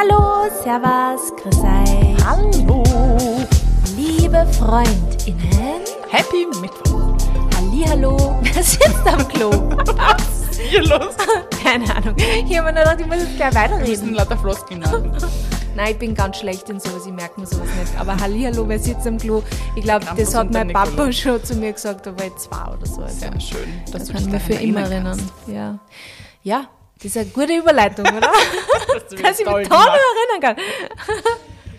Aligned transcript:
Hallo, 0.00 0.48
Servus, 0.62 1.30
Grüß 1.36 1.58
euch. 1.58 2.24
Hallo. 2.24 2.82
Liebe 3.98 4.46
FreundInnen. 4.58 5.82
Happy 6.08 6.46
Mittwoch. 6.58 7.18
Hallihallo. 7.54 8.38
Wer 8.42 8.62
sitzt 8.62 9.06
am 9.06 9.28
Klo? 9.28 9.50
Was 9.50 10.52
ist 10.52 10.60
hier 10.60 10.82
los? 10.84 11.14
Keine 11.62 11.94
Ahnung. 11.94 12.14
Ich 12.16 12.56
habe 12.56 12.72
mir 12.72 12.72
nur 12.72 12.82
gedacht, 12.84 12.96
ich 13.00 13.06
muss 13.06 13.16
jetzt 13.18 13.36
gleich 13.36 13.52
Wir 13.54 13.60
müssen 13.76 13.80
weiterreden. 13.82 14.14
lauter 14.14 14.38
Floskeln 14.38 14.90
haben. 14.90 15.12
Nein, 15.76 15.88
ich 15.92 15.98
bin 15.98 16.14
ganz 16.14 16.38
schlecht 16.38 16.70
in 16.70 16.80
sowas, 16.80 17.04
ich 17.04 17.12
merke 17.12 17.38
mir 17.38 17.46
sowas 17.46 17.68
nicht. 17.78 17.92
Aber 18.00 18.16
Hallihallo, 18.18 18.66
wer 18.66 18.78
sitzt 18.78 19.06
am 19.06 19.18
Klo? 19.18 19.42
Ich 19.76 19.82
glaube, 19.84 20.06
das 20.16 20.34
hat 20.34 20.50
mein 20.50 20.68
Papa 20.68 20.88
Nikolaus. 20.88 21.16
schon 21.18 21.44
zu 21.44 21.54
mir 21.56 21.74
gesagt, 21.74 22.06
da 22.06 22.18
war 22.18 22.24
ich 22.26 22.36
zwei 22.36 22.72
oder 22.72 22.86
so. 22.86 23.02
Also, 23.02 23.18
Sehr 23.18 23.38
schön, 23.38 23.68
dass 23.92 24.06
da 24.06 24.12
du 24.12 24.12
kann 24.14 24.16
dich 24.16 24.26
ich 24.28 24.32
mich 24.32 24.42
für 24.58 24.64
immer 24.64 24.80
erinnern. 24.80 25.20
Ja. 25.46 25.78
ja, 26.42 26.64
das 27.02 27.06
ist 27.06 27.16
eine 27.16 27.26
gute 27.30 27.54
Überleitung, 27.56 28.04
oder? 28.06 28.20
Dass 28.94 29.08
Dass 29.22 29.40
ich 29.40 29.46
mich 29.46 29.54
toll 29.54 29.62
gemacht. 29.64 29.88
erinnern 29.88 30.56
kann. 30.56 30.56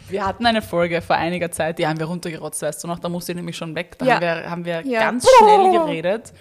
Wir 0.10 0.26
hatten 0.26 0.46
eine 0.46 0.62
Folge 0.62 1.02
vor 1.02 1.16
einiger 1.16 1.52
Zeit, 1.52 1.80
die 1.80 1.88
haben 1.88 1.98
wir 2.00 2.08
runtergerotzt, 2.08 2.62
weißt 2.62 2.84
du 2.84 2.88
noch, 2.88 3.00
da 3.00 3.08
musste 3.08 3.32
ich 3.32 3.36
nämlich 3.38 3.56
schon 3.56 3.76
weg. 3.76 3.98
Da 3.98 4.06
Ja. 4.06 4.14
haben 4.16 4.22
wir, 4.22 4.50
haben 4.50 4.66
wir 4.66 4.82
Ja. 4.86 5.00
ganz 5.00 5.26
schnell 5.38 5.72
geredet 5.72 6.34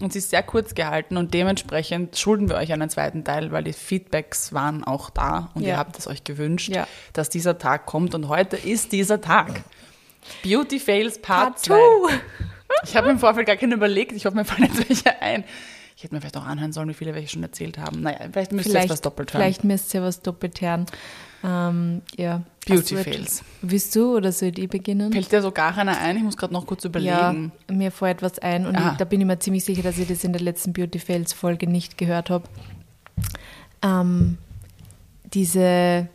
und 0.00 0.12
sie 0.14 0.20
ist 0.20 0.30
sehr 0.30 0.42
kurz 0.42 0.74
gehalten 0.74 1.18
und 1.18 1.34
dementsprechend 1.34 2.16
schulden 2.16 2.48
wir 2.48 2.56
euch 2.56 2.72
einen 2.72 2.88
zweiten 2.88 3.22
Teil, 3.24 3.52
weil 3.52 3.62
die 3.64 3.74
Feedbacks 3.74 4.54
waren 4.54 4.84
auch 4.84 5.10
da 5.10 5.50
und 5.54 5.62
Ja. 5.62 5.68
ihr 5.68 5.76
habt 5.76 5.98
es 5.98 6.06
euch 6.06 6.24
gewünscht, 6.24 6.72
dass 7.12 7.28
dieser 7.28 7.58
Tag 7.58 7.84
kommt 7.84 8.14
und 8.14 8.28
heute 8.28 8.56
ist 8.56 8.92
dieser 8.92 9.20
Tag. 9.20 9.60
Beauty 10.42 10.78
Fails 10.80 11.20
Part 11.20 11.58
2. 11.58 11.74
Tattoo. 11.74 12.08
Ich 12.84 12.96
habe 12.96 13.10
im 13.10 13.18
Vorfeld 13.18 13.46
gar 13.46 13.56
keinen 13.56 13.72
überlegt, 13.72 14.12
ich 14.12 14.24
hoffe, 14.24 14.36
mir 14.36 14.44
fallen 14.46 14.70
jetzt 14.72 14.88
welche 14.88 15.20
ein. 15.20 15.44
Ich 16.00 16.04
hätte 16.04 16.14
mir 16.14 16.22
vielleicht 16.22 16.38
auch 16.38 16.46
anhören 16.46 16.72
sollen, 16.72 16.88
wie 16.88 16.94
viele 16.94 17.14
welche 17.14 17.28
schon 17.28 17.42
erzählt 17.42 17.76
haben. 17.76 18.00
Naja, 18.00 18.20
vielleicht 18.32 18.52
müsst 18.52 18.70
ihr 18.70 18.80
jetzt 18.80 18.88
was 18.88 19.02
doppelt 19.02 19.34
hören. 19.34 19.42
Vielleicht 19.42 19.64
müsst 19.64 19.92
ihr 19.92 20.00
was 20.02 20.22
doppelt 20.22 20.58
hören. 20.62 20.86
Ähm, 21.44 22.00
ja. 22.16 22.40
Beauty 22.66 22.94
du 22.94 23.02
Fails. 23.04 23.16
etwas- 23.16 23.44
Willst 23.60 23.94
du 23.96 24.16
oder 24.16 24.32
soll 24.32 24.58
ich 24.58 24.70
beginnen? 24.70 25.12
Fällt 25.12 25.30
dir 25.30 25.42
so 25.42 25.52
gar 25.52 25.76
einer 25.76 25.98
ein? 25.98 26.16
Ich 26.16 26.22
muss 26.22 26.38
gerade 26.38 26.54
noch 26.54 26.64
kurz 26.66 26.84
ja, 26.84 26.88
überlegen. 26.88 27.52
mir 27.70 27.90
fällt 27.90 28.22
was 28.22 28.38
ein 28.38 28.64
und 28.66 28.76
ich, 28.78 28.96
da 28.96 29.04
bin 29.04 29.20
ich 29.20 29.26
mir 29.26 29.38
ziemlich 29.40 29.62
sicher, 29.62 29.82
dass 29.82 29.98
ich 29.98 30.08
das 30.08 30.24
in 30.24 30.32
der 30.32 30.40
letzten 30.40 30.72
Beauty 30.72 30.98
Fails 30.98 31.34
Folge 31.34 31.66
nicht 31.66 31.98
gehört 31.98 32.30
habe. 32.30 32.44
Ähm, 33.82 34.38
diese 35.34 36.08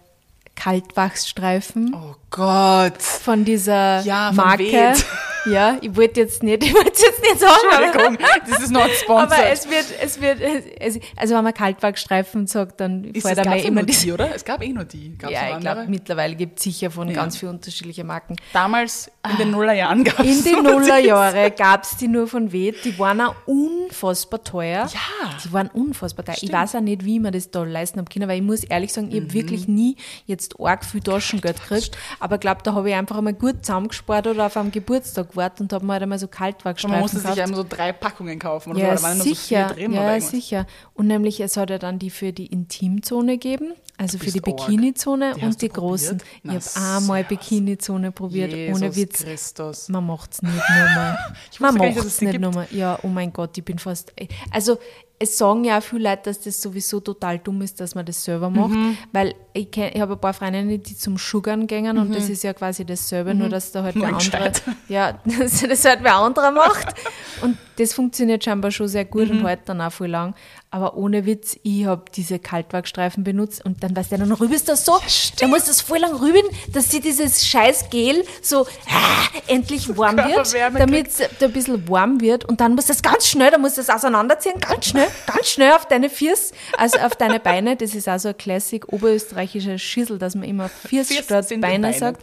Kaltwachsstreifen 0.56 1.94
Oh 1.96 2.16
Gott. 2.32 3.02
von 3.04 3.46
dieser 3.46 4.02
Ja, 4.02 4.28
von 4.34 4.46
Marke. 4.46 4.64
Ved. 4.64 5.06
Ja, 5.46 5.78
ich 5.82 5.96
wollte 5.96 6.22
jetzt 6.22 6.44
nicht, 6.44 6.64
ich 6.64 6.74
wollte 6.74 6.90
jetzt 7.02 7.22
nicht 7.22 7.40
sagen, 7.40 7.54
Entschuldigung, 7.84 8.18
das 8.50 8.62
ist 8.64 8.72
not 8.72 8.90
sponsored. 8.92 9.32
aber 9.40 9.50
es 9.52 9.70
wird, 9.70 9.86
es 10.02 10.22
wird, 10.22 10.40
es, 10.42 11.00
also 11.16 11.36
wenn 11.36 11.44
man 11.44 11.54
Kaltwachsstreifen 11.54 12.48
sagt, 12.48 12.80
dann 12.82 13.04
ist 13.06 13.22
fällt 13.26 13.38
es 13.40 13.46
einem 13.46 13.54
gab's 13.54 13.66
immer 13.68 13.82
nur 13.82 13.88
die, 13.88 14.12
oder? 14.12 14.36
Es 14.36 14.46
gab 14.46 14.64
eh 14.64 14.70
nur 14.74 14.86
die. 14.86 15.18
Gab's 15.18 15.34
Ja, 15.34 15.56
ich 15.56 15.60
glaube, 15.60 15.86
mittlerweile 15.88 16.36
gibt 16.36 16.58
es 16.58 16.64
sicher 16.64 16.90
von 16.92 17.08
Ja. 17.10 17.16
ganz 17.16 17.38
vielen 17.38 17.52
unterschiedlichen 17.54 18.08
Marken. 18.08 18.36
Damals 18.54 19.12
in 19.30 19.38
den 19.38 19.52
Nullerjahren 19.52 20.04
gab 20.04 20.20
es 20.20 20.46
In 20.46 20.56
den 20.56 20.64
Nullerjahre 20.72 21.52
gab 21.52 21.84
es 21.84 21.98
die 21.98 22.08
nur 22.08 22.28
von 22.28 22.52
Wet. 22.52 22.84
Die 22.84 22.98
waren 23.00 23.22
auch 23.22 23.36
unfassbar 23.46 24.44
teuer. 24.44 24.88
Ja. 24.92 25.38
Die 25.44 25.54
waren 25.54 25.68
unfassbar 25.68 26.26
teuer. 26.26 26.34
Ich 26.34 26.40
Stimmt. 26.40 26.54
Mhm. 26.54 26.58
weiß 26.58 26.76
auch 26.76 26.82
nicht, 26.82 27.06
wie 27.06 27.16
ich 27.16 27.22
mir 27.22 27.32
das 27.32 27.52
da 27.52 27.64
leisten 27.64 28.00
habe 28.00 28.12
können, 28.12 28.28
weil 28.30 28.38
ich 28.38 28.44
muss 28.44 28.64
ehrlich 28.64 28.94
sagen, 28.94 29.10
ich 29.12 29.22
habe 29.22 29.34
wirklich 29.34 29.68
nie 29.68 29.96
jetzt 30.26 30.60
arg 30.60 30.86
viel 30.86 31.02
Taschengeld 31.02 31.62
gekriegt. 31.62 31.98
Aber 32.20 32.36
ich 32.36 32.42
glaube, 32.42 32.62
da 32.64 32.74
habe 32.74 32.90
ich 32.90 32.96
einfach 32.96 33.18
einmal 33.18 33.34
gut 33.34 33.66
zusammengespart 33.66 34.28
oder 34.28 34.46
auf 34.48 34.58
einem 34.58 34.72
Geburtstag 34.72 35.35
gewartet 35.36 35.62
und 35.62 35.74
habe 35.74 35.86
mir 35.86 35.94
halt 35.94 36.04
einmal 36.04 36.18
so 36.20 36.26
Und 36.26 36.32
Kaltwachstreifen 36.32 36.92
man 36.92 37.02
musste 37.02 37.18
sich 37.18 37.26
gekauft. 37.30 37.42
einmal 37.44 37.58
so 37.58 37.66
drei 37.70 37.94
Packungen 37.94 38.40
kaufen. 38.40 38.72
Oder 38.72 38.80
Ja, 38.80 38.98
so, 38.98 39.04
waren 39.04 39.18
nur 39.18 39.24
so 39.28 39.30
sicher. 39.34 39.68
vier 39.70 39.76
drin 39.76 39.94
ja, 39.94 40.20
sicher. 40.20 40.66
Und 40.94 41.08
nämlich, 41.08 41.40
es 41.40 41.56
hat 41.58 41.70
ja 41.70 41.78
dann 41.78 42.00
die 42.00 42.10
für 42.10 42.34
die 42.34 42.48
Intimzone 42.48 43.34
gegeben, 43.38 43.74
also 43.98 44.18
für 44.18 44.32
die. 44.32 44.40
Bikini-Zone 44.42 45.36
und 45.42 45.62
die 45.62 45.70
großen. 45.70 46.18
probiert? 46.18 46.64
Ich 46.66 46.76
habe 46.76 46.98
einmal. 46.98 47.24
Bikini-Zone 47.24 48.12
probiert, 48.12 48.52
Jesus 48.52 48.82
ohne 48.82 48.96
Witz. 48.96 49.24
Christus. 49.24 49.90
Man 49.90 50.06
macht's 50.06 50.42
nicht 50.42 50.54
nochmal. 50.56 51.18
Man 51.60 51.76
macht's 51.76 52.06
es 52.06 52.22
nicht 52.22 52.40
nochmal. 52.40 52.68
Ja, 52.72 53.00
oh 53.04 53.08
mein 53.08 53.32
Gott, 53.32 53.58
ich 53.58 53.64
bin 53.64 53.80
fast. 53.80 54.14
Also, 54.52 54.78
es 55.18 55.38
sagen 55.38 55.64
ja 55.64 55.78
auch 55.78 55.84
viele 55.84 56.10
Leute, 56.10 56.24
dass 56.26 56.42
das 56.42 56.62
sowieso 56.62 57.00
total 57.00 57.40
dumm 57.40 57.62
ist, 57.62 57.80
dass 57.80 57.96
man 57.96 58.06
das 58.06 58.24
selber 58.24 58.50
macht. 58.50 58.72
Mhm. 58.72 58.98
Weil 59.14 59.34
ich, 59.54 59.72
kenn, 59.72 59.92
ich 59.94 60.02
habe 60.02 60.14
ein 60.14 60.20
paar 60.20 60.34
Freundinnen, 60.34 60.82
die 60.82 60.98
zum 60.98 61.18
Sugern 61.18 61.68
gängen 61.68 61.98
und 61.98 62.14
das 62.14 62.30
ist 62.30 62.44
ja 62.44 62.54
quasi 62.54 62.86
dasselbe, 62.86 63.34
nur 63.34 63.50
dass 63.50 63.72
da 63.72 63.84
halt 63.84 63.96
Mhm. 63.96 64.02
Wer 64.02 64.16
andere. 64.16 64.52
Ja, 64.90 65.20
dass 65.40 65.62
das 65.62 65.86
halt 65.86 66.00
wer 66.04 66.16
anderer 66.18 66.52
macht. 66.52 66.96
Und 67.42 67.58
das 67.78 67.94
funktioniert 67.94 68.44
scheinbar 68.44 68.72
schon 68.72 68.88
sehr 68.88 69.06
gut 69.06 69.30
Mhm. 69.30 69.40
und 69.42 69.48
hält 69.48 69.62
dann 69.66 69.82
auch 69.82 69.92
viel 69.92 70.08
lang. 70.08 70.36
Aber 70.72 70.98
ohne 70.98 71.26
Witz, 71.26 71.58
ich 71.64 71.86
habe 71.86 72.04
diese 72.14 72.38
Kaltwachstreifen 72.40 73.24
benutzt 73.24 73.64
und 73.64 73.82
dann 73.84 73.96
weißt 73.96 74.12
du, 74.12 74.18
dann 74.18 74.32
rübst 74.34 74.68
du 74.68 74.74
das 74.74 74.84
so, 74.86 74.98
dann 75.40 75.50
musst 75.50 75.68
du 75.68 75.72
das 75.72 75.82
voll 75.82 76.00
lang 76.00 76.14
rüben, 76.16 76.48
dass 76.74 76.92
sie 76.92 77.00
dieses 77.00 77.46
scheiß 77.48 77.90
Gel 77.90 78.24
so 78.42 78.66
ah, 78.90 79.40
endlich 79.48 79.88
warm 79.98 80.18
wird, 80.18 80.54
damit 80.78 81.08
es 81.08 81.22
ein 81.42 81.54
bisschen 81.54 81.88
warm 81.88 82.20
wird 82.20 82.44
und 82.46 82.60
dann 82.60 82.76
musst 82.76 82.90
du 82.90 82.94
das 82.94 83.02
ganz 83.02 83.28
schnell, 83.28 83.52
dann 83.52 83.62
musst 83.62 83.78
du 83.78 83.82
das 83.82 83.90
auseinanderziehen, 83.90 84.60
ganz 84.60 84.88
schnell, 84.88 85.08
ganz 85.28 85.48
schnell 85.48 85.72
auf 85.72 85.86
deine 85.88 86.10
Füße, 86.10 86.54
also 86.78 87.00
auf 87.00 87.16
deine 87.16 87.40
Beine, 87.40 87.78
das 87.78 87.96
ist 87.96 88.08
also 88.10 88.30
ein 88.30 88.38
Klassik 88.38 88.92
oberösterreichischer 88.92 89.78
Schissel, 89.78 90.18
dass 90.20 90.36
man 90.36 90.44
immer 90.44 90.68
Füße 90.70 91.14
Füße 91.14 91.24
statt 91.24 91.48
Beine. 91.62 91.94
sagt. 91.94 92.22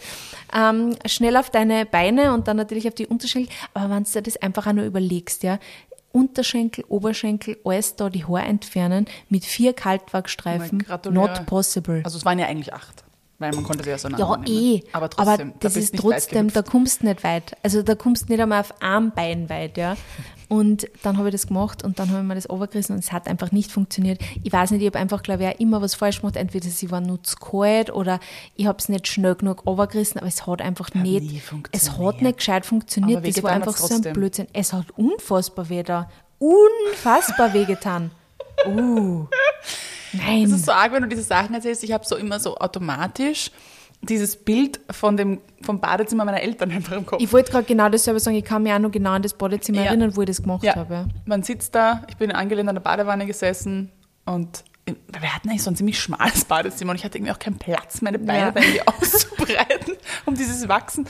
Ähm, 0.55 0.97
schnell 1.07 1.39
auf 1.39 1.49
deine 1.49 1.87
Beine 1.87 2.35
und 2.35 2.47
dann 2.47 2.59
natürlich 2.59 2.87
auf 2.87 2.93
die 2.95 3.07
Unterschenkel, 3.07 3.51
aber 3.73 3.89
wenn 3.95 4.05
du 4.05 4.11
dir 4.11 4.21
das 4.21 4.37
einfach 4.37 4.67
auch 4.67 4.75
nur 4.75 4.85
überlegst, 4.85 5.42
ja, 5.43 5.59
Unterschenkel, 6.13 6.85
Oberschenkel, 6.89 7.57
alles 7.65 7.97
da 7.97 8.11
die 8.11 8.25
Haare 8.27 8.43
entfernen 8.43 9.07
mit 9.31 9.45
vier 9.47 9.73
Kaltwachstreifen, 9.73 10.81
Gratuliere. 10.81 11.27
not 11.39 11.47
possible. 11.47 12.03
Also 12.05 12.19
es 12.19 12.25
waren 12.27 12.39
ja 12.39 12.47
eigentlich 12.47 12.75
acht, 12.75 13.03
weil 13.39 13.53
man 13.53 13.65
konnte 13.65 13.83
sie 13.83 13.89
Ja, 13.91 13.95
auseinandernehmen. 13.97 14.47
eh. 14.47 14.83
Aber 14.93 15.09
trotzdem, 15.09 15.53
da 15.53 15.57
das 15.61 15.75
bist 15.75 15.95
ist 15.95 16.01
trotzdem, 16.01 16.53
da 16.53 16.61
kommst 16.61 17.03
du 17.03 17.07
nicht 17.07 17.25
weit. 17.25 17.57
Also 17.63 17.83
da 17.83 17.95
kommst 17.95 18.29
du 18.29 18.33
nicht 18.33 18.43
einmal 18.43 18.61
auf 18.61 18.83
einem 18.83 19.11
Bein 19.13 19.49
weit, 19.49 19.79
ja. 19.79 19.97
Und 20.53 20.87
dann 21.03 21.17
habe 21.17 21.29
ich 21.29 21.33
das 21.33 21.47
gemacht 21.47 21.83
und 21.83 21.99
dann 21.99 22.11
habe 22.11 22.21
ich 22.21 22.27
mir 22.27 22.35
das 22.35 22.51
runtergerissen 22.51 22.95
und 22.95 22.99
es 22.99 23.11
hat 23.11 23.27
einfach 23.27 23.53
nicht 23.53 23.73
funktioniert. 23.73 24.21
Ich 24.45 24.53
weiß 24.53 24.73
nicht, 24.73 24.83
ich 24.83 24.87
habe 24.87 24.99
einfach, 24.99 25.23
glaube 25.23 25.45
ich, 25.45 25.61
immer 25.61 25.81
was 25.81 25.95
falsch 25.95 26.21
gemacht. 26.21 26.37
Entweder 26.37 26.69
sie 26.69 26.91
waren 26.91 27.05
nur 27.05 27.23
zu 27.23 27.37
kalt 27.37 27.91
oder 27.91 28.21
ich 28.55 28.67
habe 28.67 28.77
es 28.77 28.91
nicht 28.91 29.09
schnell 29.09 29.35
genug 29.35 29.65
runtergerissen, 29.65 30.19
aber 30.19 30.29
es 30.29 30.47
hat 30.47 30.61
einfach 30.61 30.93
nie 30.93 31.21
nicht, 31.21 31.43
es 31.71 31.93
hat 31.97 32.21
nicht 32.21 32.37
gescheit 32.37 32.67
funktioniert. 32.67 33.21
Aber 33.21 33.29
Das 33.29 33.43
war 33.43 33.51
einfach 33.53 33.75
so 33.75 33.95
ein. 33.95 34.13
Blödsinn. 34.13 34.47
Es 34.53 34.75
hat 34.75 34.91
unfassbar 34.91 35.71
weh 35.71 35.83
da. 35.83 36.11
Unfassbar 36.39 37.55
wehgetan. 37.55 38.11
Uh. 38.67 39.27
Nein. 40.13 40.43
Das 40.43 40.53
ist 40.53 40.67
so 40.67 40.73
arg, 40.73 40.93
wenn 40.93 41.03
du 41.03 41.09
diese 41.09 41.23
Sachen 41.23 41.55
erzählst. 41.55 41.83
Ich 41.83 41.93
habe 41.93 42.05
so 42.05 42.17
immer 42.17 42.39
so 42.39 42.59
automatisch 42.59 43.51
dieses 44.03 44.37
Bild 44.37 44.81
von 44.91 45.17
dem, 45.17 45.41
vom 45.63 45.81
Badezimmer 45.81 46.25
meiner 46.25 46.41
Eltern 46.43 46.71
einfach 46.73 46.97
im 46.97 47.07
Kopf. 47.07 47.23
Ich 47.23 47.33
wollte 47.33 47.53
gerade 47.53 47.65
genau 47.65 47.89
dasselbe 47.89 48.21
sagen, 48.21 48.37
ich 48.37 48.45
kann 48.45 48.63
mich 48.63 48.73
auch 48.73 48.79
noch 48.79 48.91
genau 48.91 49.11
an 49.13 49.23
das 49.23 49.35
Badezimmer 49.35 49.79
Ja. 49.83 49.85
erinnern, 49.87 50.15
wo 50.17 50.23
ich 50.23 50.27
das 50.27 50.43
gemacht 50.43 50.65
ja, 50.65 50.75
habe. 50.77 50.95
ja. 50.95 51.07
man 51.25 51.43
sitzt 51.43 51.75
da, 51.75 52.03
ich 52.09 52.17
bin 52.17 52.33
angelehnt 52.33 52.69
an 52.69 52.75
der 52.75 52.83
Badewanne 52.83 53.27
gesessen 53.27 53.91
und 54.25 54.65
wir 54.87 55.33
hatten 55.35 55.49
eigentlich 55.49 55.63
so 55.63 55.71
ein 55.71 55.77
ziemlich 55.77 56.01
schmales 56.01 56.45
Badezimmer 56.45 56.91
und 56.91 56.97
ich 56.97 57.05
hatte 57.05 57.17
irgendwie 57.19 57.33
auch 57.33 57.39
keinen 57.39 57.59
Platz, 57.59 58.03
meine 58.03 58.19
Beine 58.19 58.39
Ja. 58.47 58.51
da 58.51 58.61
irgendwie 58.61 58.83
auszubreiten, 58.87 59.95
um 60.27 60.35
dieses 60.35 60.69
Wachsen. 60.69 61.07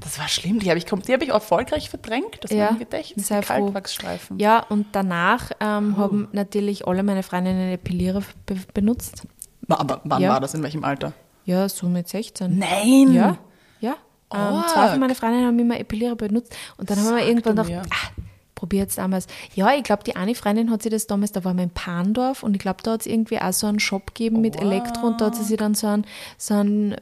Das 0.00 0.18
war 0.18 0.26
schlimm, 0.26 0.58
die 0.58 0.68
habe 0.68 0.78
ich, 0.78 0.84
die 0.86 1.12
habe 1.12 1.22
ich 1.22 1.30
erfolgreich 1.30 1.88
verdrängt, 1.88 2.38
das 2.40 2.50
war 2.50 2.70
im 2.70 2.80
Gedächtnis, 2.80 3.28
froh. 3.28 3.40
Kaltwachsstreifen. 3.40 4.40
Ja, 4.40 4.58
und 4.68 4.86
danach 4.90 5.52
ähm, 5.60 5.96
haben 5.96 6.26
natürlich 6.32 6.88
alle 6.88 7.04
meine 7.04 7.22
Freundinnen 7.22 7.70
Epilierer 7.72 8.22
be 8.46 8.56
benutzt. 8.74 9.22
Aber 9.68 10.00
wann 10.02 10.20
Ja. 10.20 10.30
war 10.30 10.40
das, 10.40 10.54
in 10.54 10.62
welchem 10.64 10.82
Alter? 10.82 11.12
Ja, 11.44 11.68
so 11.68 11.86
mit 11.88 12.08
16. 12.08 12.58
Nein! 12.58 13.12
Ja, 13.12 13.38
ja. 13.80 13.94
Ähm, 14.34 14.62
zwei 14.72 14.88
von 14.88 15.00
meinen 15.00 15.14
Freundinnen 15.14 15.46
haben 15.46 15.58
immer 15.58 15.78
Epilierer 15.78 16.16
benutzt 16.16 16.56
und 16.78 16.88
dann 16.90 16.98
haben 16.98 17.04
wir 17.16 17.18
Sag 17.20 17.28
irgendwann 17.28 17.56
gedacht, 17.56 17.68
mir. 17.68 17.82
ah, 17.90 18.22
probier 18.54 18.80
jetzt 18.80 18.96
damals. 18.96 19.26
Ja, 19.54 19.74
ich 19.74 19.82
glaube, 19.82 20.04
die 20.04 20.16
eine 20.16 20.34
Freundin 20.34 20.70
hat 20.70 20.82
sie 20.82 20.88
das 20.88 21.06
damals, 21.06 21.32
da 21.32 21.44
war 21.44 21.52
wir 21.52 21.64
in 21.64 21.70
Pandorf 21.70 22.42
und 22.42 22.54
ich 22.54 22.60
glaube, 22.60 22.78
da 22.82 22.92
hat 22.92 23.00
es 23.02 23.06
irgendwie 23.06 23.38
auch 23.40 23.52
so 23.52 23.66
einen 23.66 23.80
Shop 23.80 24.06
gegeben 24.14 24.40
mit 24.40 24.56
Elektro 24.60 25.08
und 25.08 25.20
da 25.20 25.26
hat 25.26 25.34
sie 25.36 25.44
sich 25.44 25.58
dann 25.58 25.74
so 25.74 25.86
einen, 25.88 26.06
so 26.38 26.54
einen 26.54 26.96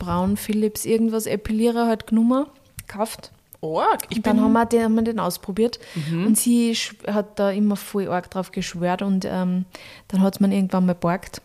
Braun 0.00 0.36
Philips 0.36 0.86
irgendwas 0.86 1.26
Epilierer 1.26 1.86
halt 1.86 2.06
genommen, 2.08 2.46
gekauft. 2.88 3.30
Org. 3.60 3.98
Ich 4.08 4.16
Und 4.16 4.26
dann 4.26 4.40
haben 4.40 4.52
wir, 4.54 4.64
den, 4.64 4.82
haben 4.84 4.94
wir 4.94 5.02
den 5.02 5.20
ausprobiert 5.20 5.78
Mhm. 5.94 6.26
und 6.28 6.38
sie 6.38 6.74
hat 7.06 7.38
da 7.38 7.50
immer 7.50 7.76
voll 7.76 8.08
arg 8.08 8.30
drauf 8.30 8.50
geschwört 8.52 9.02
und 9.02 9.26
ähm, 9.26 9.66
dann 10.08 10.22
hat 10.22 10.34
es 10.34 10.40
man 10.40 10.50
irgendwann 10.50 10.86
mal 10.86 10.94
borgt. 10.94 11.42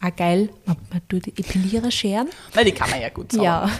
Ah, 0.00 0.10
geil, 0.10 0.50
man, 0.66 0.76
man 0.90 1.00
tut 1.08 1.26
die 1.26 1.30
Epilierer 1.30 1.90
scheren. 1.90 2.28
Nein, 2.54 2.66
die 2.66 2.72
kann 2.72 2.90
man 2.90 3.00
ja 3.00 3.08
gut 3.08 3.32
sauber 3.32 3.44
Ja. 3.44 3.70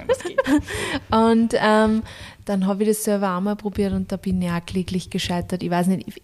Und 1.28 1.54
ähm, 1.58 2.02
dann 2.44 2.66
habe 2.66 2.82
ich 2.82 2.90
das 2.90 3.04
selber 3.04 3.36
auch 3.36 3.40
mal 3.40 3.56
probiert 3.56 3.92
und 3.92 4.10
da 4.10 4.16
bin 4.16 4.42
ich 4.42 4.50
auch 4.50 4.64
kläglich 4.64 5.10
gescheitert. 5.10 5.62
Ich 5.62 5.70
weiß 5.70 5.86
nicht, 5.88 6.08
ich, 6.08 6.22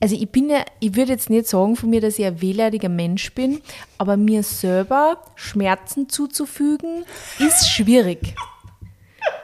also 0.00 0.16
ich 0.16 0.28
bin 0.30 0.50
ja, 0.50 0.64
ich 0.80 0.96
würde 0.96 1.12
jetzt 1.12 1.30
nicht 1.30 1.46
sagen 1.46 1.76
von 1.76 1.90
mir, 1.90 2.00
dass 2.00 2.18
ich 2.18 2.24
ein 2.24 2.40
wehleidiger 2.40 2.88
Mensch 2.88 3.32
bin, 3.34 3.60
aber 3.98 4.16
mir 4.16 4.42
selber 4.42 5.18
Schmerzen 5.34 6.08
zuzufügen, 6.08 7.04
ist 7.38 7.68
schwierig. 7.70 8.34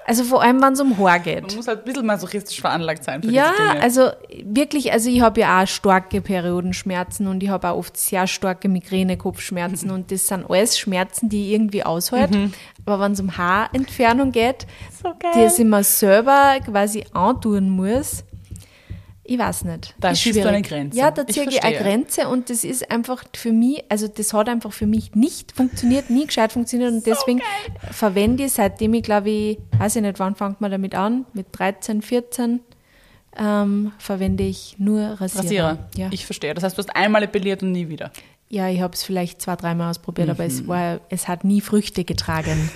Also 0.09 0.25
vor 0.25 0.43
allem, 0.43 0.63
wenn 0.63 0.73
es 0.73 0.81
um 0.81 0.97
Haar 0.99 1.19
geht. 1.21 1.47
Man 1.47 1.57
muss 1.57 1.69
halt 1.69 1.81
ein 1.81 1.85
bisschen 1.85 2.07
masochistisch 2.07 2.61
veranlagt 2.61 3.05
sein 3.05 3.23
für 3.23 3.31
Ja, 3.31 3.53
diese 3.57 3.69
Dinge. 3.69 3.83
also 3.83 4.11
wirklich, 4.45 4.91
also 4.93 5.11
ich 5.11 5.21
habe 5.21 5.41
ja 5.41 5.63
auch 5.63 5.67
starke 5.67 6.21
Periodenschmerzen 6.23 7.27
und 7.27 7.43
ich 7.43 7.51
habe 7.51 7.69
auch 7.69 7.77
oft 7.77 7.97
sehr 7.97 8.27
starke 8.27 8.69
Migräne-Kopfschmerzen 8.69 9.91
und 9.93 10.11
das 10.11 10.27
sind 10.27 10.49
alles 10.51 10.79
Schmerzen, 10.79 11.29
die 11.29 11.49
ich 11.49 11.53
irgendwie 11.53 11.85
aushalte. 11.85 12.51
Aber 12.87 13.01
wenn 13.01 13.13
es 13.13 13.21
um 13.21 13.37
Haarentfernung 13.37 14.33
geht, 14.33 14.67
so 15.03 15.13
die 15.35 15.45
ich 15.45 15.59
mir 15.65 15.85
selber 15.85 16.57
quasi 16.65 17.05
antun 17.13 17.69
muss, 17.69 18.25
ich 19.29 19.39
weiß 19.39 19.65
nicht. 19.65 19.95
Da 20.01 20.11
Ist 20.11 20.23
ziehst 20.23 20.39
du 20.43 20.49
eine 20.49 20.63
Grenze. 20.63 20.97
Ja, 20.99 21.11
da 21.11 21.23
Ich 21.27 21.35
ziehe 21.35 21.47
ich 21.49 21.63
eine 21.63 21.75
verstehe. 21.77 21.83
Grenze 21.99 22.29
und 22.29 22.51
das 22.51 22.65
ist 22.65 22.91
einfach 22.91 23.25
für 23.37 23.53
mich, 23.53 23.85
also 23.89 24.09
das 24.09 24.33
hat 24.33 24.49
einfach 24.49 24.73
für 24.73 24.87
mich 24.87 25.15
nicht 25.15 25.53
funktioniert, 25.53 26.11
nie 26.11 26.27
gescheit 26.27 26.53
funktioniert 26.53 26.93
und 26.93 27.07
deswegen 27.07 27.41
verwende 27.91 28.45
ich, 28.45 28.53
seitdem 28.53 28.95
ich 28.95 29.03
glaube 29.03 29.31
ich, 29.31 29.59
weiß 29.79 29.97
ich 29.97 30.03
nicht, 30.03 30.19
wann 30.19 30.35
fängt 30.35 30.61
man 30.61 30.71
damit 30.71 30.95
an, 30.95 31.27
mit 31.35 31.47
13, 31.53 32.03
14, 32.03 32.61
ähm, 33.39 33.93
verwende 33.99 34.45
ich 34.45 34.77
nur 34.79 35.01
Rasierer. 35.21 35.45
Rasierer. 35.45 35.79
Ja. 35.97 36.09
Ich 36.11 36.25
verstehe. 36.27 36.55
Das 36.55 36.65
heißt, 36.65 36.77
du 36.77 36.83
hast 36.83 36.97
einmal 36.97 37.23
epiliert 37.23 37.63
und 37.63 37.73
nie 37.73 37.89
wieder. 37.89 38.11
ja, 38.49 38.69
ich 38.69 38.81
habe 38.81 38.95
es 38.95 39.03
vielleicht 39.05 39.43
zwei, 39.43 39.57
dreimal 39.57 39.91
ausprobiert, 39.91 40.31
aber 40.31 40.45
Mhm. 40.45 40.49
es, 40.51 40.67
war, 40.67 41.01
es 41.11 41.29
hat 41.29 41.45
nie 41.45 41.61
Früchte 41.61 42.05
getragen. 42.05 42.71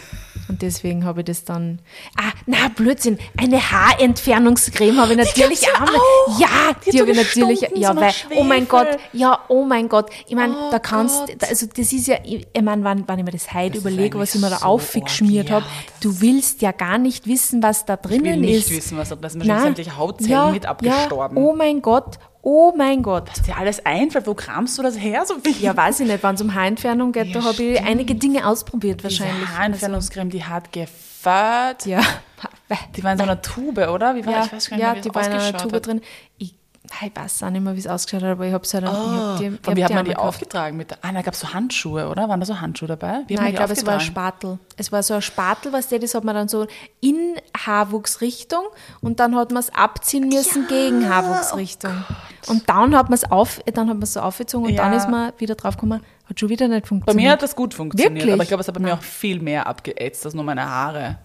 Und 0.49 0.61
deswegen 0.63 1.05
habe 1.05 1.21
ich 1.21 1.27
das 1.27 1.45
dann. 1.45 1.79
Ah, 2.17 2.33
na, 2.47 2.69
Blödsinn. 2.75 3.19
Eine 3.37 3.59
Haarentfernungscreme 3.71 5.01
habe 5.01 5.13
ich 5.13 5.19
natürlich 5.19 5.63
ja 5.63 5.69
auch. 5.75 5.89
auch. 5.89 6.41
Ja, 6.41 6.49
Die 6.85 6.91
die, 6.91 7.01
habe 7.01 7.11
ich 7.13 7.17
natürlich. 7.17 7.61
Ja, 7.75 7.97
weil, 7.97 8.13
oh 8.37 8.45
mein. 8.45 8.69
Gott, 8.69 8.89
ja, 9.13 9.39
oh 9.49 9.65
mein 9.65 9.89
Gott. 9.89 10.11
Ich 10.27 10.35
meine, 10.35 10.55
Oh 10.55 10.71
da 10.71 10.79
kannst 10.79 11.27
Gott. 11.27 11.49
also 11.49 11.67
das 11.67 11.93
ist 11.93 12.07
ja, 12.07 12.17
ich 12.25 12.47
meine, 12.63 12.85
wenn, 12.85 13.07
wenn 13.09 13.19
ich 13.19 13.25
mir 13.25 13.31
das 13.31 13.53
heute 13.55 13.79
überlege, 13.79 14.19
was 14.19 14.35
ich 14.35 14.41
mir 14.41 14.51
da 14.51 14.59
so 14.59 14.67
aufgeschmiert 14.67 15.51
habe, 15.51 15.65
du 16.01 16.21
willst 16.21 16.61
ja 16.63 16.73
gar 16.73 16.99
nicht 16.99 17.27
wissen, 17.27 17.63
was 17.63 17.85
da 17.85 17.99
Ich 18.03 18.11
will 18.11 18.21
drinnen 18.23 18.41
nicht 18.41 18.67
ist. 18.69 18.71
wissen, 18.71 18.99
was 18.99 19.09
da 19.09 19.17
da 19.17 19.29
sind 19.31 19.47
wahrscheinlich 19.47 19.87
Nein. 19.87 19.97
Hautzellen 19.97 20.31
ja, 20.31 20.51
mit 20.51 20.67
abgestorben. 20.67 21.37
Ja, 21.37 21.43
oh 21.43 21.55
mein 21.55 21.83
Gott, 21.83 22.19
oh 22.43 22.73
mein 22.77 23.03
Gott. 23.03 23.31
Was 23.31 23.43
dir 23.43 23.57
alles 23.57 23.85
einfällt, 23.87 24.27
wo 24.27 24.35
kramst 24.35 24.77
du 24.79 24.83
das 24.83 24.99
her, 24.99 25.25
Sophie? 25.25 25.57
Ja, 25.61 25.77
weiß 25.77 26.01
ich 26.01 26.07
nicht, 26.09 26.23
wenn 26.23 26.35
es 26.35 26.43
um 26.43 26.55
Haarentfernung 26.55 27.13
geht, 27.13 27.29
Ja, 27.29 27.41
da 27.41 27.45
habe 27.45 27.63
ich 27.63 27.81
einige 27.81 28.15
Dinge 28.15 28.47
ausprobiert 28.47 29.03
Diese 29.03 29.21
wahrscheinlich. 29.21 29.49
Also, 29.49 29.59
Haarentfernungscreme, 29.59 30.31
die 30.31 30.45
hat 30.45 30.73
gefällt. 30.73 31.87
Ja. 31.87 32.01
Die 32.97 33.05
war 33.05 33.13
in 33.13 33.19
so 33.19 33.25
einer 33.25 33.41
Tube, 33.41 33.79
oder? 33.79 34.17
Wie 34.17 34.27
war 34.27 34.33
ja, 34.33 34.45
ich 34.45 34.53
weiß 34.53 34.71
gar 34.71 34.77
nicht 34.77 34.85
ja 34.85 34.97
wie 34.97 35.01
die 35.03 35.15
war 35.15 35.27
in 35.27 35.33
einer 35.33 35.57
Tube 35.57 35.75
hat. 35.75 35.87
drin. 35.87 36.01
Ich, 36.39 36.55
ich 36.85 37.15
weiß 37.17 37.45
auch 37.45 37.51
nicht 37.51 37.63
mehr, 37.63 37.75
wie 37.75 37.79
es 37.79 37.87
ausgeschaut 37.87 38.23
hat, 38.25 38.31
aber 38.33 38.47
ich 38.47 38.53
habe 38.53 38.65
es 38.65 38.75
halt. 38.75 38.85
ich 38.85 38.91
hab 38.91 39.39
die, 39.39 39.47
ich 39.71 39.77
wie 39.77 39.85
hat 39.85 39.95
man 39.95 40.05
die 40.05 40.17
aufgetragen? 40.17 40.77
Mit 40.77 40.93
ah, 41.01 41.13
da 41.13 41.23
gab 41.23 41.35
es 41.35 41.41
so 41.41 41.53
Handschuhe, 41.55 42.09
oder? 42.09 42.29
Waren 42.29 42.41
da 42.41 42.47
so 42.47 42.61
Handschuhe 42.61 42.89
dabei? 42.89 43.21
Wie 43.29 43.37
Nein, 43.37 43.51
ich 43.51 43.57
glaube, 43.57 43.73
es 43.73 43.87
war 43.87 43.95
ein? 43.95 44.01
Spatel. 44.01 44.59
Es 44.77 44.91
war 44.91 45.03
so 45.05 45.15
ein 45.15 45.23
Spatel, 45.23 45.73
was 45.73 45.89
der, 45.89 46.01
das 46.01 46.15
hat 46.15 46.25
man 46.25 46.35
dann 46.35 46.49
so 46.49 46.67
in 47.01 47.37
Haarwuchsrichtung 47.57 48.65
und 49.01 49.21
dann 49.21 49.37
hat 49.37 49.53
man 49.53 49.61
es 49.61 49.73
abziehen 49.73 50.29
müssen 50.29 50.67
gegen 50.67 51.09
Haarwuchsrichtung. 51.09 52.05
und 52.49 52.69
dann 52.69 52.97
hat 52.97 53.09
man 53.09 53.15
es 53.15 53.31
auf, 53.31 53.61
dann 53.65 53.89
hat 53.89 53.95
man 53.97 54.03
es 54.03 54.15
so 54.15 54.21
aufgezogen 54.21 54.67
und 54.67 54.75
Ja. 54.75 54.83
dann 54.85 54.93
ist 54.93 55.09
man 55.09 55.33
wieder 55.39 55.55
drauf 55.55 55.77
gekommen, 55.77 56.03
hat 56.29 56.41
schon 56.41 56.49
wieder 56.49 56.67
nicht 56.69 56.83
Bei 56.83 56.89
funktioniert. 56.89 57.25
mir 57.25 57.33
hat 57.33 57.43
das 57.43 57.55
gut 57.55 57.75
funktioniert, 57.75 58.15
Wirklich? 58.15 58.33
aber 58.33 58.43
ich 58.43 58.49
glaube, 58.49 58.61
es 58.63 58.67
hat 58.69 58.75
bei 58.75 58.81
mir 58.81 58.95
auch 58.95 59.03
viel 59.03 59.41
mehr 59.41 59.67
abgeätzt 59.69 60.25
als 60.27 60.35
nur 60.35 60.45
meine 60.45 60.69
Haare. 60.69 61.19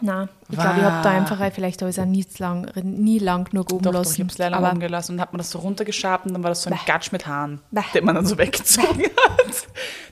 Nein, 0.00 0.28
ich 0.52 0.58
glaube, 0.58 0.78
ich 0.78 0.84
habe 0.84 1.02
da 1.02 1.10
einfach, 1.10 1.38
vielleicht 1.52 1.80
habe 1.82 1.90
ich 1.90 1.96
es 1.96 2.02
auch 2.02 2.06
nie 2.06 2.24
lang, 2.38 2.70
nie 2.82 3.18
lang 3.18 3.44
genug 3.44 3.72
oben 3.72 3.82
Doch, 3.84 3.92
doch, 3.92 3.98
lassen. 4.00 4.14
ich 4.14 4.20
habe 4.20 4.30
es 4.30 4.38
leider 4.38 4.56
aber 4.56 4.70
oben 4.70 4.80
gelassen 4.80 5.12
und 5.12 5.16
dann 5.18 5.22
hat 5.26 5.32
man 5.32 5.38
das 5.38 5.50
so 5.50 5.58
runtergeschabt 5.60 6.26
und 6.26 6.32
dann 6.34 6.42
war 6.42 6.50
das 6.50 6.62
so 6.62 6.70
ein 6.70 6.76
Bäh. 6.76 6.92
Gatsch 6.92 7.12
mit 7.12 7.26
Haaren, 7.26 7.60
Bäh. 7.70 7.80
den 7.94 8.04
man 8.04 8.14
dann 8.14 8.26
so 8.26 8.36
weggezogen 8.38 9.02
hat. 9.02 9.66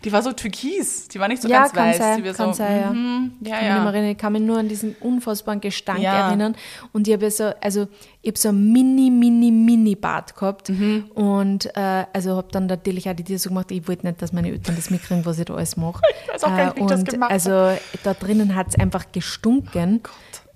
Die 0.04 0.12
war 0.12 0.22
so 0.22 0.32
türkis, 0.32 1.08
die 1.08 1.18
war 1.18 1.28
nicht 1.28 1.42
so 1.42 1.48
ja, 1.48 1.60
ganz 1.62 1.72
kann 1.72 1.88
weiß. 1.88 1.98
sein, 1.98 2.22
die 2.22 2.24
war 2.28 2.34
kann 2.34 2.46
so, 2.48 2.52
sein, 2.54 2.80
ja. 2.80 2.90
mhm, 2.92 3.32
ja, 3.40 3.54
Ich 3.54 3.60
kann, 3.60 3.66
ja. 3.66 3.84
erinnern, 3.86 4.10
ich 4.10 4.18
kann 4.18 4.32
mich 4.32 4.42
nur 4.42 4.58
an 4.58 4.68
diesen 4.68 4.94
unfassbaren 5.00 5.60
Gestank 5.60 6.00
Ja. 6.00 6.28
erinnern. 6.28 6.54
Und 6.92 7.08
ich 7.08 7.14
habe 7.14 7.24
ja 7.24 7.30
so, 7.30 7.52
also 7.60 7.88
ich 8.22 8.30
habe 8.30 8.38
so 8.38 8.48
ein 8.50 8.72
mini, 8.72 9.10
mini, 9.10 9.50
mini 9.50 9.94
Bad 9.94 10.34
gehabt. 10.36 10.68
Mhm. 10.68 11.10
Und 11.14 11.66
äh, 11.76 12.04
also 12.12 12.36
habe 12.36 12.48
dann 12.52 12.66
natürlich 12.66 13.08
auch 13.08 13.14
die 13.14 13.24
Tür 13.24 13.38
so 13.38 13.48
gemacht, 13.48 13.70
ich 13.70 13.86
wollte 13.88 14.06
nicht, 14.06 14.20
dass 14.22 14.32
meine 14.32 14.48
Eltern 14.48 14.76
das 14.76 14.90
mitkriegen, 14.90 15.24
was 15.26 15.38
ich 15.38 15.46
da 15.46 15.54
alles 15.54 15.76
mache. 15.76 16.00
Ich 16.28 16.34
weiß 16.34 16.44
auch 16.44 16.56
gar 16.56 16.64
nicht, 16.66 16.76
wie 16.76 16.80
ich 16.82 16.86
das 16.86 17.00
und 17.00 17.08
gemacht 17.08 17.30
also 17.30 17.72
da 18.04 18.14
drinnen 18.14 18.54
hat 18.54 18.68
es 18.68 18.74
einfach 18.78 19.06
gestunken. 19.12 20.02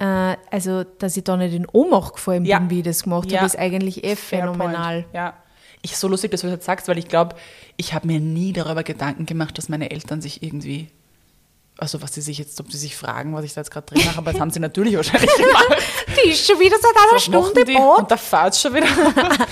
Äh, 0.03 0.37
also, 0.51 0.83
dass 0.83 1.17
ich 1.17 1.23
da 1.23 1.37
nicht 1.37 1.55
in 1.55 1.65
Ohnmacht 1.71 2.15
gefallen 2.15 2.45
Ja. 2.45 2.59
bin, 2.59 2.71
wie 2.71 2.79
ich 2.81 2.85
das 2.85 3.05
gemacht 3.05 3.31
Ja. 3.31 3.39
habe, 3.39 3.47
ist 3.47 3.57
eigentlich 3.57 4.03
eh 4.03 4.17
phänomenal. 4.17 5.05
Ja. 5.13 5.35
Ich 5.81 5.97
so 5.97 6.09
lustig, 6.09 6.33
dass 6.33 6.41
du 6.41 6.49
das 6.49 6.55
jetzt 6.57 6.67
sagst, 6.67 6.89
weil 6.89 6.99
ich 6.99 7.07
glaube, 7.07 7.37
ich 7.77 7.95
habe 7.95 8.07
mir 8.09 8.19
nie 8.19 8.53
darüber 8.53 8.83
Gedanken 8.83 9.27
gemacht, 9.27 9.57
dass 9.59 9.69
meine 9.69 9.91
Eltern 9.93 10.21
sich 10.21 10.43
irgendwie, 10.43 10.89
also 11.79 12.03
was 12.03 12.15
sie 12.15 12.21
sich 12.21 12.39
jetzt, 12.39 12.59
ob 12.61 12.73
sie 12.73 12.79
sich 12.79 12.97
fragen, 12.97 13.33
was 13.35 13.45
ich 13.45 13.55
da 13.55 13.61
jetzt 13.61 13.71
gerade 13.71 13.87
drin 13.87 14.05
mache, 14.05 14.19
aber 14.19 14.33
das 14.33 14.41
haben 14.41 14.51
sie 14.51 14.59
natürlich 14.61 14.97
wahrscheinlich 14.97 15.31
gemacht. 15.37 15.77
Die 16.25 16.31
ist 16.31 16.47
schon 16.47 16.59
wieder 16.59 16.77
seit 16.81 16.97
einer 16.97 17.07
machen 17.13 17.21
Stunde 17.21 17.65
die? 17.65 17.75
Bad. 17.75 17.99
Und 18.01 18.11
da 18.11 18.17
fährt 18.17 18.57
schon 18.57 18.75
wieder. 18.75 18.87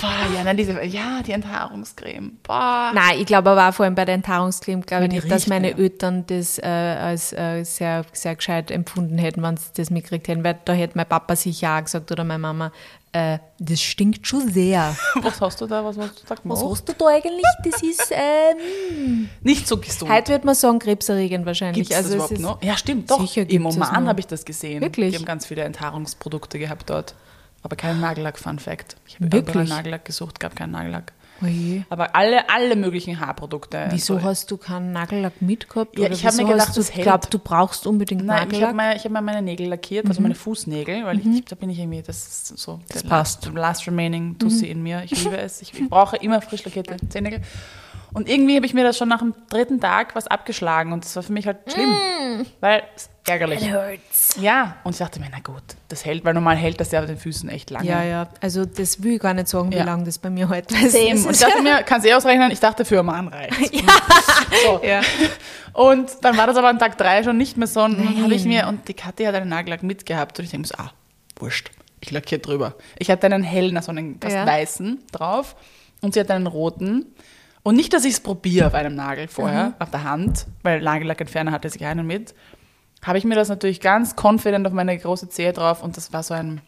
Boah, 0.00 0.36
ja, 0.36 0.44
nein, 0.44 0.56
diese, 0.56 0.82
ja, 0.84 1.22
die 1.22 1.32
Enthaarungscreme. 1.32 2.38
Boah. 2.42 2.92
Nein, 2.94 3.18
ich 3.18 3.26
glaube 3.26 3.50
aber 3.50 3.68
auch 3.68 3.74
vor 3.74 3.84
allem 3.84 3.94
bei 3.94 4.04
der 4.04 4.14
Enthaarungscreme, 4.14 4.82
glaube 4.82 5.06
ich 5.06 5.10
nicht, 5.10 5.30
dass 5.30 5.46
meine 5.46 5.70
ja. 5.70 5.78
Eltern 5.78 6.24
das 6.26 6.58
äh, 6.58 6.66
als 6.66 7.32
äh, 7.32 7.64
sehr, 7.64 8.04
sehr 8.12 8.36
gescheit 8.36 8.70
empfunden 8.70 9.18
hätten, 9.18 9.42
wenn 9.42 9.56
sie 9.56 9.70
das 9.76 9.90
mitgekriegt 9.90 10.28
hätten. 10.28 10.44
Weil 10.44 10.58
da 10.64 10.72
hätte 10.72 10.96
mein 10.96 11.06
Papa 11.06 11.36
sicher 11.36 11.76
auch 11.76 11.84
gesagt 11.84 12.10
oder 12.12 12.24
meine 12.24 12.38
Mama, 12.38 12.72
äh, 13.12 13.38
das 13.58 13.80
stinkt 13.80 14.26
schon 14.26 14.48
sehr. 14.48 14.96
Was 15.22 15.40
hast 15.40 15.60
du 15.60 15.66
da? 15.66 15.84
Was 15.84 15.96
hast 15.96 16.22
du 16.22 16.26
da 16.26 16.34
gemacht? 16.34 16.60
Was 16.62 16.70
hast 16.70 16.88
du 16.88 16.92
da 16.92 17.06
eigentlich? 17.06 17.46
Das 17.64 17.82
ist, 17.82 18.12
ähm, 18.12 19.28
Nicht 19.42 19.66
so 19.66 19.78
gesund. 19.78 20.10
heute 20.10 20.32
würde 20.32 20.46
man 20.46 20.54
sagen, 20.54 20.78
krebserregend 20.78 21.46
wahrscheinlich. 21.46 21.88
Gibt's 21.88 21.96
also 21.96 22.16
das 22.18 22.30
es 22.30 22.38
überhaupt 22.38 22.62
noch? 22.62 22.68
Ja, 22.68 22.76
stimmt, 22.76 23.10
doch. 23.10 23.20
Sicher 23.20 23.48
Im 23.48 23.66
Oman 23.66 24.08
habe 24.08 24.20
ich 24.20 24.26
das 24.26 24.44
gesehen. 24.44 24.80
Wirklich? 24.80 25.12
Die 25.12 25.18
haben 25.18 25.24
ganz 25.24 25.46
viele 25.46 25.62
Enthaarungsprodukte 25.62 26.58
gehabt 26.58 26.90
dort. 26.90 27.14
Aber 27.62 27.76
keinen 27.76 28.00
Nagellack, 28.00 28.38
Fun 28.38 28.58
Fact. 28.58 28.96
Ich 29.06 29.16
habe 29.20 29.36
überall 29.38 29.64
Nagellack 29.64 30.04
gesucht, 30.04 30.38
gab 30.40 30.54
keinen 30.56 30.72
Nagellack. 30.72 31.12
Oje. 31.40 31.84
Aber 31.88 32.16
alle, 32.16 32.48
alle 32.50 32.74
möglichen 32.74 33.20
Haarprodukte. 33.20 33.86
Wieso 33.90 34.14
So- 34.18 34.22
hast 34.24 34.50
du 34.50 34.56
keinen 34.56 34.90
Nagellack 34.92 35.40
mitgehabt? 35.40 35.96
Ja, 35.96 36.10
ich 36.10 36.26
hab 36.26 36.34
mir 36.34 36.44
gedacht, 36.44 36.76
du, 36.76 36.82
hält. 36.82 37.02
glaub, 37.04 37.30
du 37.30 37.38
brauchst 37.38 37.86
unbedingt 37.86 38.24
Nein, 38.24 38.38
ich 38.38 38.44
Nagellack. 38.46 38.66
habe 38.68 38.76
mal, 38.76 38.96
ich 38.96 39.04
hab 39.04 39.12
mal 39.12 39.20
meine 39.22 39.42
Nägel 39.42 39.68
lackiert, 39.68 40.06
also 40.08 40.20
meine 40.20 40.34
Fußnägel, 40.34 41.04
weil 41.04 41.20
ich, 41.20 41.44
da 41.44 41.54
bin 41.54 41.70
ich 41.70 41.78
irgendwie, 41.78 42.02
das 42.02 42.26
ist 42.26 42.58
so 42.58 42.80
Das 42.88 43.04
passt. 43.04 43.44
Last, 43.46 43.54
last 43.54 43.86
remaining 43.86 44.36
Tussi 44.38 44.66
in 44.66 44.82
mir. 44.82 45.02
Ich 45.04 45.12
liebe 45.24 45.36
es. 45.38 45.62
Ich, 45.62 45.72
ich 45.78 45.88
brauche 45.88 46.16
immer 46.16 46.40
frisch 46.42 46.64
lackierte 46.64 46.96
Zehennägel. 47.08 47.40
Und 48.12 48.28
irgendwie 48.28 48.56
habe 48.56 48.66
ich 48.66 48.74
mir 48.74 48.82
das 48.84 48.96
schon 48.96 49.08
nach 49.08 49.18
dem 49.20 49.34
dritten 49.50 49.80
Tag 49.80 50.16
was 50.16 50.26
abgeschlagen 50.26 50.92
und 50.92 51.04
das 51.04 51.14
war 51.14 51.22
für 51.22 51.32
mich 51.32 51.46
halt 51.46 51.58
schlimm, 51.70 51.94
weil 52.60 52.82
ärgerlich. 53.28 53.72
hurts. 53.72 54.36
Ja, 54.40 54.76
und 54.84 54.92
ich 54.92 54.98
dachte 54.98 55.20
mir, 55.20 55.26
na 55.30 55.38
gut, 55.40 55.62
das 55.88 56.04
hält, 56.04 56.24
weil 56.24 56.34
normal 56.34 56.56
hält 56.56 56.80
das 56.80 56.90
ja 56.92 57.00
auf 57.00 57.06
den 57.06 57.18
Füßen 57.18 57.48
echt 57.48 57.70
lange. 57.70 57.88
Ja, 57.88 58.02
ja, 58.02 58.28
also 58.40 58.64
das 58.64 59.02
will 59.02 59.14
ich 59.14 59.20
gar 59.20 59.34
nicht 59.34 59.48
sagen, 59.48 59.70
wie 59.72 59.76
Ja. 59.76 59.84
lange 59.84 60.04
das 60.04 60.18
bei 60.18 60.30
mir 60.30 60.48
heute 60.48 60.74
ist. 60.76 60.92
Same. 60.92 61.10
Und 61.26 61.30
ich 61.34 61.38
dachte 61.40 61.62
mir, 61.62 61.82
kannst 61.86 62.06
du 62.06 62.10
eh 62.10 62.14
ausrechnen, 62.14 62.50
ich 62.50 62.60
dachte, 62.60 62.84
für 62.84 62.98
einen 62.98 63.06
Mann 63.06 63.28
reicht. 63.28 63.84
So. 64.64 64.80
Ja. 64.84 65.00
Und 65.72 66.10
dann 66.22 66.36
war 66.36 66.46
das 66.46 66.56
aber 66.56 66.68
an 66.68 66.78
Tag 66.78 66.98
drei 66.98 67.22
schon 67.22 67.36
nicht 67.36 67.56
mehr 67.56 67.68
so. 67.68 67.82
Und 67.82 67.98
dann 67.98 68.22
habe 68.22 68.34
ich 68.34 68.44
mir, 68.44 68.66
und 68.68 68.88
die 68.88 68.94
Kathi 68.94 69.24
hat 69.24 69.34
einen 69.34 69.48
Nagellack 69.48 69.82
mitgehabt 69.82 70.38
und 70.38 70.44
ich 70.44 70.50
denke 70.50 70.62
mir 70.68 70.68
so, 70.68 70.82
ah, 70.82 70.90
wurscht, 71.38 71.70
ich 72.00 72.10
lackiere 72.10 72.40
drüber. 72.40 72.74
Ich 72.98 73.10
hatte 73.10 73.26
einen 73.26 73.42
hellen, 73.44 73.76
also 73.76 73.90
einen 73.90 74.18
fast 74.20 74.34
Ja. 74.34 74.46
weißen 74.46 74.98
drauf 75.12 75.56
und 76.00 76.14
sie 76.14 76.20
hatte 76.20 76.34
einen 76.34 76.46
roten. 76.46 77.06
Und 77.64 77.76
nicht, 77.76 77.92
dass 77.92 78.04
ich 78.04 78.14
es 78.14 78.20
probiere 78.20 78.66
auf 78.68 78.74
einem 78.74 78.94
Nagel 78.94 79.28
vorher, 79.28 79.74
auf 79.78 79.90
der 79.90 80.04
Hand, 80.04 80.46
weil 80.62 80.80
Nagellackentferner 80.80 81.52
hatte 81.52 81.68
sie 81.68 81.78
keinen 81.78 82.06
mit, 82.06 82.34
habe 83.02 83.18
ich 83.18 83.24
mir 83.24 83.34
das 83.34 83.48
natürlich 83.48 83.80
ganz 83.80 84.14
confident 84.20 84.66
auf 84.66 84.72
meine 84.72 84.96
große 84.98 85.28
Zehe 85.28 85.52
drauf 85.52 85.82
und 85.82 85.96
das 85.96 86.12
war 86.12 86.22
so 86.22 86.34
ein, 86.34 86.60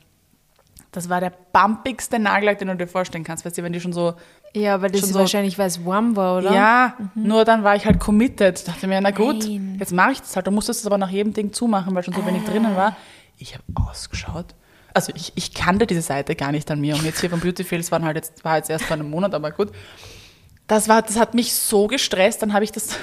das 0.92 1.08
war 1.08 1.20
der 1.20 1.32
bumpigste 1.52 2.18
Nagellack, 2.18 2.58
den 2.58 2.68
du 2.68 2.76
dir 2.76 2.86
vorstellen 2.86 3.24
kannst. 3.24 3.44
Weißt 3.44 3.58
du, 3.58 3.62
wenn 3.62 3.72
die 3.72 3.80
schon 3.80 3.92
so 3.92 4.14
Ja, 4.54 4.74
aber 4.74 4.88
das 4.88 5.02
so- 5.02 5.18
wahrscheinlich, 5.18 5.58
weil 5.58 5.66
es 5.68 5.84
warm 5.84 6.16
war, 6.16 6.38
oder? 6.38 6.52
ja, 6.52 6.94
nur 7.14 7.44
dann 7.44 7.62
war 7.64 7.76
ich 7.76 7.84
halt 7.86 8.00
committed. 8.00 8.66
Dachte 8.66 8.86
mir, 8.86 9.00
na 9.00 9.10
gut, 9.10 9.44
Nein. 9.44 9.76
jetzt 9.78 9.92
mache 9.92 10.12
ich 10.12 10.20
das 10.20 10.34
halt. 10.36 10.46
Du 10.46 10.50
musstest 10.50 10.80
es 10.80 10.86
aber 10.86 10.98
nach 10.98 11.10
jedem 11.10 11.32
Ding 11.32 11.52
zumachen, 11.52 11.94
weil 11.94 12.02
schon 12.02 12.14
so 12.14 12.24
wenig 12.26 12.44
drinnen 12.44 12.74
war. 12.76 12.96
Ich 13.38 13.54
habe 13.54 13.64
ausgeschaut. 13.88 14.46
Also 14.92 15.12
ich, 15.14 15.32
ich 15.36 15.54
kannte 15.54 15.86
diese 15.86 16.02
Seite 16.02 16.34
gar 16.34 16.50
nicht 16.50 16.68
an 16.70 16.80
mir. 16.80 16.96
Und 16.96 17.04
jetzt 17.04 17.20
hier 17.20 17.30
von 17.30 17.38
Beauty 17.38 17.62
Fails 17.62 17.92
waren 17.92 18.04
halt 18.04 18.16
jetzt, 18.16 18.44
war 18.44 18.56
jetzt 18.56 18.68
erst 18.70 18.84
vor 18.86 18.94
einem 18.96 19.08
Monat, 19.10 19.34
aber 19.34 19.52
gut. 19.52 19.70
Das, 20.66 20.88
war, 20.88 21.02
das 21.02 21.16
hat 21.18 21.34
mich 21.34 21.52
so 21.54 21.86
gestresst, 21.86 22.42
dann 22.42 22.52
habe 22.52 22.64
ich 22.64 22.72
das, 22.72 22.96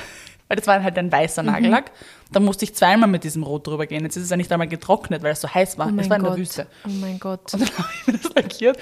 weil 0.48 0.58
das 0.58 0.68
war 0.68 0.82
halt 0.84 0.98
ein 0.98 1.12
weißer 1.12 1.44
Mhm. 1.44 1.50
Nagellack, 1.52 1.92
dann 2.32 2.44
musste 2.46 2.66
ich 2.66 2.76
zweimal 2.76 3.10
mit 3.10 3.24
diesem 3.24 3.44
Rot 3.44 3.68
drüber 3.68 3.86
gehen. 3.86 4.04
Jetzt 4.04 4.16
ist 4.18 4.24
es 4.24 4.30
ja 4.30 4.38
nicht 4.38 4.52
einmal 4.52 4.68
getrocknet, 4.68 5.24
weil 5.24 5.32
es 5.34 5.42
so 5.42 5.54
heiß 5.54 5.78
war. 5.78 5.88
Oh 5.88 5.90
es 5.90 5.96
mein 5.96 6.10
war 6.10 6.18
in 6.18 6.24
Gott. 6.24 6.32
der 6.34 6.38
Wüste. 6.40 6.68
Oh 6.86 6.90
mein 6.90 7.20
Gott. 7.20 7.54
Und 7.54 7.62
dann 7.62 7.70
habe 7.78 7.90
ich 8.02 8.08
mir 8.08 8.14
das 8.20 8.34
lackiert. 8.36 8.78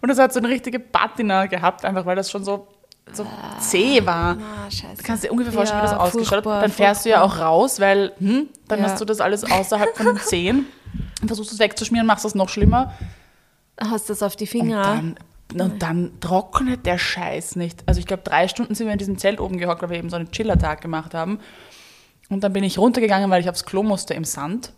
Und 0.00 0.08
das 0.08 0.18
hat 0.18 0.32
so 0.32 0.38
eine 0.40 0.48
richtige 0.48 0.78
Patina 0.78 1.46
gehabt, 1.46 1.84
einfach 1.84 2.06
weil 2.06 2.16
das 2.16 2.30
schon 2.30 2.44
so, 2.44 2.68
so 3.12 3.26
zäh 3.60 4.04
war. 4.06 4.36
Ah, 4.38 4.70
scheiße. 4.70 4.96
Du 4.98 5.02
kannst 5.02 5.24
dir 5.24 5.32
ungefähr 5.32 5.52
vorstellen, 5.52 5.80
wie 5.82 5.86
Ja, 5.86 5.90
das 5.92 5.98
ausgeschaut 6.00 6.26
hat. 6.38 6.44
furchtbar, 6.44 6.60
Dann 6.60 6.70
fährst 6.72 7.04
du 7.04 7.08
ja 7.10 7.22
auch 7.22 7.30
furchtbar. 7.30 7.48
raus, 7.48 7.80
weil 7.80 8.12
hm, 8.18 8.48
dann 8.68 8.80
Ja. 8.80 8.84
hast 8.86 9.00
du 9.00 9.04
das 9.04 9.20
alles 9.20 9.44
außerhalb 9.50 9.96
von 9.96 10.06
den 10.06 10.16
Zehen 10.20 10.66
und 11.20 11.26
versuchst 11.28 11.52
es 11.52 11.58
wegzuschmieren, 11.58 12.06
machst 12.06 12.24
das 12.24 12.34
noch 12.34 12.48
schlimmer. 12.48 12.92
Hast 13.80 14.08
du 14.08 14.12
das 14.12 14.22
auf 14.22 14.36
die 14.36 14.44
Und 14.44 14.50
Finger? 14.50 14.82
dann, 14.82 15.16
und 15.54 15.82
dann 15.82 16.12
trocknet 16.20 16.84
der 16.84 16.98
Scheiß 16.98 17.56
nicht. 17.56 17.82
Also 17.86 18.00
ich 18.00 18.06
glaube, 18.06 18.22
drei 18.22 18.48
Stunden 18.48 18.74
sind 18.74 18.86
wir 18.86 18.92
in 18.92 18.98
diesem 18.98 19.18
Zelt 19.18 19.40
oben 19.40 19.58
gehockt, 19.58 19.82
weil 19.82 19.90
wir 19.90 19.98
eben 19.98 20.10
so 20.10 20.16
einen 20.16 20.30
Chillertag 20.30 20.80
gemacht 20.80 21.14
haben. 21.14 21.40
Und 22.28 22.44
dann 22.44 22.52
bin 22.52 22.64
ich 22.64 22.78
runtergegangen, 22.78 23.30
weil 23.30 23.40
ich 23.40 23.48
aufs 23.48 23.64
Klo 23.64 23.82
musste 23.82 24.12
im 24.12 24.24
Sand. 24.24 24.72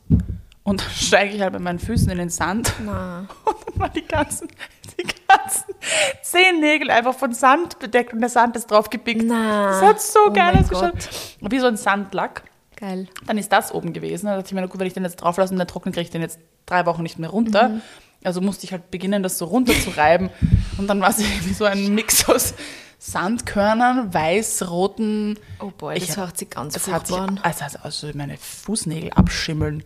Und 0.63 0.81
dann 0.81 0.91
steige 0.95 1.35
ich 1.35 1.41
halt 1.43 1.53
mit 1.53 1.63
meinen 1.63 1.81
Füßen 1.81 2.09
in 2.11 2.19
den 2.19 2.31
Sand. 2.31 2.73
Na. 2.85 3.27
Und 3.45 3.57
dann 3.67 3.81
waren 3.81 3.93
die 3.95 4.07
ganzen, 4.07 4.49
die 4.99 5.07
ganzen 5.27 5.75
Zehennägel 6.23 6.91
einfach 6.91 7.15
von 7.15 7.33
Sand 7.33 7.79
bedeckt 7.79 8.13
und 8.13 8.21
der 8.21 8.29
Sand 8.29 8.57
ist 8.57 8.71
drauf 8.71 8.91
gepickt. 8.91 9.23
Na. 9.25 9.71
Das 9.71 9.83
hat 9.83 10.01
so 10.01 10.21
Oh 10.29 10.33
geil 10.33 10.57
ausgeschaut. 10.57 11.09
Wie 11.41 11.59
so 11.59 11.67
ein 11.67 11.77
Sandlack. 11.77 12.43
Geil. 12.77 13.09
Dann 13.27 13.39
ist 13.39 13.51
das 13.53 13.75
oben 13.75 13.93
gewesen. 13.93 14.27
Da 14.27 14.37
dachte 14.37 14.49
ich 14.49 14.53
mir, 14.55 14.67
gut, 14.69 14.79
wenn 14.79 14.87
ich 14.87 14.95
den 14.95 15.03
jetzt 15.03 15.17
drauf 15.17 15.37
lasse 15.37 15.53
und 15.53 15.59
der 15.59 15.67
trocknet, 15.67 15.95
kriege 15.95 16.05
ich 16.05 16.11
den 16.11 16.23
jetzt 16.23 16.39
drei 16.67 16.87
Wochen 16.87 17.03
nicht 17.03 17.19
mehr 17.19 17.31
runter. 17.31 17.69
Mhm. 17.71 17.83
Also 18.23 18.41
musste 18.41 18.65
ich 18.65 18.73
halt 18.73 18.91
beginnen, 18.91 19.23
das 19.23 19.39
so 19.39 19.47
runterzureiben. 19.47 20.31
und 20.79 20.87
dann 20.87 21.01
war 21.01 21.11
es 21.11 21.19
irgendwie 21.21 21.55
so 21.55 21.65
ein 21.65 21.95
Mix 21.95 22.29
aus 22.29 22.55
Sandkörnern, 22.99 24.13
weiß-roten. 24.13 25.39
Oh 25.59 25.71
boy, 25.77 25.97
Ich 25.97 26.09
das 26.09 26.17
hört 26.19 26.37
sich 26.37 26.51
ganz 26.51 26.77
Es 26.77 26.87
hat 26.89 27.07
sich, 27.07 27.17
also, 27.17 27.79
also, 27.83 28.11
meine 28.15 28.37
Fußnägel 28.37 29.11
abschimmeln. 29.13 29.85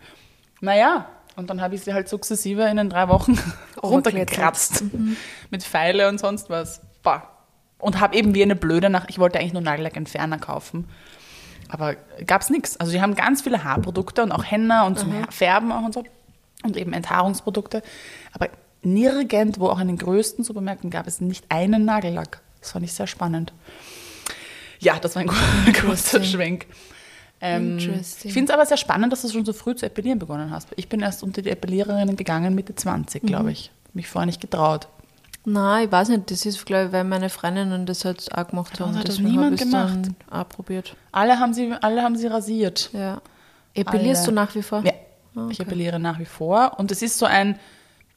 Naja, 0.60 1.06
und 1.36 1.50
dann 1.50 1.60
habe 1.60 1.76
ich 1.76 1.82
sie 1.82 1.94
halt 1.94 2.08
sukzessive 2.08 2.62
in 2.64 2.76
den 2.76 2.90
drei 2.90 3.08
Wochen 3.08 3.38
runtergekratzt. 3.82 4.84
Mit 5.50 5.62
Pfeile 5.62 6.08
und 6.08 6.18
sonst 6.18 6.50
was. 6.50 6.80
Bah. 7.02 7.30
Und 7.78 8.00
habe 8.00 8.16
eben 8.16 8.34
wie 8.34 8.42
eine 8.42 8.56
Blöde 8.56 8.90
nach, 8.90 9.06
ich 9.08 9.18
wollte 9.18 9.38
eigentlich 9.38 9.52
nur 9.52 9.62
Nagellackentferner 9.62 10.38
kaufen. 10.38 10.88
Aber 11.68 11.94
gab's 12.26 12.50
nichts. 12.50 12.78
Also 12.78 12.92
die 12.92 13.00
haben 13.00 13.14
ganz 13.14 13.42
viele 13.42 13.64
Haarprodukte 13.64 14.22
und 14.22 14.32
auch 14.32 14.44
Henna 14.44 14.86
und 14.86 14.98
zum 14.98 15.12
Färben 15.30 15.72
auch 15.72 15.82
und 15.82 15.94
so. 15.94 16.04
Und 16.64 16.76
eben 16.76 16.92
Enthaarungsprodukte. 16.92 17.82
Aber 18.32 18.48
nirgendwo, 18.82 19.68
auch 19.68 19.78
in 19.80 19.86
den 19.88 19.98
größten 19.98 20.44
Supermärkten, 20.44 20.90
gab 20.90 21.06
es 21.06 21.20
nicht 21.20 21.44
einen 21.50 21.84
Nagellack. 21.84 22.40
Das 22.60 22.72
fand 22.72 22.84
ich 22.84 22.92
sehr 22.92 23.06
spannend. 23.06 23.52
Ja, 24.80 24.98
das 24.98 25.14
war 25.14 25.22
ein 25.22 25.28
großer 25.72 26.22
Schwenk. 26.24 26.66
Ähm, 27.40 27.78
Interesting. 27.78 28.28
ich 28.28 28.32
finde 28.32 28.52
es 28.52 28.54
aber 28.58 28.66
sehr 28.66 28.76
spannend, 28.76 29.12
dass 29.12 29.22
du 29.22 29.28
schon 29.28 29.44
so 29.44 29.52
früh 29.52 29.74
zu 29.74 29.84
epilieren 29.86 30.18
begonnen 30.18 30.50
hast. 30.50 30.68
Ich 30.76 30.88
bin 30.88 31.00
erst 31.00 31.22
unter 31.22 31.42
die 31.42 31.50
Epiliererinnen 31.50 32.16
gegangen, 32.16 32.54
Mitte 32.54 32.74
20, 32.74 33.22
Mhm. 33.22 33.26
glaube 33.26 33.52
ich. 33.52 33.70
Mich 33.92 34.08
vorher 34.08 34.26
nicht 34.26 34.40
getraut. 34.40 34.88
Nein, 35.44 35.84
ich 35.86 35.92
weiß 35.92 36.08
nicht, 36.08 36.30
das 36.30 36.46
ist, 36.46 36.64
glaube 36.64 36.86
ich, 36.86 36.92
weil 36.92 37.04
meine 37.04 37.28
Freundinnen 37.28 37.84
das 37.84 38.04
halt 38.06 38.34
auch 38.34 38.48
gemacht 38.48 38.80
haben. 38.80 38.92
das 38.92 39.00
hat 39.00 39.08
Deswegen 39.08 39.28
niemand 39.30 39.58
gemacht. 39.58 39.92
dann 39.94 40.16
auch 40.30 40.48
probiert. 40.48 40.96
Alle 41.12 41.38
haben 41.38 41.52
sie, 41.52 41.70
alle 41.82 42.02
haben 42.02 42.16
sie 42.16 42.26
rasiert. 42.28 42.88
Ja. 42.94 43.20
Epilierst 43.74 44.22
Alle. 44.22 44.28
du 44.30 44.34
nach 44.36 44.54
wie 44.54 44.62
vor? 44.62 44.82
Ja, 44.84 44.92
Ah, 45.36 45.48
ich 45.50 45.60
okay. 45.60 45.62
appelliere 45.68 45.98
nach 45.98 46.18
wie 46.18 46.24
vor. 46.26 46.72
Und 46.78 46.90
es 46.90 47.02
ist 47.02 47.18
so 47.18 47.26
ein, 47.26 47.58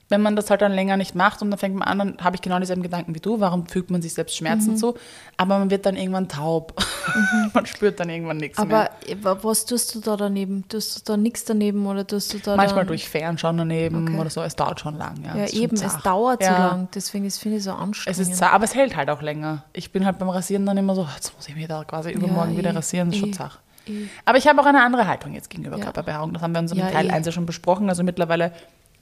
wenn 0.10 0.22
man 0.22 0.38
das 0.38 0.50
halt 0.50 0.62
dann 0.62 0.72
länger 0.72 0.96
nicht 0.96 1.16
macht 1.16 1.42
und 1.42 1.52
dann 1.52 1.60
fängt 1.60 1.76
man 1.76 1.86
an, 1.86 1.98
dann 1.98 2.18
habe 2.24 2.38
ich 2.38 2.42
genau 2.42 2.58
dieselben 2.60 2.82
Gedanken 2.82 3.14
wie 3.14 3.20
du. 3.20 3.42
Warum 3.42 3.68
fügt 3.68 3.90
man 3.92 4.02
sich 4.02 4.14
selbst 4.14 4.38
Schmerzen 4.38 4.72
Mhm. 4.72 4.78
zu? 4.78 4.96
Aber 5.36 5.60
man 5.60 5.70
wird 5.70 5.86
dann 5.86 5.98
irgendwann 5.98 6.30
taub. 6.30 6.74
man 7.54 7.66
spürt 7.66 8.00
dann 8.00 8.08
irgendwann 8.10 8.38
nichts 8.38 8.58
mehr. 8.58 8.90
Aber 9.14 9.16
wa- 9.22 9.38
was 9.44 9.66
tust 9.66 9.94
du 9.96 10.00
da 10.00 10.16
daneben? 10.16 10.64
Tust 10.70 10.98
du 11.10 11.12
da 11.12 11.18
nichts 11.18 11.44
daneben 11.44 11.86
oder 11.88 12.08
tust 12.08 12.34
du 12.34 12.38
da 12.40 12.56
Manchmal 12.56 12.82
dann, 12.82 12.88
durch 12.88 13.10
Fernschauen 13.10 13.58
daneben 13.58 14.08
Okay. 14.08 14.18
oder 14.18 14.30
so. 14.30 14.42
Es 14.44 14.56
dauert 14.56 14.80
schon 14.80 14.98
lang. 14.98 15.22
Ja, 15.26 15.36
Ja, 15.36 15.44
Es 15.44 15.52
eben, 15.54 15.76
es 15.76 15.98
dauert 16.04 16.42
so 16.42 16.50
Ja. 16.52 16.68
lang. 16.70 16.88
Deswegen 16.96 17.26
ist 17.26 17.40
finde 17.40 17.58
ich 17.58 17.64
so 17.66 17.72
Es 17.72 17.78
anstrengend. 17.78 18.20
ist 18.22 18.36
zart, 18.38 18.54
aber 18.54 18.64
es 18.64 18.76
hält 18.76 18.96
halt 18.96 19.10
auch 19.10 19.22
länger. 19.22 19.66
Ich 19.74 19.92
bin 19.92 20.06
halt 20.06 20.20
beim 20.20 20.30
Rasieren 20.30 20.66
dann 20.66 20.78
immer 20.78 20.96
so, 20.96 21.06
jetzt 21.16 21.36
muss 21.36 21.50
ich 21.50 21.56
mich 21.56 21.68
da 21.68 21.84
quasi 21.84 22.12
übermorgen 22.12 22.54
eh, 22.54 22.58
wieder 22.60 22.74
rasieren, 22.74 23.10
das 23.10 23.16
ist 23.18 23.20
schon 23.20 23.30
eh, 23.32 23.34
zart. 23.34 23.60
Eh. 23.90 24.08
Aber 24.26 24.38
ich 24.38 24.48
habe 24.48 24.62
auch 24.62 24.66
eine 24.66 24.84
andere 24.84 25.08
Haltung 25.08 25.34
jetzt 25.34 25.50
gegenüber 25.50 25.78
Ja. 25.78 25.84
Körperbehaarung. 25.86 26.34
Das 26.34 26.42
haben 26.42 26.52
wir 26.54 26.60
in 26.60 26.64
unserem 26.66 26.80
Ja, 26.82 26.92
Teil 26.92 27.08
eh. 27.08 27.12
1 27.12 27.26
ja 27.26 27.32
schon 27.32 27.46
besprochen. 27.46 27.90
Also 27.90 28.04
mittlerweile 28.04 28.52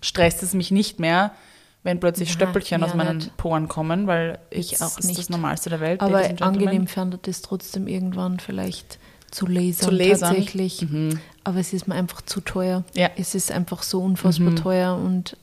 stresst 0.01 0.43
es 0.43 0.53
mich 0.53 0.71
nicht 0.71 0.99
mehr, 0.99 1.31
wenn 1.83 1.99
plötzlich 1.99 2.29
Na, 2.29 2.33
Stöppelchen 2.33 2.81
ja 2.81 2.87
aus 2.87 2.93
meinen 2.95 3.17
nicht. 3.17 3.37
Poren 3.37 3.67
kommen, 3.67 4.07
weil 4.07 4.39
Ich 4.49 4.81
auch 4.81 4.87
ist 4.87 4.97
das 4.99 5.05
nicht. 5.05 5.29
Normalste 5.29 5.69
der 5.69 5.79
Welt. 5.79 6.01
Aber 6.01 6.21
angenehm 6.41 6.87
fand 6.87 7.27
es 7.27 7.41
trotzdem 7.41 7.87
irgendwann 7.87 8.39
vielleicht 8.39 8.99
zu 9.31 9.45
lasern, 9.47 9.89
Zu 9.89 9.91
lasern. 9.95 10.29
tatsächlich. 10.29 10.85
Aber 11.43 11.59
es 11.59 11.73
ist 11.73 11.87
mir 11.87 11.95
einfach 11.95 12.21
zu 12.21 12.41
teuer. 12.41 12.83
Ja. 12.93 13.09
Es 13.17 13.35
ist 13.35 13.51
einfach 13.51 13.83
so 13.83 14.01
unfassbar 14.01 14.55
teuer 14.55 14.95
und 14.95 15.37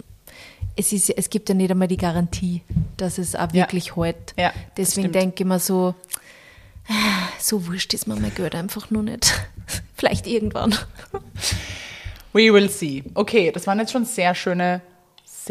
es, 0.74 0.92
ist, 0.92 1.10
es 1.10 1.28
gibt 1.28 1.48
ja 1.50 1.54
nicht 1.54 1.70
einmal 1.70 1.88
die 1.88 1.98
Garantie, 1.98 2.62
dass 2.96 3.18
es 3.18 3.36
auch 3.36 3.48
Ja. 3.52 3.64
wirklich 3.66 3.94
hält. 3.96 4.32
Ja, 4.38 4.48
das 4.48 4.64
Deswegen 4.76 5.12
denke 5.12 5.42
ich 5.42 5.46
mir 5.48 5.58
so, 5.58 5.94
so 7.38 7.66
wurscht 7.66 7.94
ist 7.94 8.06
mir 8.06 8.16
mein 8.16 8.34
Geld 8.34 8.54
einfach 8.54 8.90
nur 8.90 9.02
nicht. 9.02 9.32
Vielleicht 9.96 10.26
irgendwann. 10.26 10.74
We 12.32 12.52
will 12.52 12.68
see. 12.68 13.04
Okay, 13.14 13.50
das 13.52 13.66
waren 13.66 13.78
jetzt 13.78 13.92
schon 13.92 14.04
sehr 14.04 14.34
schöne, 14.34 14.80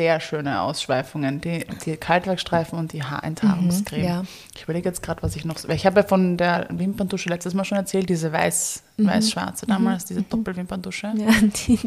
sehr 0.02 0.20
schöne 0.20 0.62
Ausschweifungen. 0.62 1.42
Die, 1.42 1.64
die 1.86 1.96
Kaltwerkstreifen 1.96 2.80
und 2.80 2.92
die 2.92 3.04
Haarenthaarungscreme. 3.04 4.02
Mhm, 4.02 4.08
ja. 4.08 4.24
Ich 4.56 4.64
überlege 4.64 4.90
jetzt 4.90 5.04
gerade, 5.04 5.22
was 5.22 5.36
ich 5.36 5.46
noch. 5.46 5.64
Ich 5.70 5.86
habe 5.86 6.00
ja 6.00 6.08
von 6.08 6.38
der 6.38 6.66
Wimperntusche 6.72 7.30
letztes 7.30 7.54
Mal 7.54 7.66
schon 7.66 7.78
erzählt, 7.78 8.10
diese 8.10 8.32
weiß, 8.34 8.82
weiß-schwarze 8.98 9.68
damals, 9.68 10.06
diese 10.06 10.24
Doppelwimperntusche. 10.24 11.08
Mhm. 11.14 11.20
Ja, 11.20 11.30
die 11.68 11.80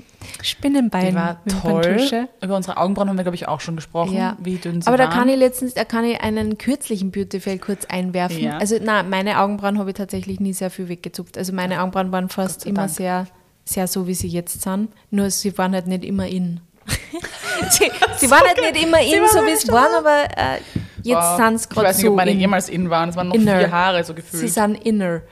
Spinnenbein. 0.42 1.08
Die 1.08 1.14
war 1.16 1.44
toll. 1.60 1.98
Über 2.40 2.54
unsere 2.54 2.76
Augenbrauen 2.76 3.08
haben 3.08 3.16
wir, 3.16 3.24
glaube 3.24 3.34
ich, 3.34 3.48
auch 3.48 3.60
schon 3.60 3.74
gesprochen, 3.74 4.14
Ja. 4.16 4.36
wie 4.40 4.58
dünn 4.58 4.80
sie 4.80 4.86
Aber 4.86 4.96
da 4.96 5.04
waren. 5.08 5.12
kann 5.12 5.28
ich 5.28 5.36
letztens, 5.36 5.74
da 5.74 5.84
kann 5.84 6.04
ich 6.04 6.20
einen 6.20 6.56
kürzlichen 6.56 7.10
Beauty-Fail 7.10 7.58
kurz 7.58 7.84
einwerfen. 7.86 8.38
Ja. 8.38 8.58
Also, 8.58 8.76
na, 8.80 9.02
meine 9.02 9.40
Augenbrauen 9.40 9.80
habe 9.80 9.90
ich 9.90 9.96
tatsächlich 9.96 10.38
nie 10.38 10.52
sehr 10.52 10.70
viel 10.70 10.88
weggezupft. 10.88 11.36
Also, 11.36 11.52
meine 11.52 11.80
Augenbrauen 11.80 12.12
waren 12.12 12.28
fast 12.28 12.64
immer 12.64 12.82
Dank. 12.82 12.90
sehr, 12.90 13.26
sehr 13.64 13.88
so, 13.88 14.06
wie 14.06 14.14
sie 14.14 14.28
jetzt 14.28 14.62
sind. 14.62 14.90
Nur 15.10 15.30
sie 15.30 15.58
waren 15.58 15.72
halt 15.74 15.88
nicht 15.88 16.04
immer 16.04 16.28
in. 16.28 16.60
sie, 17.70 17.90
sie 18.16 18.30
waren 18.30 18.42
halt 18.46 18.60
nicht 18.60 18.82
immer 18.84 19.00
in, 19.00 19.26
so 19.28 19.40
wie 19.40 19.44
nicht 19.44 19.64
es 19.64 19.68
waren, 19.72 19.94
aber 19.94 20.24
äh, 20.36 20.58
jetzt 21.02 21.16
Wow. 21.16 21.36
sind 21.36 21.58
sie 21.58 21.64
Ich 21.64 21.68
gerade 21.70 21.88
weiß 21.88 21.96
nicht, 21.98 22.04
so 22.06 22.10
ob 22.10 22.16
meine 22.16 22.30
in. 22.32 22.40
jemals 22.40 22.68
in 22.68 22.90
waren. 22.90 23.08
Es 23.10 23.16
waren 23.16 23.28
noch 23.28 23.34
Inner. 23.34 23.58
vier 23.58 23.70
Haare, 23.70 24.04
so 24.04 24.12
Sie 24.12 24.16
gefühlt. 24.16 24.52
sind 24.52 24.74
inner, 24.86 25.22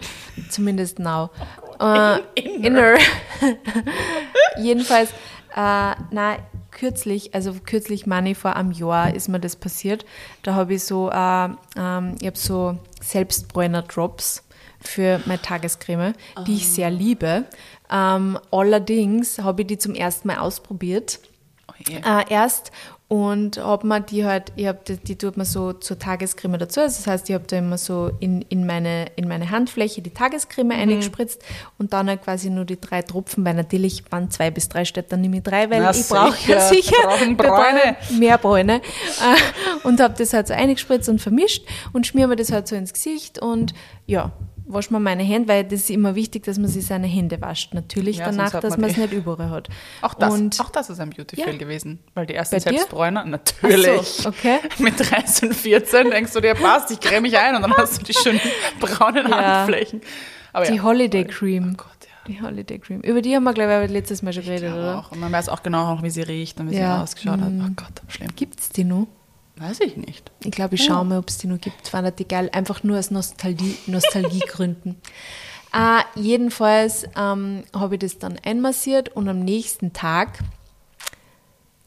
zumindest 0.51 0.99
now. 0.99 1.31
Äh, 1.81 2.21
inner. 2.41 2.95
Jedenfalls, 4.57 5.11
äh, 5.11 5.95
na, 6.11 6.37
kürzlich, 6.71 7.35
also 7.35 7.55
kürzlich 7.67 8.07
meine 8.07 8.31
ich 8.31 8.39
vor 8.39 8.55
einem 8.57 8.71
Jahr 8.73 9.13
ist 9.15 9.29
mir 9.29 9.41
das 9.41 9.57
passiert. 9.57 10.05
Da 10.43 10.55
habe 10.55 10.75
ich 10.75 10.85
so, 10.85 11.11
äh, 11.11 11.49
ähm, 11.77 12.15
ich 12.21 12.27
habe 12.27 12.39
so 12.39 12.79
Selbstbräuner 13.01 13.83
Drops 13.83 14.45
für 14.81 15.21
meine 15.27 15.43
Tagescreme, 15.43 16.15
die 16.47 16.55
ich 16.57 16.69
sehr 16.69 16.91
liebe. 16.91 17.45
Ähm, 17.91 18.39
allerdings 18.51 19.39
habe 19.41 19.63
ich 19.63 19.69
die 19.69 19.79
zum 19.79 19.95
ersten 19.95 20.29
Mal 20.29 20.39
ausprobiert 20.39 21.19
Je. 21.89 21.97
äh, 21.99 22.25
erst 22.31 22.71
und 23.09 23.59
habe 23.59 23.87
mir 23.87 24.01
die 24.01 24.25
halt, 24.25 24.53
ich 24.57 24.67
hab 24.67 24.87
die, 24.87 24.97
die 24.97 25.17
tut 25.17 25.37
man 25.37 25.45
so 25.45 25.75
zur 25.75 25.99
Tagescreme 25.99 26.57
dazu. 26.59 26.81
Also 26.81 26.97
das 26.97 27.07
heißt, 27.07 27.29
ich 27.29 27.35
habe 27.35 27.45
da 27.47 27.59
immer 27.59 27.77
so 27.77 28.11
in, 28.21 28.41
in, 28.49 28.65
meine, 28.65 29.05
in 29.17 29.29
meine 29.29 29.51
Handfläche 29.51 30.01
die 30.01 30.09
Tagescreme 30.15 30.69
Mhm. 30.69 30.81
eingespritzt 30.81 31.43
und 31.79 31.93
dann 31.93 32.09
halt 32.09 32.23
quasi 32.23 32.49
nur 32.49 32.65
die 32.65 32.81
drei 32.81 33.03
Tropfen, 33.03 33.45
weil 33.45 33.53
natürlich 33.53 34.03
waren 34.11 34.31
zwei 34.31 34.51
bis 34.51 34.71
drei 34.71 34.87
statt, 34.87 35.07
dann 35.11 35.21
nehme 35.21 35.37
ich 35.37 35.43
drei, 35.43 35.69
weil 35.69 35.83
Na 35.83 35.91
ich 35.91 36.09
brauche 36.09 36.51
ja 36.51 36.61
sicher, 36.61 36.97
Bräune. 37.37 37.97
mehr 38.19 38.39
Bräune. 38.39 38.77
Äh, 38.77 39.87
und 39.87 40.01
habe 40.01 40.15
das 40.17 40.33
halt 40.33 40.49
so 40.49 40.55
eingespritzt 40.55 41.11
und 41.11 41.21
vermischt 41.21 41.67
und 41.93 42.07
schmier 42.07 42.29
mir 42.29 42.37
das 42.37 42.51
halt 42.51 42.67
so 42.67 42.77
ins 42.77 42.95
Gesicht 42.95 43.39
und 43.41 43.75
ja, 44.07 44.33
wasch 44.67 44.91
mir 44.91 45.01
meine 45.01 45.23
Hände, 45.23 45.49
weil 45.49 45.65
das 45.65 45.81
ist 45.81 45.91
immer 45.91 46.15
wichtig, 46.15 46.45
dass 46.45 46.59
man 46.59 46.69
sich 46.69 46.87
seine 46.87 47.07
Hände 47.07 47.41
wascht. 47.41 47.75
Natürlich 47.75 48.19
Ja, 48.19 48.27
danach, 48.27 48.51
dass 48.61 48.77
man 48.77 48.91
es 48.91 48.97
nicht 48.97 49.13
überall 49.13 49.51
hat. 49.51 49.69
Auch 50.01 50.15
das, 50.15 50.35
und 50.35 50.61
auch 50.61 50.71
das 50.71 50.91
ist 50.91 51.01
ein 51.01 51.11
Beauty-Fail 51.11 51.53
Ja. 51.53 51.59
gewesen. 51.59 51.99
Weil 52.15 52.27
die 52.27 52.35
ersten? 52.35 52.59
Selbstbräuner, 52.61 53.25
natürlich. 53.25 53.87
So, 54.07 54.29
okay. 54.29 54.59
Mit 54.79 54.95
13, 54.99 55.53
14 55.53 56.11
denkst 56.11 56.33
du 56.33 56.41
dir, 56.41 56.55
passt, 56.55 56.91
ich 56.91 57.01
creme 57.01 57.23
mich 57.23 57.39
ein 57.39 57.55
und 57.57 57.63
dann 57.63 57.75
hast 57.77 58.01
du 58.01 58.05
die 58.05 58.15
schönen 58.15 58.41
braunen 58.81 59.29
Ja. 59.29 59.59
Handflächen. 59.59 60.01
Aber 60.53 60.67
Die. 60.67 60.81
Holiday 60.81 61.25
Cream. 61.25 61.71
Oh 61.73 61.77
Gott, 61.77 61.87
ja. 62.03 62.09
Die 62.29 62.41
Holiday 62.43 62.79
Cream. 62.79 63.01
Über 63.01 63.23
die 63.23 63.35
haben 63.35 63.45
wir, 63.45 63.53
glaube 63.55 63.85
ich, 63.87 63.91
letztes 63.91 64.23
Mal 64.23 64.33
schon 64.33 64.45
geredet, 64.45 64.73
oder? 64.73 64.99
auch. 64.99 65.13
Und 65.13 65.21
man 65.21 65.33
weiß 65.33 65.49
auch 65.49 65.63
genau 65.63 65.99
wie 66.03 66.11
sie 66.11 66.23
riecht 66.23 66.61
und 66.61 66.71
wie 66.71 66.75
sie 66.77 66.85
ausgeschaut 66.85 67.41
hat. 67.41 67.51
Mhm. 67.51 67.67
Oh 67.71 67.73
Gott, 67.75 68.03
schlimm. 68.09 68.29
Gibt 68.37 68.61
es 68.61 68.69
die 68.69 68.85
noch? 68.85 69.07
Weiß 69.57 69.81
ich 69.81 69.97
nicht. 69.97 70.31
Ich 70.45 70.51
glaube, 70.51 70.77
ich 70.77 70.85
schaue 70.85 71.05
mal, 71.05 71.19
ob 71.19 71.29
es 71.29 71.39
die 71.39 71.47
noch 71.47 71.61
gibt. 71.61 71.89
Fand 71.89 72.19
die 72.19 72.27
geil. 72.27 72.49
Einfach 72.53 72.83
nur 72.83 72.99
aus 72.99 73.11
Nostalgie, 73.11 73.77
Nostalgiegründen. 73.87 74.97
äh, 75.75 76.03
jedenfalls 76.21 77.05
ähm, 77.17 77.65
habe 77.75 77.95
ich 77.97 78.01
das 78.01 78.19
dann 78.19 78.39
einmassiert 78.45 79.11
und 79.11 79.29
am 79.29 79.41
nächsten 79.41 79.93
Tag 79.93 80.39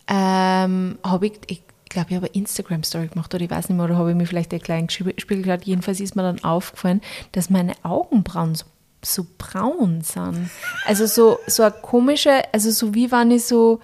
ähm, 0.08 1.00
habe 1.04 1.28
ich, 1.28 1.40
ich 1.48 1.64
glaube, 1.90 2.10
ich 2.10 2.16
habe 2.16 2.28
eine 2.28 2.36
Instagram-Story 2.36 3.08
gemacht 3.08 3.34
oder 3.34 3.44
ich 3.44 3.50
weiß 3.50 3.70
nicht 3.70 3.78
mehr, 3.78 3.86
oder 3.86 3.98
habe 3.98 4.12
ich 4.12 4.16
mir 4.16 4.28
vielleicht 4.28 4.52
einen 4.52 4.62
kleinen 4.62 4.90
Spiegel 4.90 5.42
geschaut. 5.42 5.64
Jedenfalls 5.64 6.00
ist 6.00 6.16
mir 6.16 6.24
dann 6.24 6.44
aufgefallen, 6.44 7.02
dass 7.32 7.50
meine 7.50 7.74
Augenbrauen 7.84 8.54
so, 8.54 8.66
so 9.04 9.26
braun 9.38 10.02
sind. 10.02 10.50
Also 10.86 11.08
so, 11.08 11.40
so 11.48 11.64
eine 11.64 11.72
komische, 11.72 12.44
also 12.54 12.70
so 12.70 12.94
wie 12.94 13.12
wenn 13.12 13.32
ich 13.32 13.46
so, 13.46 13.80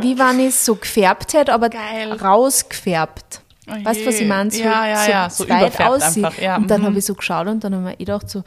wie 0.00 0.18
wenn 0.18 0.40
ich 0.40 0.54
so 0.54 0.74
gefärbt 0.74 1.34
hätte, 1.34 1.52
aber 1.52 1.68
Geil. 1.70 2.12
rausgefärbt. 2.12 3.42
Oh 3.66 3.72
weißt 3.84 4.00
du, 4.02 4.06
was 4.06 4.20
ich 4.20 4.28
meine? 4.28 4.50
So, 4.50 4.62
Ja, 4.62 4.86
ja, 4.86 5.08
ja, 5.08 5.30
so 5.30 5.48
weit 5.48 5.80
aussieht. 5.80 6.24
einfach, 6.24 6.40
ja, 6.40 6.56
Und 6.56 6.70
dann 6.70 6.82
mhm. 6.82 6.86
habe 6.86 6.98
ich 6.98 7.04
so 7.04 7.14
geschaut 7.14 7.46
und 7.46 7.64
dann 7.64 7.74
habe 7.74 7.90
ich 7.90 7.94
eh 7.94 8.04
gedacht, 8.04 8.28
so 8.28 8.44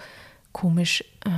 komisch, 0.52 1.04
äh, 1.26 1.30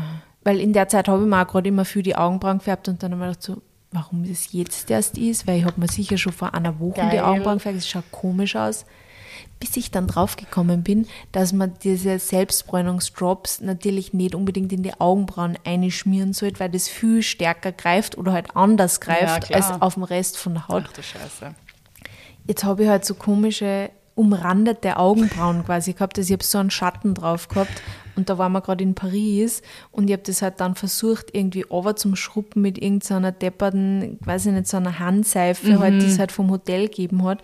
weil 0.44 0.60
in 0.60 0.74
der 0.74 0.88
Zeit 0.88 1.08
habe 1.08 1.22
ich 1.22 1.28
mir 1.28 1.42
auch 1.42 1.48
gerade 1.48 1.70
immer 1.70 1.86
viel 1.86 2.04
die 2.04 2.16
Augenbrauen 2.16 2.58
gefärbt 2.60 2.88
und 2.90 3.02
dann 3.02 3.14
habe 3.14 3.32
ich 3.32 3.40
gedacht, 3.40 3.44
so, 3.44 3.62
warum 3.92 4.28
das 4.28 4.52
jetzt 4.52 4.92
erst 4.92 5.18
ist, 5.18 5.48
weil 5.48 5.60
ich 5.60 5.66
habe 5.66 5.80
mir 5.80 5.88
sicher 5.88 6.18
schon 6.18 6.34
vor 6.34 6.54
einer 6.54 6.80
Woche 6.80 7.02
die 7.12 7.16
Geil. 7.16 7.24
Augenbrauen 7.24 7.58
gefärbt, 7.58 7.78
das 7.78 7.88
schaut 7.88 8.12
komisch 8.12 8.56
aus. 8.56 8.86
Bis 9.60 9.76
ich 9.76 9.92
dann 9.92 10.08
draufgekommen 10.08 10.84
bin, 10.84 11.08
dass 11.32 11.52
man 11.54 11.74
diese 11.84 12.18
Selbstbräunungsdrops 12.18 13.62
natürlich 13.62 14.14
nicht 14.14 14.36
unbedingt 14.36 14.72
in 14.72 14.84
die 14.84 15.00
Augenbrauen 15.00 15.58
einschmieren 15.66 16.34
sollte, 16.34 16.60
weil 16.60 16.70
das 16.70 16.88
viel 16.88 17.22
stärker 17.22 17.72
greift 17.72 18.18
oder 18.18 18.32
halt 18.32 18.56
anders 18.56 19.02
greift 19.02 19.48
klar. 19.48 19.72
als 19.72 19.82
auf 19.82 19.96
dem 19.96 20.04
Rest 20.04 20.38
von 20.38 20.54
der 20.54 20.68
Haut. 20.68 20.86
Ach 20.88 20.94
du 20.94 21.04
Scheiße. 21.04 21.54
Jetzt 22.48 22.64
habe 22.64 22.84
ich 22.84 22.90
halt 22.90 23.06
so 23.06 23.14
komische 23.14 23.92
umrandete 24.16 24.98
Augenbrauen 24.98 25.64
quasi 25.66 25.94
gehabt. 25.94 26.18
Also 26.18 26.28
ich 26.28 26.34
habe 26.34 26.44
so 26.44 26.58
einen 26.58 26.72
Schatten 26.72 27.14
drauf 27.14 27.48
gehabt 27.48 27.82
und 28.18 28.30
da 28.30 28.38
waren 28.38 28.52
wir 28.52 28.60
gerade 28.60 28.84
in 28.84 28.94
Paris 28.94 29.62
und 29.92 30.10
ich 30.10 30.14
habe 30.14 30.24
das 30.26 30.42
halt 30.42 30.60
dann 30.60 30.76
versucht, 30.76 31.34
irgendwie 31.34 31.66
over 31.70 31.96
zum 31.96 32.18
Schruppen 32.18 32.62
mit 32.62 32.78
irgendeiner 32.78 33.32
depperten, 33.32 34.18
weiß 34.20 34.48
ich 34.48 34.52
nicht, 34.52 34.68
so 34.68 34.76
einer 34.76 35.00
Handseife, 35.00 35.80
halt, 35.80 36.02
die 36.02 36.08
es 36.08 36.20
halt 36.20 36.34
vom 36.34 36.52
Hotel 36.52 36.90
gegeben 36.90 37.24
hat. 37.24 37.42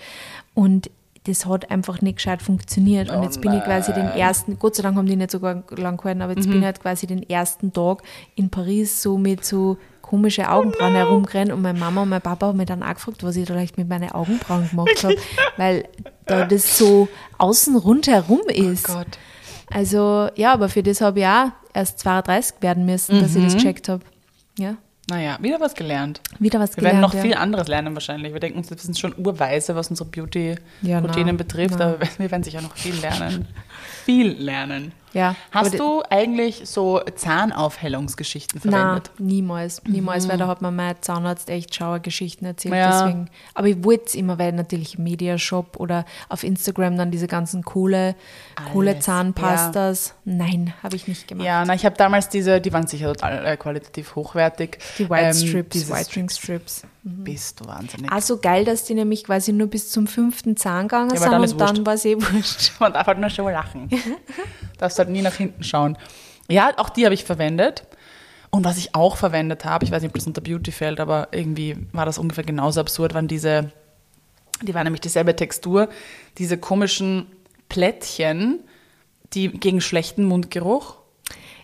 Und 0.54 0.90
das 1.26 1.46
hat 1.46 1.72
einfach 1.72 2.02
nicht 2.02 2.18
gescheit 2.18 2.42
funktioniert. 2.42 3.10
Und 3.10 3.20
Oh 3.20 3.24
jetzt 3.24 3.42
bin 3.42 3.54
ich 3.54 3.64
quasi 3.64 3.94
den 3.94 4.08
ersten, 4.08 4.60
Gott 4.60 4.76
sei 4.76 4.84
Dank 4.84 4.96
haben 4.96 5.08
die 5.08 5.16
nicht 5.16 5.32
so 5.32 5.40
lang 5.40 5.98
gehalten, 5.98 6.22
aber 6.22 6.34
jetzt 6.34 6.48
bin 6.48 6.60
ich 6.60 6.66
halt 6.66 6.82
quasi 6.82 7.08
den 7.08 7.28
ersten 7.28 7.74
Tag 7.74 8.04
in 8.36 8.50
Paris 8.50 9.02
so 9.02 9.18
mit 9.18 9.44
so 9.44 9.78
komische 10.02 10.50
Augenbrauen 10.52 10.94
herumgerannt 10.94 11.52
und 11.52 11.64
meine 11.64 11.80
Mama 11.80 12.04
und 12.04 12.10
mein 12.10 12.22
Papa 12.22 12.48
haben 12.48 12.58
mich 12.58 12.68
dann 12.68 12.84
auch 12.84 12.94
gefragt, 12.94 13.24
was 13.24 13.36
ich 13.36 13.48
da 13.48 13.54
vielleicht 13.54 13.78
mit 13.78 13.90
meinen 13.90 14.12
Augenbrauen 14.12 14.70
gemacht 14.70 15.04
habe, 15.04 15.16
weil 15.58 15.88
da 16.28 16.46
das 16.46 16.78
so 16.78 17.08
außen 17.40 17.76
rundherum 17.76 18.42
ist. 18.48 18.88
Oh 18.90 18.94
Gott. 18.94 19.18
Also 19.72 20.30
ja, 20.36 20.54
aber 20.54 20.70
für 20.70 20.84
das 20.84 21.02
habe 21.02 21.22
ich 21.22 21.26
auch 21.26 21.48
erst 21.74 22.00
32 22.00 22.62
werden 22.62 22.86
müssen, 22.86 23.20
dass 23.20 23.36
ich 23.36 23.44
das 23.44 23.56
gecheckt 23.56 23.90
habe. 23.90 24.04
Ja, 24.60 24.76
Naja, 25.08 25.38
wieder 25.40 25.60
was 25.60 25.76
gelernt. 25.76 26.20
wieder 26.40 26.60
was 26.60 26.76
Wir 26.78 26.84
werden 26.84 26.96
gelernt. 26.98 27.02
noch 27.02 27.14
ja. 27.14 27.22
viel 27.22 27.34
anderes 27.36 27.68
lernen 27.68 27.94
wahrscheinlich. 27.94 28.34
Wir 28.34 28.40
denken 28.40 28.58
uns, 28.58 28.70
wir 28.72 28.78
sind 28.78 28.98
schon 28.98 29.14
urweise, 29.18 29.76
was 29.76 29.90
unsere 29.90 30.10
Ja, 30.10 30.12
Beauty-Routinen 31.00 31.36
na, 31.36 31.44
betrifft, 31.44 31.76
na. 31.78 31.94
aber 31.94 32.00
wir 32.18 32.32
werden 32.32 32.44
sicher 32.44 32.62
noch 32.62 32.76
viel 32.76 32.96
lernen. 32.96 33.48
viel 34.04 34.32
lernen. 34.32 34.94
Ja, 35.16 35.36
Hast 35.52 35.80
du 35.80 36.04
eigentlich 36.10 36.64
so 36.66 37.00
Zahnaufhellungsgeschichten 37.16 38.60
Nein, 38.66 38.72
verwendet? 38.74 39.12
niemals. 39.18 39.82
Niemals, 39.88 40.28
weil 40.28 40.38
da 40.38 40.48
hat 40.48 40.62
mir 40.62 40.72
mein 40.72 40.96
Zahnarzt 41.00 41.50
echt 41.50 41.74
Schauergeschichten 41.74 42.46
erzählt. 42.46 42.76
Ja. 42.76 43.02
Deswegen. 43.06 43.30
Aber 43.54 43.68
ich 43.68 43.82
wollte 43.84 44.04
es 44.08 44.16
immer, 44.16 44.38
weil 44.38 44.52
natürlich 44.52 44.98
im 44.98 45.06
Mediashop 45.06 45.80
oder 45.80 46.04
auf 46.28 46.44
Instagram 46.44 46.98
dann 46.98 47.12
diese 47.12 47.28
ganzen 47.28 47.64
Kohle, 47.64 48.16
Kohle-Zahnpastas. 48.74 50.16
Nein, 50.26 50.74
habe 50.84 50.96
ich 50.96 51.08
nicht 51.08 51.28
gemacht. 51.28 51.46
Ja, 51.46 51.64
na, 51.66 51.74
ich 51.76 51.86
habe 51.86 51.96
damals 51.96 52.30
diese, 52.30 52.60
die 52.60 52.74
waren 52.74 52.88
sicher 52.88 53.14
total 53.14 53.46
äh, 53.46 53.58
qualitativ 53.58 54.16
hochwertig. 54.16 54.80
Die 54.98 55.10
White 55.10 55.28
Ähm, 55.28 55.48
Strips, 55.48 55.70
diese 55.70 55.94
Whitening 55.94 56.30
Strips. 56.30 56.84
Bist 57.04 57.60
du 57.62 57.66
wahnsinnig. 57.68 58.12
Also 58.12 58.38
geil, 58.38 58.66
dass 58.66 58.84
die 58.84 58.96
nämlich 58.96 59.24
quasi 59.24 59.54
nur 59.54 59.68
bis 59.68 59.92
zum 59.92 60.08
fünften 60.08 60.58
Zahn 60.58 60.88
gegangen 60.88 61.12
Ja, 61.12 61.18
sind 61.22 61.32
dann 61.32 61.42
und 61.42 61.58
dann 61.62 61.86
war 61.86 61.94
es 61.94 62.04
eh 62.06 62.16
wurscht. 62.16 62.72
Man 62.80 62.94
darf 62.94 63.08
halt 63.08 63.20
nur 63.20 63.30
schon 63.30 63.46
lachen. 63.52 63.90
Darfst 64.78 65.00
halt 65.00 65.10
nie 65.10 65.22
nach 65.22 65.36
hinten 65.36 65.64
schauen. 65.64 65.98
Ja, 66.50 66.72
auch 66.78 66.90
die 66.90 67.06
habe 67.06 67.14
ich 67.14 67.24
verwendet. 67.24 67.84
Und 68.52 68.64
was 68.64 68.78
ich 68.78 68.96
auch 68.96 69.18
verwendet 69.18 69.66
habe, 69.66 69.84
ich 69.84 69.92
weiß 69.92 70.02
nicht, 70.02 70.12
ob 70.12 70.16
das 70.16 70.28
unter 70.28 70.42
Beauty 70.42 70.72
fällt, 70.72 71.00
aber 71.00 71.28
irgendwie 71.32 71.76
war 71.92 72.06
das 72.06 72.18
ungefähr 72.18 72.46
genauso 72.46 72.80
absurd, 72.80 73.14
waren 73.14 73.28
diese, 73.28 73.72
die 74.62 74.74
waren 74.74 74.86
nämlich 74.86 75.02
dieselbe 75.02 75.36
Textur, 75.36 75.90
diese 76.38 76.58
komischen 76.58 77.28
Plättchen, 77.68 78.60
die 79.34 79.50
gegen 79.50 79.82
schlechten 79.82 80.24
Mundgeruch. 80.24 80.96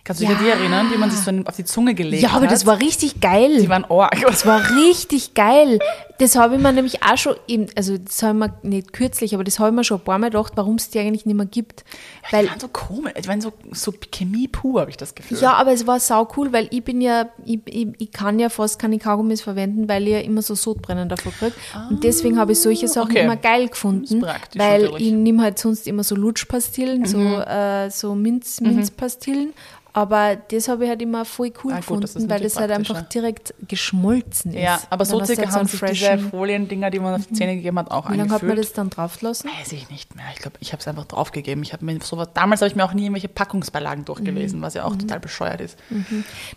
Kannst 0.04 0.20
du 0.20 0.26
dich 0.26 0.32
Ja. 0.34 0.38
an 0.38 0.44
die 0.44 0.50
erinnern, 0.50 0.86
die 0.92 0.98
man 0.98 1.10
sich 1.12 1.20
so 1.20 1.30
auf 1.44 1.54
die 1.54 1.64
Zunge 1.64 1.94
gelegt 1.94 2.22
Ja, 2.24 2.30
hat? 2.32 2.38
aber 2.38 2.48
das 2.48 2.66
war 2.66 2.80
richtig 2.80 3.20
geil. 3.20 3.60
Die 3.60 3.68
waren 3.68 3.84
arg. 3.84 4.20
Das 4.22 4.44
war 4.44 4.60
richtig 4.76 5.34
geil. 5.34 5.78
Das 6.18 6.34
habe 6.36 6.56
ich 6.56 6.60
mir 6.60 6.72
nämlich 6.72 7.02
auch 7.04 7.16
schon, 7.16 7.36
eben, 7.46 7.66
also 7.76 7.96
das 7.98 8.22
habe 8.22 8.36
ich 8.38 8.44
mir 8.62 8.68
nicht 8.76 8.92
kürzlich, 8.92 9.34
aber 9.34 9.44
das 9.44 9.58
habe 9.60 9.68
ich 9.70 9.74
mir 9.76 9.84
schon 9.84 9.98
ein 9.98 10.04
paar 10.04 10.18
Mal 10.18 10.30
gedacht, 10.30 10.52
warum 10.56 10.74
es 10.76 10.90
die 10.90 10.98
eigentlich 10.98 11.24
nicht 11.26 11.36
mehr 11.36 11.46
gibt. 11.46 11.84
Weil, 12.32 12.44
die 12.44 12.50
waren 12.50 12.60
so 12.60 12.68
komisch. 12.68 13.12
Ich 13.16 13.26
meine, 13.28 13.42
so, 13.42 13.52
so 13.70 13.92
Chemie 14.10 14.48
pur, 14.48 14.80
habe 14.80 14.90
ich 14.90 14.96
das 14.96 15.14
Gefühl. 15.14 15.38
ja, 15.40 15.52
aber 15.54 15.72
es 15.72 15.86
war 15.86 16.00
sau 16.00 16.28
cool, 16.36 16.52
weil 16.52 16.66
ich 16.70 16.82
bin 16.82 17.00
ja, 17.00 17.28
ich, 17.44 17.60
ich, 17.66 17.88
ich 17.98 18.10
kann 18.10 18.40
ja 18.40 18.48
fast 18.48 18.80
keine 18.80 18.98
Kaugummis 18.98 19.40
verwenden, 19.40 19.88
weil 19.88 20.02
ich 20.04 20.12
ja 20.14 20.20
immer 20.20 20.42
so 20.42 20.54
Sodbrennen 20.56 21.08
davor 21.08 21.32
kriege. 21.32 21.54
Und 21.90 22.02
deswegen 22.02 22.38
habe 22.38 22.52
ich 22.52 22.60
solche 22.60 22.88
Sachen 22.88 23.12
okay. 23.12 23.24
immer 23.24 23.36
geil 23.36 23.68
gefunden, 23.68 24.02
Das 24.02 24.10
ist 24.12 24.20
praktisch 24.20 24.60
weil 24.60 24.82
natürlich. 24.82 25.02
Mhm. 25.02 25.06
ich 25.08 25.22
nehme 25.22 25.42
halt 25.42 25.58
sonst 25.60 25.86
immer 25.86 26.02
so 26.04 26.14
Lutschpastillen, 26.16 27.04
so, 27.06 27.18
äh, 27.18 27.88
so 27.90 28.14
Minz, 28.16 28.60
Minzpastillen. 28.60 29.52
Aber 29.94 30.36
das 30.36 30.68
habe 30.68 30.84
ich 30.84 30.90
halt 30.90 31.02
immer 31.02 31.24
voll 31.24 31.52
cool 31.62 31.72
Ah, 31.72 31.80
gut, 31.84 32.02
das 32.02 32.14
gefunden, 32.14 32.30
weil 32.30 32.38
natürlich 32.38 32.52
das 32.54 32.60
halt 32.60 32.70
einfach 32.70 33.02
direkt 33.02 33.54
geschmolzen 33.68 34.54
ist. 34.54 34.62
Ja, 34.62 34.80
aber 34.88 35.04
so 35.04 35.22
circa 35.22 35.42
halt 35.42 35.50
so 35.50 35.58
haben 35.58 35.60
einen 35.60 35.68
sich 35.68 35.80
diese 35.80 36.18
Foliendinger, 36.30 36.90
die 36.90 36.98
man 36.98 37.14
auf 37.14 37.26
die 37.26 37.34
Zähne 37.34 37.56
gegeben 37.56 37.78
hat, 37.78 37.90
auch 37.90 38.10
Wie 38.10 38.16
lange 38.16 38.32
hat 38.32 38.42
man 38.42 38.56
das 38.56 38.72
dann 38.72 38.88
drauf 38.88 39.20
lassen? 39.20 39.48
Weiß 39.60 39.72
ich 39.72 39.90
nicht 39.90 40.16
mehr. 40.16 40.24
Ich 40.34 40.40
glaube, 40.40 40.56
ich 40.60 40.72
habe 40.72 40.80
es 40.80 40.88
einfach 40.88 41.04
draufgegeben. 41.04 41.62
Ich 41.62 41.74
habe 41.74 41.84
mir 41.84 42.00
sowas, 42.00 42.28
damals 42.32 42.62
habe 42.62 42.68
ich 42.68 42.76
mir 42.76 42.84
auch 42.84 42.94
nie 42.94 43.02
irgendwelche 43.02 43.28
Packungsbeilagen 43.28 44.06
durchgelesen, 44.06 44.62
was 44.62 44.74
ja 44.74 44.84
auch 44.84 44.96
total 44.96 45.20
bescheuert 45.20 45.60
ist. 45.60 45.78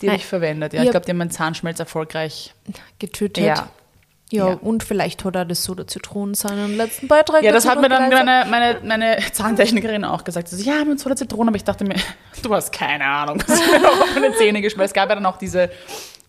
Die 0.02 0.08
habe 0.08 0.17
ich 0.17 0.26
verwendet. 0.26 0.74
Ja, 0.74 0.80
ich 0.80 0.86
ich 0.86 0.91
glaube, 0.91 1.06
die 1.06 1.12
haben 1.12 1.17
meinen 1.17 1.32
Zahnschmelz 1.32 1.80
erfolgreich. 1.80 2.54
Getötet. 3.00 3.43
Ja. 3.43 3.69
Ja, 4.31 4.49
Ja. 4.49 4.53
und 4.55 4.83
vielleicht 4.83 5.23
hat 5.23 5.35
er 5.35 5.45
das 5.45 5.63
so 5.63 5.75
der 5.75 5.85
Zitronen 5.88 6.33
seinen 6.33 6.77
letzten 6.77 7.07
Beitrag 7.07 7.43
Ja, 7.43 7.51
das 7.51 7.67
hat 7.67 7.79
mir 7.79 7.89
dann 7.89 8.09
meine, 8.09 8.45
meine, 8.49 8.79
meine 8.83 9.17
Zahntechnikerin 9.31 10.03
auch 10.03 10.23
gesagt. 10.23 10.47
Sie 10.47 10.55
so, 10.55 10.69
ja, 10.69 10.83
mit 10.83 10.99
so 10.99 11.05
einer 11.07 11.15
Zitrone, 11.15 11.49
aber 11.49 11.57
ich 11.57 11.63
dachte 11.63 11.83
mir, 11.85 11.95
du 12.43 12.53
hast 12.53 12.71
keine 12.71 13.05
Ahnung. 13.05 13.39
Ist 13.41 13.49
mir 13.49 13.88
auch 13.88 14.01
auf 14.01 14.15
meine 14.15 14.33
Zähne 14.35 14.61
geschmeckt. 14.61 14.88
Es 14.88 14.93
gab 14.93 15.09
ja 15.09 15.15
dann 15.15 15.25
auch 15.27 15.38
diese, 15.38 15.69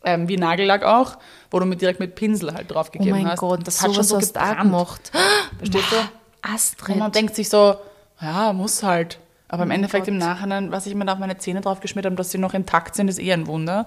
ähm, 0.04 0.28
wie 0.28 0.36
Nagellack 0.36 0.84
auch, 0.84 1.16
wo 1.50 1.58
du 1.58 1.64
mit 1.64 1.80
direkt 1.80 1.98
mit 2.00 2.14
Pinsel 2.14 2.52
halt 2.52 2.66
Oh 2.70 2.74
draufgegeben 2.74 3.10
mein 3.12 3.28
hast. 3.30 3.38
Gott, 3.38 3.66
das 3.66 3.80
hat 3.82 3.94
schon 3.94 4.04
so 4.04 4.18
hast 4.18 4.34
gebrannt. 4.34 4.60
gemacht. 4.60 5.12
Verstehst 5.58 5.90
du? 5.90 5.96
Und 5.96 6.54
Astrid. 6.54 6.96
man 6.96 7.12
denkt 7.12 7.34
sich 7.34 7.48
so, 7.48 7.76
ja, 8.20 8.52
muss 8.52 8.82
halt. 8.82 9.18
Aber 9.48 9.62
im 9.62 9.70
Endeffekt 9.70 10.04
Gott. 10.04 10.12
im 10.12 10.18
Nachhinein, 10.18 10.70
was 10.70 10.86
ich 10.86 10.94
mir 10.94 11.04
da 11.06 11.14
auf 11.14 11.18
meine 11.18 11.38
Zähne 11.38 11.60
draufgeschmiert 11.60 12.04
habe, 12.04 12.16
dass 12.16 12.30
sie 12.30 12.38
noch 12.38 12.52
intakt 12.52 12.94
sind, 12.94 13.08
ist 13.08 13.18
eh 13.20 13.32
ein 13.32 13.46
Wunder. 13.46 13.86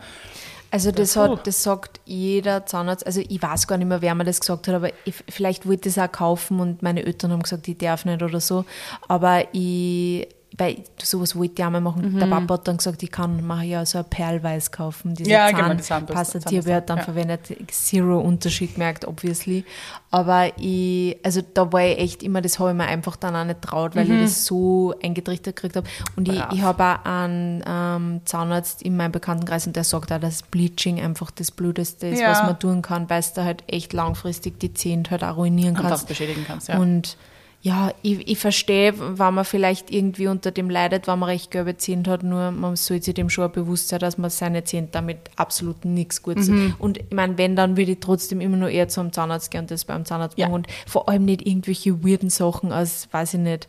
Also 0.72 0.92
das, 0.92 1.14
Puh. 1.16 1.22
hat, 1.22 1.48
das 1.48 1.64
sagt 1.64 2.00
jeder 2.06 2.66
Zahnarzt, 2.66 3.06
also 3.06 3.22
ich 3.28 3.42
weiß 3.42 3.68
gar 3.68 3.78
nicht 3.78 3.88
mehr, 3.88 4.02
wer 4.02 4.14
mir 4.14 4.24
das 4.24 4.40
gesagt 4.40 4.68
hat, 4.68 4.76
aber 4.76 4.92
ich, 5.06 5.16
vielleicht 5.28 5.68
wollte 5.68 5.90
ich 5.90 5.98
es 5.98 6.04
auch 6.04 6.12
kaufen 6.12 6.60
und 6.60 6.84
meine 6.84 7.06
Eltern 7.06 7.32
haben 7.32 7.42
gesagt, 7.42 7.68
ich 7.68 7.78
darf 7.78 8.06
nicht 8.06 8.22
oder 8.22 8.40
so. 8.40 8.66
Aber 9.08 9.46
ich, 9.52 10.28
weil 10.60 10.84
sowas 11.02 11.36
wollte 11.36 11.54
ich 11.58 11.66
auch 11.66 11.72
mal 11.72 11.82
machen. 11.82 12.20
Der 12.20 12.28
Papa 12.28 12.54
hat 12.56 12.68
dann 12.68 12.78
gesagt, 12.78 13.02
ich 13.02 13.10
kann 13.12 13.46
mache 13.48 13.66
ja 13.66 13.86
so 13.86 13.98
ein 13.98 14.06
Perlweiß 14.06 14.72
kaufen. 14.72 15.16
Diese 15.16 15.30
Mhm. 15.30 15.34
Ja, 15.34 15.52
genau, 15.52 15.74
die 15.74 15.82
Zahnpasta, 15.82 16.40
die 16.40 16.58
habe 16.58 16.68
ich 16.68 16.74
halt 16.74 16.90
dann 16.90 16.98
ja. 16.98 17.04
verwendet. 17.04 17.42
Zero 17.72 18.20
Unterschied 18.20 18.74
gemerkt, 18.76 19.08
obviously. 19.08 19.64
Aber 20.12 20.52
ich, 20.58 21.18
also 21.24 21.42
da 21.54 21.72
war 21.72 21.82
ich 21.86 21.98
echt 21.98 22.24
immer, 22.24 22.42
das 22.42 22.60
habe 22.60 22.72
ich 22.72 22.76
mir 22.76 22.86
einfach 22.86 23.16
dann 23.16 23.36
auch 23.36 23.46
nicht 23.46 23.62
traut, 23.62 23.96
weil 23.96 24.12
ich 24.12 24.22
das 24.22 24.46
so 24.46 24.94
eingetrichtert 25.04 25.56
gekriegt 25.56 25.76
habe. 25.76 25.88
Und 26.16 26.28
ich, 26.28 26.36
Mhm. 26.36 26.40
Brav. 26.40 26.54
ich 26.54 26.62
habe 26.62 26.84
auch 26.84 27.06
einen 27.06 27.64
ähm, 27.66 28.22
Zahnarzt 28.26 28.82
in 28.82 28.98
meinem 28.98 29.12
Bekanntenkreis 29.12 29.66
und 29.66 29.76
der 29.76 29.84
sagt 29.84 30.12
auch, 30.12 30.20
dass 30.20 30.44
Bleaching 30.44 31.00
einfach 31.00 31.32
das 31.32 31.52
Blödeste 31.52 32.08
ist, 32.08 32.20
Ja. 32.20 32.32
was 32.32 32.44
man 32.44 32.60
tun 32.60 32.82
kann, 32.82 33.10
weil 33.10 33.20
es 33.20 33.34
da 33.34 33.46
halt 33.46 33.64
echt 33.68 33.94
langfristig 33.94 34.60
die 34.60 34.74
Zähne 34.74 35.04
halt 35.10 35.24
auch 35.24 35.38
ruinieren 35.38 35.76
Einfach 35.78 35.90
kannst. 35.90 36.08
beschädigen 36.08 36.44
kannst, 36.46 36.68
ja. 36.68 36.78
Und 36.80 37.16
ja, 37.62 37.92
ich, 38.02 38.26
ich 38.30 38.38
verstehe, 38.40 38.94
wenn 38.98 39.34
man 39.34 39.44
vielleicht 39.44 39.92
irgendwie 39.92 40.28
unter 40.28 40.52
dem 40.52 40.70
leidet, 40.70 41.08
wenn 41.08 41.20
man 41.20 41.28
recht 41.30 41.52
gelbe 41.52 41.76
Zähne 41.76 42.04
hat, 42.10 42.24
nur 42.24 42.52
man 42.52 42.78
sollte 42.78 43.06
sich 43.06 43.14
dem 43.16 43.30
schon 43.30 43.46
auch 43.46 43.52
bewusst 43.52 43.90
sein, 43.90 44.00
dass 44.00 44.18
man 44.18 44.30
seine 44.30 44.64
Zähne 44.64 44.88
damit 44.92 45.18
absolut 45.36 45.84
nichts 45.84 46.24
Gutes. 46.24 46.48
Mhm. 46.48 46.76
Und 46.80 47.00
ich 47.00 47.12
meine, 47.12 47.38
wenn, 47.38 47.58
dann 47.58 47.76
würde 47.76 47.92
ich 47.92 48.00
trotzdem 48.00 48.40
immer 48.40 48.56
nur 48.56 48.70
eher 48.70 48.88
zum 48.88 49.12
Zahnarzt 49.12 49.52
gehen 49.52 49.62
und 49.62 49.72
das 49.72 49.84
beim 49.84 50.06
Zahnarzt 50.06 50.38
Ja. 50.38 50.46
machen 50.48 50.56
und 50.56 50.68
vor 50.88 51.10
allem 51.10 51.26
nicht 51.26 51.46
irgendwelche 51.46 52.02
weirden 52.02 52.30
Sachen 52.30 52.72
aus, 52.72 53.10
weiß 53.12 53.34
ich 53.34 53.40
nicht, 53.42 53.68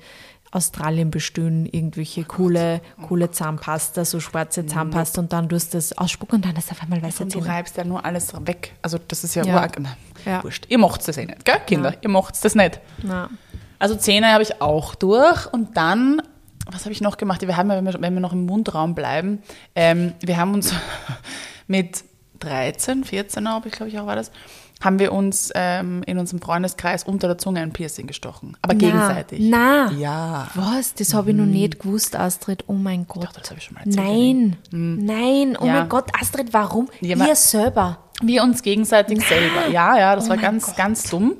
Australien 0.53 1.11
bestellen, 1.13 1.67
irgendwelche 1.67 2.25
coole, 2.25 2.81
coole 3.07 3.31
Zahnpasta, 3.31 4.05
so 4.05 4.19
schwarze 4.19 4.67
Zahnpasta 4.67 5.21
und 5.21 5.33
dann 5.33 5.49
tust 5.49 5.75
du 5.75 5.79
das 5.79 5.97
ausspucken 5.97 6.37
und 6.37 6.45
dann 6.45 6.57
ist 6.57 6.73
auf 6.73 6.83
einmal 6.83 7.01
weiße 7.03 7.23
Und 7.23 7.35
du 7.35 7.39
Zähne. 7.39 7.51
reibst 7.53 7.77
ja 7.77 7.85
nur 7.85 8.05
alles 8.05 8.33
weg. 8.47 8.73
Also 8.83 8.99
das 9.07 9.23
ist 9.23 9.37
ja, 9.37 9.45
Ja. 9.45 9.69
Ja. 10.27 10.43
wurscht. 10.43 10.67
Ihr 10.69 10.79
macht's 10.79 11.07
das 11.07 11.17
eh 11.19 11.27
nicht, 11.27 11.45
gell, 11.45 11.61
Kinder? 11.67 11.95
Ihr 12.03 12.09
macht's 12.11 12.41
das 12.41 12.55
nicht. 12.57 12.81
Na. 13.03 13.31
Also 13.81 13.97
Zähne 13.97 14.29
habe 14.33 14.43
ich 14.45 14.63
auch 14.63 14.95
durch 14.95 15.53
und 15.53 15.77
dann, 15.77 16.23
was 16.71 16.83
habe 16.85 16.93
ich 16.93 17.01
noch 17.01 17.17
gemacht? 17.17 17.41
Wir 17.41 17.57
haben, 17.57 17.71
ja, 17.71 17.77
wenn 17.77 17.85
wir, 17.87 17.95
wenn 18.01 18.15
wir 18.15 18.21
noch 18.21 18.33
im 18.33 18.47
Mundraum 18.47 18.95
bleiben, 18.95 19.43
ähm, 19.75 20.13
wir 20.21 20.37
haben 20.37 20.55
uns 20.55 20.73
mit 21.67 22.05
13, 22.41 23.05
14 23.05 23.49
habe 23.49 23.69
ich, 23.69 23.75
glaube 23.75 23.91
ich 23.91 23.99
auch 23.99 24.07
war 24.07 24.17
das, 24.17 24.31
haben 24.83 24.99
wir 24.99 25.13
uns 25.13 25.51
ähm, 25.55 26.03
in 26.07 26.17
unserem 26.19 26.41
Freundeskreis 26.41 27.05
unter 27.05 27.27
der 27.29 27.37
Zunge 27.37 27.61
ein 27.61 27.71
Piercing 27.73 28.07
gestochen. 28.07 28.57
Aber 28.63 28.75
gegenseitig. 28.75 29.41
Na. 29.43 29.91
Ja. 29.93 30.49
Was? 30.55 30.95
Das 30.95 31.13
habe 31.13 31.31
ich 31.33 31.37
noch 31.37 31.45
nicht 31.45 31.81
gewusst, 31.81 32.17
Astrid. 32.17 32.65
Oh 32.67 32.73
mein 32.73 33.07
Gott. 33.07 33.25
dachte, 33.25 33.41
das 33.41 33.51
habe 33.51 33.59
ich 33.59 33.65
schon 33.67 33.75
mal 33.75 33.81
erzählt, 33.85 34.07
Nein, 34.07 34.57
nein. 34.71 35.59
Oh 35.61 35.67
Ja. 35.67 35.73
mein 35.75 35.89
Gott, 35.91 36.07
Astrid, 36.19 36.55
warum? 36.55 36.89
Ja, 37.03 37.27
Ihr 37.27 37.37
selber. 37.37 37.99
Wir 38.23 38.43
uns 38.43 38.63
gegenseitig 38.63 39.21
selber. 39.27 39.69
Ja, 39.71 39.99
ja, 39.99 40.15
das 40.17 40.27
Oh 40.27 40.31
war 40.31 40.37
ganz, 40.39 40.67
Gott. 40.67 40.77
ganz 40.77 41.11
dumm. 41.11 41.35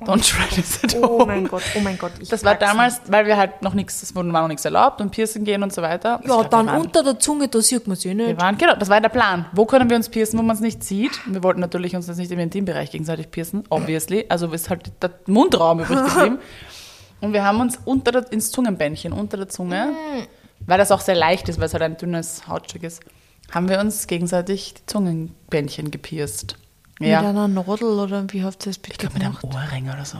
Don't 0.06 0.22
try 0.28 0.46
this 0.54 0.82
at 0.84 0.94
Oh 1.02 1.18
home. 1.20 1.26
mein 1.26 1.48
Gott, 1.48 1.62
oh 1.76 1.80
mein 1.80 1.98
Gott. 1.98 2.12
Das 2.30 2.44
war 2.44 2.54
damals, 2.54 3.00
weil 3.08 3.26
wir 3.26 3.36
halt 3.36 3.62
noch 3.62 3.74
nichts, 3.74 4.02
es 4.02 4.14
wurde 4.14 4.32
war 4.32 4.42
noch 4.42 4.48
nichts 4.48 4.64
erlaubt 4.64 5.00
und 5.00 5.10
Piercing 5.10 5.44
gehen 5.44 5.62
und 5.62 5.72
so 5.72 5.82
weiter. 5.82 6.20
Ja, 6.24 6.44
dann 6.44 6.66
waren, 6.66 6.80
unter 6.82 7.02
der 7.02 7.18
Zunge, 7.18 7.48
da 7.48 7.60
sieht 7.60 7.86
man 7.88 7.96
sie 7.96 8.14
nicht. 8.14 8.28
Wir 8.28 8.40
waren, 8.40 8.56
genau, 8.56 8.76
das 8.76 8.88
war 8.88 9.00
der 9.00 9.08
Plan. 9.08 9.46
Wo 9.52 9.64
können 9.66 9.90
wir 9.90 9.96
uns 9.96 10.08
piercen, 10.08 10.38
wo 10.38 10.42
man 10.42 10.54
es 10.54 10.60
nicht 10.62 10.84
sieht? 10.84 11.18
Wir 11.26 11.42
wollten 11.42 11.60
natürlich 11.60 11.96
uns 11.96 12.06
das 12.06 12.16
nicht 12.16 12.30
im 12.30 12.38
Intimbereich 12.38 12.90
gegenseitig 12.92 13.30
piercen, 13.32 13.64
obviously. 13.70 14.24
Also 14.28 14.46
ist 14.52 14.70
halt 14.70 14.92
der 15.02 15.10
Mundraum 15.26 15.80
übrig 15.80 15.98
geblieben. 16.14 16.38
Und 17.20 17.32
wir 17.32 17.44
haben 17.44 17.60
uns 17.60 17.76
unter 17.84 18.12
der, 18.12 18.30
ins 18.32 18.52
Zungenbändchen, 18.52 19.12
unter 19.12 19.36
der 19.36 19.48
Zunge, 19.48 19.86
Mm. 19.88 20.22
weil 20.68 20.78
das 20.78 20.92
auch 20.92 21.00
sehr 21.00 21.16
leicht 21.16 21.48
ist, 21.48 21.58
weil 21.58 21.66
es 21.66 21.72
halt 21.72 21.82
ein 21.82 21.96
dünnes 21.96 22.46
Hautstück 22.46 22.84
ist, 22.84 23.02
haben 23.50 23.68
wir 23.68 23.80
uns 23.80 24.06
gegenseitig 24.06 24.74
die 24.74 24.86
Zungenbändchen 24.86 25.90
gepierst. 25.90 26.56
Ja. 27.00 27.20
Mit 27.20 27.30
einer 27.30 27.48
Nadel 27.48 27.98
oder 27.98 28.24
wie 28.32 28.42
habt 28.42 28.66
ihr 28.66 28.70
das 28.70 28.78
bitte 28.78 28.92
Ich 28.92 28.98
glaube 28.98 29.14
mit 29.14 29.24
einem? 29.24 29.36
Ohrring 29.42 29.88
oder 29.88 30.04
so. 30.04 30.18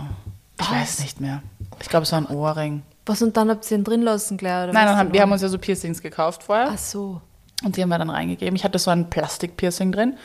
Ich 0.60 0.70
Was? 0.70 0.76
weiß 0.76 0.98
nicht 1.00 1.20
mehr. 1.20 1.42
Ich 1.80 1.88
glaube, 1.88 2.04
es 2.04 2.12
war 2.12 2.20
ein 2.20 2.26
Ohrring. 2.26 2.82
Was 3.06 3.22
und 3.22 3.36
dann 3.36 3.50
habt 3.50 3.68
ihr 3.70 3.78
ihn 3.78 3.84
drin 3.84 4.02
lassen 4.02 4.36
gleich? 4.36 4.64
Oder 4.64 4.72
Nein, 4.72 4.86
dann 4.86 4.96
haben, 4.96 5.12
wir 5.12 5.22
haben 5.22 5.32
uns 5.32 5.42
ja 5.42 5.48
so 5.48 5.58
Piercings 5.58 6.02
gekauft 6.02 6.42
vorher. 6.42 6.70
Ach 6.72 6.78
so. 6.78 7.20
Und 7.64 7.76
die 7.76 7.82
haben 7.82 7.88
wir 7.88 7.98
dann 7.98 8.10
reingegeben. 8.10 8.54
Ich 8.54 8.62
hatte 8.64 8.78
so 8.78 8.90
ein 8.90 9.10
Plastikpiercing 9.10 9.90
drin. 9.90 10.16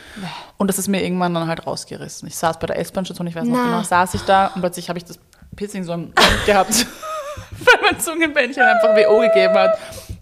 Und 0.58 0.68
das 0.68 0.78
ist 0.78 0.88
mir 0.88 1.04
irgendwann 1.04 1.34
dann 1.34 1.48
halt 1.48 1.66
rausgerissen. 1.66 2.28
Ich 2.28 2.36
saß 2.36 2.60
bei 2.60 2.68
der 2.68 2.78
S-Bahn-Station, 2.78 3.26
ich 3.26 3.36
weiß 3.36 3.46
noch 3.46 3.58
Na. 3.58 3.64
genau, 3.66 3.84
saß 3.84 4.14
ich 4.14 4.22
da 4.22 4.48
und 4.48 4.62
plötzlich 4.62 4.90
habe 4.90 5.00
ich 5.00 5.06
das 5.06 5.20
Piercing 5.56 5.84
so 5.84 5.98
gehabt, 6.46 6.70
weil 7.52 7.92
mein 7.92 8.00
Zungenbändchen 8.00 8.62
einfach 8.62 8.90
WO 8.96 9.20
gegeben 9.22 9.56
hat. 9.56 9.78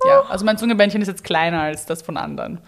Ja, 0.07 0.21
also 0.29 0.45
mein 0.45 0.57
Zungenbändchen 0.57 1.01
ist 1.01 1.07
jetzt 1.07 1.23
kleiner 1.23 1.61
als 1.61 1.85
das 1.85 2.01
von 2.01 2.17
anderen. 2.17 2.59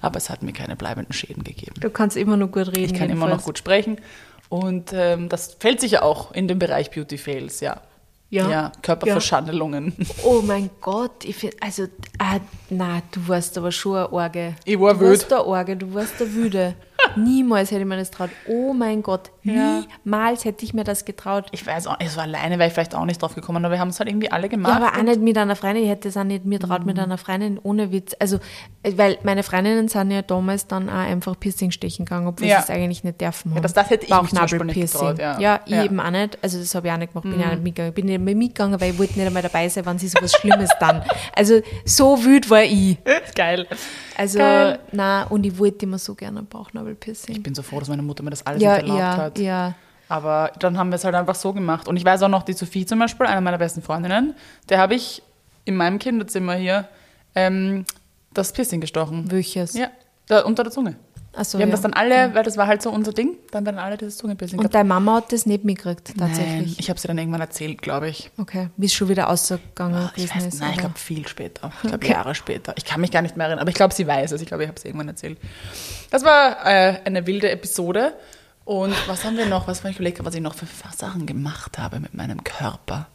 Aber 0.00 0.16
es 0.16 0.30
hat 0.30 0.42
mir 0.42 0.52
keine 0.52 0.76
bleibenden 0.76 1.12
Schäden 1.12 1.44
gegeben. 1.44 1.74
Du 1.80 1.90
kannst 1.90 2.16
immer 2.16 2.36
noch 2.36 2.50
gut 2.50 2.68
reden. 2.68 2.84
Ich 2.84 2.94
kann 2.94 3.10
immer 3.10 3.28
noch 3.28 3.42
gut 3.42 3.58
sprechen. 3.58 3.98
Und 4.48 4.92
ähm, 4.92 5.28
das 5.28 5.56
fällt 5.58 5.80
sich 5.80 5.92
ja 5.92 6.02
auch 6.02 6.32
in 6.32 6.48
den 6.48 6.58
Bereich 6.58 6.90
Beauty 6.90 7.18
Fails, 7.18 7.60
ja. 7.60 7.80
Ja. 8.30 8.72
Körperverschandelungen. 8.82 9.94
Oh 10.24 10.42
mein 10.44 10.70
Gott, 10.80 11.24
ich 11.24 11.36
find, 11.36 11.54
also, 11.60 11.84
ah, 12.18 12.38
na, 12.70 13.00
du 13.12 13.28
warst 13.28 13.56
aber 13.56 13.70
schon 13.70 13.96
eine 13.96 14.12
Orge. 14.12 14.54
Ich 14.64 14.78
war 14.80 14.94
du 14.94 15.00
wild. 15.00 15.10
warst 15.10 15.30
der 15.30 15.46
Orge, 15.46 15.76
du 15.76 15.94
warst 15.94 16.18
der 16.18 16.32
Wüde. 16.32 16.74
Niemals 17.16 17.70
hätte 17.70 17.80
ich 17.82 17.86
mir 17.86 17.96
das 17.96 18.10
getraut. 18.10 18.30
Oh 18.48 18.72
mein 18.72 19.02
Gott, 19.02 19.30
Ja. 19.42 19.82
niemals 20.04 20.44
hätte 20.44 20.64
ich 20.64 20.74
mir 20.74 20.84
das 20.84 21.04
getraut. 21.04 21.46
Ich 21.52 21.66
weiß 21.66 21.86
auch, 21.86 21.98
also 21.98 22.20
alleine 22.20 22.58
wäre 22.58 22.68
ich 22.68 22.74
vielleicht 22.74 22.94
auch 22.94 23.04
nicht 23.04 23.22
drauf 23.22 23.34
gekommen, 23.34 23.64
aber 23.64 23.72
wir 23.74 23.78
haben 23.80 23.88
es 23.88 23.98
halt 23.98 24.08
irgendwie 24.08 24.30
alle 24.30 24.48
gemacht. 24.48 24.78
Ja, 24.80 24.86
aber 24.88 24.98
auch 24.98 25.02
nicht 25.02 25.20
mit 25.20 25.38
einer 25.38 25.56
Freundin. 25.56 25.84
Ich 25.84 25.88
hätte 25.90 26.08
es 26.08 26.16
auch 26.16 26.24
nicht 26.24 26.44
mir 26.44 26.60
traut 26.60 26.84
mit 26.84 26.98
einer 26.98 27.18
Freundin, 27.18 27.58
ohne 27.62 27.92
Witz. 27.92 28.14
Also, 28.18 28.38
äh, 28.82 28.92
weil 28.96 29.18
meine 29.22 29.42
Freundinnen 29.42 29.88
sind 29.88 30.10
ja 30.10 30.22
damals 30.22 30.66
dann 30.66 30.88
auch 30.88 30.94
einfach 30.94 31.38
Piercing 31.38 31.70
stechen 31.70 32.04
gegangen, 32.04 32.26
obwohl 32.26 32.46
Ja. 32.48 32.58
sie 32.62 32.64
es 32.64 32.76
eigentlich 32.76 33.04
nicht 33.04 33.20
dürfen 33.20 33.54
haben. 33.54 33.62
das- 33.62 33.72
das 33.72 33.90
hätte 33.90 34.04
ich 34.06 34.10
Beispiel 34.10 34.64
nicht 34.64 34.80
getraut, 34.92 35.18
ja. 35.18 35.38
ja. 35.40 35.60
ich 35.64 35.72
Ja. 35.72 35.78
Mhm. 35.80 35.84
eben 35.86 36.00
auch 36.00 36.10
nicht. 36.10 36.38
Also, 36.42 36.58
das 36.58 36.74
habe 36.74 36.88
ich 36.88 36.92
auch 36.92 36.98
nicht 36.98 37.12
gemacht. 37.12 37.30
Bin 37.30 37.40
ja 37.40 37.50
nicht 37.50 37.62
mitgegangen. 37.62 37.94
Bin 37.94 38.06
nicht 38.06 38.20
mehr 38.20 38.34
mitgegangen, 38.34 38.80
weil 38.80 38.92
ich 38.92 38.98
wollte 38.98 39.14
nicht 39.18 39.26
einmal 39.26 39.42
dabei 39.42 39.68
sein, 39.68 39.86
wenn 39.86 39.98
sie 39.98 40.08
sowas 40.08 40.32
Schlimmes 40.32 40.70
dann. 40.80 41.02
Also, 41.34 41.60
so 41.84 42.22
wütend 42.24 42.50
war 42.50 42.62
ich. 42.62 42.98
Geil. 43.34 43.66
Also, 44.16 44.38
Geil. 44.38 44.78
na 44.92 45.24
und 45.24 45.44
ich 45.44 45.58
wollte 45.58 45.84
immer 45.86 45.98
so 45.98 46.14
gerne 46.14 46.40
ein 46.40 46.46
Bauchnabelpiercing. 46.86 47.36
Ich 47.36 47.42
bin 47.42 47.54
so 47.54 47.62
froh, 47.62 47.78
dass 47.80 47.88
meine 47.88 48.02
Mutter 48.02 48.22
mir 48.22 48.30
das 48.30 48.46
alles 48.46 48.62
Ja, 48.62 48.74
nicht 48.74 48.82
erlaubt 48.82 48.98
ja, 49.00 49.16
hat. 49.16 49.38
ja. 49.38 49.74
Aber 50.08 50.52
dann 50.60 50.78
haben 50.78 50.90
wir 50.90 50.96
es 50.96 51.04
halt 51.04 51.14
einfach 51.16 51.34
so 51.34 51.52
gemacht. 51.52 51.88
Und 51.88 51.96
ich 51.96 52.04
weiß 52.04 52.22
auch 52.22 52.28
noch, 52.28 52.44
die 52.44 52.52
Sophie 52.52 52.86
zum 52.86 52.98
Beispiel, 53.00 53.26
eine 53.26 53.40
meiner 53.40 53.58
besten 53.58 53.82
Freundinnen, 53.82 54.34
der 54.68 54.78
habe 54.78 54.94
ich 54.94 55.22
in 55.64 55.76
meinem 55.76 55.98
Kinderzimmer 55.98 56.54
hier 56.54 56.86
ähm, 57.34 57.84
das 58.32 58.52
Piercing 58.52 58.80
gestochen. 58.80 59.30
Welches? 59.30 59.74
Ja, 59.74 59.88
da, 60.28 60.42
unter 60.42 60.62
der 60.62 60.72
Zunge. 60.72 60.94
Achso, 61.36 61.58
wir 61.58 61.62
haben 61.64 61.68
ja. 61.70 61.74
das 61.74 61.82
dann 61.82 61.92
alle, 61.92 62.34
weil 62.34 62.42
das 62.42 62.56
war 62.56 62.66
halt 62.66 62.80
so 62.82 62.90
unser 62.90 63.12
Ding, 63.12 63.36
dann 63.50 63.64
werden 63.66 63.78
alle 63.78 63.96
dieses 63.96 64.16
Zungenpiercing 64.16 64.58
Und 64.58 64.74
deine 64.74 64.88
Mama 64.88 65.16
hat 65.16 65.32
das 65.32 65.44
nicht 65.46 65.64
mitgekriegt, 65.64 66.14
Nein, 66.16 66.28
tatsächlich. 66.30 66.78
ich 66.80 66.88
habe 66.88 66.98
sie 66.98 67.06
dann 67.08 67.18
irgendwann 67.18 67.40
erzählt, 67.42 67.82
glaube 67.82 68.08
ich. 68.08 68.30
Okay, 68.38 68.70
wie 68.76 68.86
es 68.86 68.94
schon 68.94 69.08
wieder 69.08 69.28
ausgegangen 69.28 69.94
Ah, 69.94 70.12
Ich 70.16 70.34
weiß, 70.34 70.46
ist. 70.46 70.60
nein, 70.60 70.70
ich 70.72 70.78
glaube 70.78 70.98
viel 70.98 71.28
später. 71.28 71.70
Ich 71.74 71.80
glaube 71.82 71.96
Okay. 71.96 72.12
Jahre 72.12 72.34
später. 72.34 72.72
Ich 72.76 72.84
kann 72.84 73.00
mich 73.00 73.10
gar 73.10 73.22
nicht 73.22 73.36
mehr 73.36 73.46
erinnern, 73.46 73.60
aber 73.60 73.68
ich 73.68 73.76
glaube, 73.76 73.92
sie 73.94 74.06
weiß 74.06 74.32
es. 74.32 74.40
Ich 74.40 74.48
glaube, 74.48 74.62
ich 74.64 74.68
habe 74.68 74.78
es 74.78 74.84
irgendwann 74.84 75.08
erzählt. 75.08 75.38
Das 76.10 76.24
war 76.24 76.64
äh, 76.66 77.00
eine 77.04 77.26
wilde 77.26 77.50
Episode. 77.50 78.14
Und 78.64 78.94
was 79.06 79.24
haben 79.24 79.36
wir 79.36 79.46
noch? 79.46 79.68
Was 79.68 79.84
war 79.84 79.90
ich 79.90 79.96
überlegt, 79.98 80.24
was 80.24 80.34
ich 80.34 80.40
noch 80.40 80.54
für 80.54 80.66
Sachen 80.96 81.26
gemacht 81.26 81.78
habe 81.78 82.00
mit 82.00 82.14
meinem 82.14 82.42
Körper? 82.42 83.06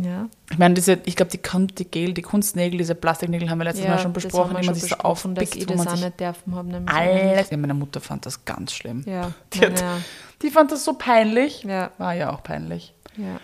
Ja. 0.00 0.28
Ich 0.50 0.58
meine, 0.58 0.74
diese, 0.74 0.98
ich 1.06 1.16
glaube, 1.16 1.30
die, 1.32 1.40
die 1.74 1.84
Gel, 1.84 2.14
die 2.14 2.22
Kunstnägel, 2.22 2.78
diese 2.78 2.94
Plastiknägel 2.94 3.50
haben 3.50 3.58
wir 3.58 3.64
letztes 3.64 3.86
Mal 3.86 3.98
schon 3.98 4.12
besprochen, 4.12 4.56
wie 4.60 4.66
man 4.66 4.74
sich 4.74 4.84
so 4.84 4.94
dass 4.96 5.04
aufpickt, 5.04 5.56
ich 5.56 5.68
wo 5.68 5.74
man 5.74 5.88
sich 5.88 6.04
nicht 6.04 6.20
dürfen 6.20 6.54
haben. 6.54 6.88
alles. 6.88 7.50
Ja, 7.50 7.56
meine 7.56 7.74
Mutter 7.74 8.00
fand 8.00 8.24
das 8.24 8.44
ganz 8.44 8.72
schlimm. 8.72 9.02
Ja, 9.06 9.32
Die, 9.54 9.60
hat, 9.60 9.82
auch. 9.82 9.96
die 10.42 10.50
fand 10.50 10.70
das 10.70 10.84
so 10.84 10.94
peinlich. 10.94 11.64
Ja. 11.64 11.90
War 11.98 12.14
ja 12.14 12.32
auch 12.32 12.42
peinlich. 12.44 12.94
Ja. 13.16 13.40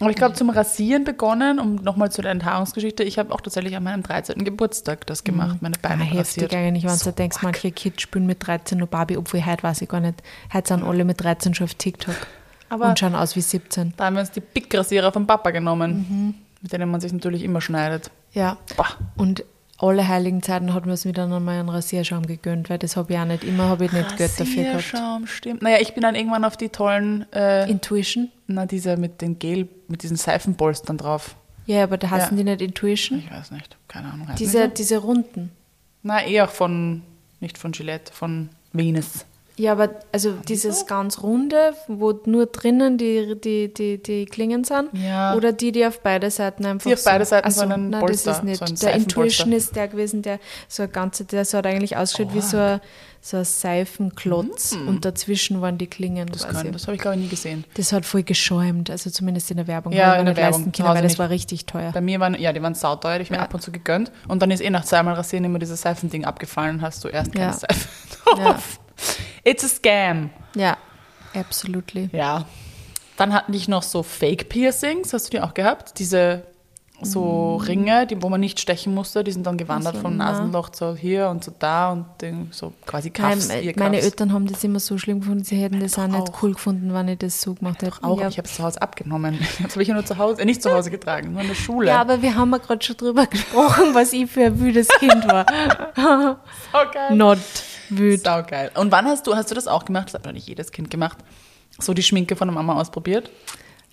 Aber 0.00 0.10
ich 0.10 0.16
glaube, 0.16 0.34
zum 0.36 0.48
Rasieren 0.48 1.02
begonnen, 1.02 1.58
um 1.58 1.74
nochmal 1.74 2.12
zu 2.12 2.22
der 2.22 2.30
Enthaarungsgeschichte, 2.30 3.02
ich 3.02 3.18
habe 3.18 3.34
auch 3.34 3.40
tatsächlich 3.40 3.76
an 3.76 3.82
meinem 3.82 4.04
13. 4.04 4.44
Geburtstag 4.44 5.04
das 5.08 5.24
gemacht, 5.24 5.56
meine 5.60 5.74
Ah, 5.82 5.88
Beine 5.88 6.04
heftig 6.04 6.44
rasiert. 6.44 6.54
eigentlich, 6.54 6.84
wenn 6.84 6.90
So 6.94 7.10
du 7.10 7.16
denkst, 7.16 7.38
manche 7.42 7.72
Kids 7.72 8.02
spielen 8.02 8.24
mit 8.24 8.46
13 8.46 8.78
nur 8.78 8.86
Barbie, 8.86 9.16
obwohl 9.16 9.44
heute 9.44 9.64
weiß 9.64 9.82
ich 9.82 9.88
gar 9.88 9.98
nicht. 10.00 10.22
Heute 10.54 10.68
sind 10.68 10.84
alle 10.84 11.04
mit 11.04 11.20
13 11.22 11.52
schon 11.54 11.64
auf 11.64 11.74
TikTok 11.74 12.14
Aber- 12.68 12.88
und 12.88 12.98
schauen 12.98 13.14
aus 13.14 13.34
wie 13.36 13.40
17. 13.40 13.94
Da 13.96 14.06
haben 14.06 14.14
wir 14.14 14.20
uns 14.20 14.30
die 14.30 14.40
Big-Rasierer 14.40 15.12
vom 15.12 15.26
Papa 15.26 15.50
genommen, 15.50 16.06
Mhm. 16.08 16.34
mit 16.62 16.72
denen 16.72 16.90
man 16.90 17.00
sich 17.00 17.12
natürlich 17.12 17.42
immer 17.44 17.60
schneidet. 17.60 18.10
Ja. 18.32 18.56
Boah. 18.76 18.86
Und 19.16 19.44
alle 19.80 20.08
heiligen 20.08 20.42
Zeiten 20.42 20.74
hat 20.74 20.86
man 20.86 20.94
es 20.94 21.04
mir 21.04 21.12
dann 21.12 21.32
einmal 21.32 21.58
einen 21.60 21.68
Rasierschaum 21.68 22.26
gegönnt, 22.26 22.68
weil 22.68 22.78
das 22.78 22.96
habe 22.96 23.12
ich 23.12 23.18
auch 23.18 23.24
nicht. 23.24 23.44
Immer 23.44 23.68
habe 23.68 23.84
ich 23.84 23.92
nicht 23.92 24.16
Geld 24.16 24.32
dafür 24.38 24.64
gehabt. 24.64 24.76
Rasierschaum, 24.92 25.26
stimmt. 25.28 25.62
Naja, 25.62 25.78
ich 25.80 25.94
bin 25.94 26.02
dann 26.02 26.14
irgendwann 26.16 26.44
auf 26.44 26.56
die 26.56 26.68
tollen, 26.68 27.30
äh, 27.32 27.70
Intuition? 27.70 28.28
na, 28.48 28.66
diese 28.66 28.96
mit 28.96 29.20
den 29.22 29.38
Gel, 29.38 29.68
mit 29.86 30.02
diesen 30.02 30.16
Seifenpolstern 30.16 30.96
drauf. 30.98 31.36
Ja, 31.66 31.84
aber 31.84 31.96
da 31.98 32.10
heißen 32.10 32.36
Ja. 32.36 32.42
die 32.44 32.50
nicht 32.50 32.60
Intuition? 32.62 33.18
Ich 33.20 33.30
weiß 33.30 33.50
nicht, 33.52 33.76
keine 33.88 34.10
Ahnung. 34.12 34.26
Diese, 34.38 34.68
die 34.68 34.74
diese 34.74 34.98
runden. 34.98 35.52
Na, 36.02 36.24
eher 36.24 36.48
von, 36.48 37.02
nicht 37.40 37.56
von 37.58 37.72
Gillette, 37.72 38.12
von 38.12 38.48
Venus. 38.72 39.26
Ja, 39.58 39.72
aber 39.72 39.90
also 40.12 40.32
dieses 40.48 40.86
ganz 40.86 41.22
runde, 41.22 41.74
wo 41.88 42.12
nur 42.24 42.46
drinnen 42.46 42.96
die, 42.96 43.34
die, 43.40 43.72
die, 43.74 44.02
die 44.02 44.24
Klingen 44.26 44.64
sind, 44.64 44.88
Ja. 44.92 45.34
oder 45.34 45.52
die, 45.52 45.72
die 45.72 45.84
auf 45.84 46.00
beide 46.00 46.30
Seiten 46.30 46.64
einfach 46.64 46.88
Die 46.88 46.94
auf 46.94 47.04
beide 47.04 47.24
Seiten 47.24 47.48
Ach 47.48 47.52
so, 47.52 47.60
so 47.62 47.66
einen 47.68 47.90
nein, 47.90 48.00
Polster, 48.00 48.30
das 48.30 48.38
ist 48.38 48.44
nicht. 48.44 48.66
so 48.78 48.86
der. 48.86 48.94
Intuition 48.94 49.52
ist 49.52 49.74
der 49.76 49.88
gewesen, 49.88 50.22
der 50.22 50.38
so 50.68 50.84
ein 50.84 50.92
ganze, 50.92 51.24
der 51.24 51.44
so 51.44 51.58
hat 51.58 51.66
eigentlich 51.66 51.96
ausgeschaut 51.96 52.32
wie 52.34 52.40
so 52.40 52.56
ein, 52.56 52.80
so 53.20 53.36
ein 53.38 53.44
Seifenklotz 53.44 54.72
und 54.86 55.04
dazwischen 55.04 55.60
waren 55.60 55.76
die 55.76 55.86
Klingen 55.88 56.28
Mm. 56.28 56.32
Das, 56.32 56.48
quasi. 56.48 56.70
das 56.70 56.86
habe 56.86 56.94
ich, 56.94 57.02
glaube 57.02 57.16
ich, 57.16 57.22
nie 57.24 57.28
gesehen. 57.28 57.64
Das 57.74 57.92
hat 57.92 58.04
voll 58.06 58.22
geschäumt, 58.22 58.90
also 58.90 59.10
zumindest 59.10 59.50
in 59.50 59.56
der 59.56 59.66
Werbung. 59.66 59.92
Ja, 59.92 60.14
in 60.14 60.26
der 60.26 60.36
Werbung. 60.36 60.70
können, 60.72 60.88
weil 60.88 61.02
das 61.02 61.12
nicht. 61.12 61.18
war 61.18 61.30
richtig 61.30 61.66
teuer. 61.66 61.90
Bei 61.92 62.00
mir 62.00 62.20
waren, 62.20 62.34
ja, 62.40 62.52
die 62.52 62.62
waren 62.62 62.74
sauteuer, 62.74 63.16
die 63.18 63.22
ich 63.24 63.30
mir 63.30 63.36
Ja. 63.38 63.42
ab 63.42 63.54
und 63.54 63.60
zu 63.60 63.72
gegönnt. 63.72 64.12
Und 64.28 64.40
dann 64.42 64.50
ist 64.50 64.60
eh 64.60 64.70
nach 64.70 64.84
zweimal 64.84 65.14
Rasieren 65.14 65.44
immer 65.44 65.58
dieses 65.58 65.80
Seifending 65.82 66.24
abgefallen, 66.24 66.80
hast 66.80 67.02
du 67.04 67.08
erst 67.08 67.32
keine 67.32 67.46
Ja. 67.46 67.52
Seife 67.52 67.88
Ja. 68.38 68.58
It's 69.44 69.64
a 69.64 69.68
scam. 69.68 70.30
Ja, 70.54 70.76
absolutely. 71.34 72.08
Ja. 72.12 72.46
Dann 73.16 73.32
hatten 73.34 73.52
ich 73.52 73.68
noch 73.68 73.82
so 73.82 74.02
Fake-Piercings, 74.02 75.12
hast 75.12 75.26
du 75.26 75.30
die 75.30 75.40
auch 75.40 75.54
gehabt? 75.54 75.98
Diese 75.98 76.44
so 77.00 77.54
Ringe, 77.56 78.08
die, 78.08 78.20
wo 78.22 78.28
man 78.28 78.40
nicht 78.40 78.58
stechen 78.58 78.92
musste, 78.92 79.22
die 79.22 79.30
sind 79.30 79.46
dann 79.46 79.56
gewandert 79.56 79.94
Also, 79.94 80.02
vom 80.02 80.16
na. 80.16 80.32
Nasenloch 80.32 80.70
zu 80.70 80.96
hier 80.96 81.28
und 81.28 81.44
zu 81.44 81.52
da 81.56 81.92
und 81.92 82.06
den, 82.20 82.48
so 82.50 82.72
quasi 82.86 83.12
Nein, 83.16 83.38
me- 83.46 83.60
ihr 83.60 83.72
meine. 83.76 84.00
Eltern 84.00 84.32
haben 84.32 84.48
das 84.48 84.64
immer 84.64 84.80
so 84.80 84.98
schlimm 84.98 85.20
gefunden, 85.20 85.44
sie 85.44 85.54
hätten 85.56 85.78
das 85.78 85.96
auch 85.96 86.08
nicht 86.08 86.28
auch. 86.30 86.42
cool 86.42 86.54
gefunden, 86.54 86.92
wenn 86.92 87.06
ich 87.06 87.18
das 87.18 87.40
so 87.40 87.54
gemacht 87.54 87.82
hätte. 87.82 88.02
Auch, 88.02 88.20
ja. 88.20 88.26
ich 88.26 88.36
habe 88.38 88.48
es 88.48 88.54
zu 88.56 88.64
Hause 88.64 88.82
abgenommen. 88.82 89.38
Das 89.62 89.72
habe 89.72 89.82
ich 89.82 89.88
ja 89.88 89.94
nur 89.94 90.04
zu 90.06 90.18
Hause, 90.18 90.42
äh, 90.42 90.44
nicht 90.44 90.60
zu 90.60 90.72
Hause 90.72 90.90
getragen, 90.90 91.32
nur 91.32 91.42
in 91.42 91.48
der 91.48 91.54
Schule. 91.54 91.86
Ja, 91.86 92.00
aber 92.00 92.20
wir 92.20 92.34
haben 92.34 92.50
ja 92.50 92.58
gerade 92.58 92.84
schon 92.84 92.96
drüber 92.96 93.26
gesprochen, 93.30 93.94
was 93.94 94.12
ich 94.12 94.28
für 94.28 94.46
ein 94.46 94.58
wüdes 94.58 94.88
Kind 94.98 95.24
war. 95.28 95.46
Saugeil. 96.72 97.14
Not 97.16 97.38
wüd. 97.90 98.22
Saugeil. 98.24 98.70
Und 98.74 98.92
wann 98.92 99.06
hast 99.06 99.26
du, 99.26 99.34
hast 99.34 99.50
du 99.50 99.54
das 99.54 99.66
auch 99.68 99.84
gemacht? 99.84 100.06
Das 100.08 100.14
hat 100.14 100.24
noch 100.24 100.32
nicht 100.32 100.48
jedes 100.48 100.72
Kind 100.72 100.90
gemacht. 100.90 101.18
So 101.78 101.94
die 101.94 102.02
Schminke 102.02 102.34
von 102.36 102.48
der 102.48 102.54
Mama 102.54 102.74
ausprobiert? 102.80 103.30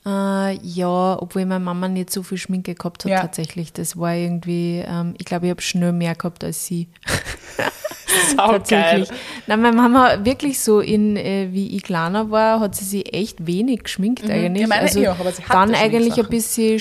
Äh, 0.05 0.53
ja, 0.61 1.17
obwohl 1.19 1.45
meine 1.45 1.63
Mama 1.63 1.87
nicht 1.87 2.11
so 2.11 2.21
viel 2.23 2.37
Schminke 2.37 2.75
gehabt 2.75 3.05
hat 3.05 3.11
Ja. 3.11 3.21
tatsächlich. 3.21 3.73
Das 3.73 3.97
war 3.97 4.13
irgendwie, 4.13 4.83
ähm, 4.87 5.15
ich 5.17 5.25
glaube, 5.25 5.47
ich 5.47 5.49
habe 5.51 5.61
schnell 5.61 5.91
mehr 5.93 6.13
gehabt 6.15 6.43
als 6.43 6.65
sie. 6.65 6.87
Saugeil. 8.35 9.07
Nein, 9.47 9.61
meine 9.61 9.75
Mama 9.75 10.23
wirklich 10.25 10.59
so 10.59 10.79
in, 10.79 11.15
äh, 11.17 11.49
wie 11.51 11.75
ich 11.75 11.83
kleiner 11.83 12.31
war, 12.31 12.59
hat 12.59 12.75
sie 12.75 12.85
sich 12.85 13.13
echt 13.13 13.45
wenig 13.45 13.83
geschminkt 13.83 14.29
eigentlich. 14.29 14.61
Ja, 14.61 14.67
meine 14.67 14.81
also 14.83 14.99
eh 15.01 15.07
auch, 15.09 15.19
aber 15.19 15.31
sie 15.31 15.43
hatte 15.43 15.51
dann 15.53 15.75
eigentlich 15.75 16.17
ein 16.17 16.27
bisschen, 16.29 16.79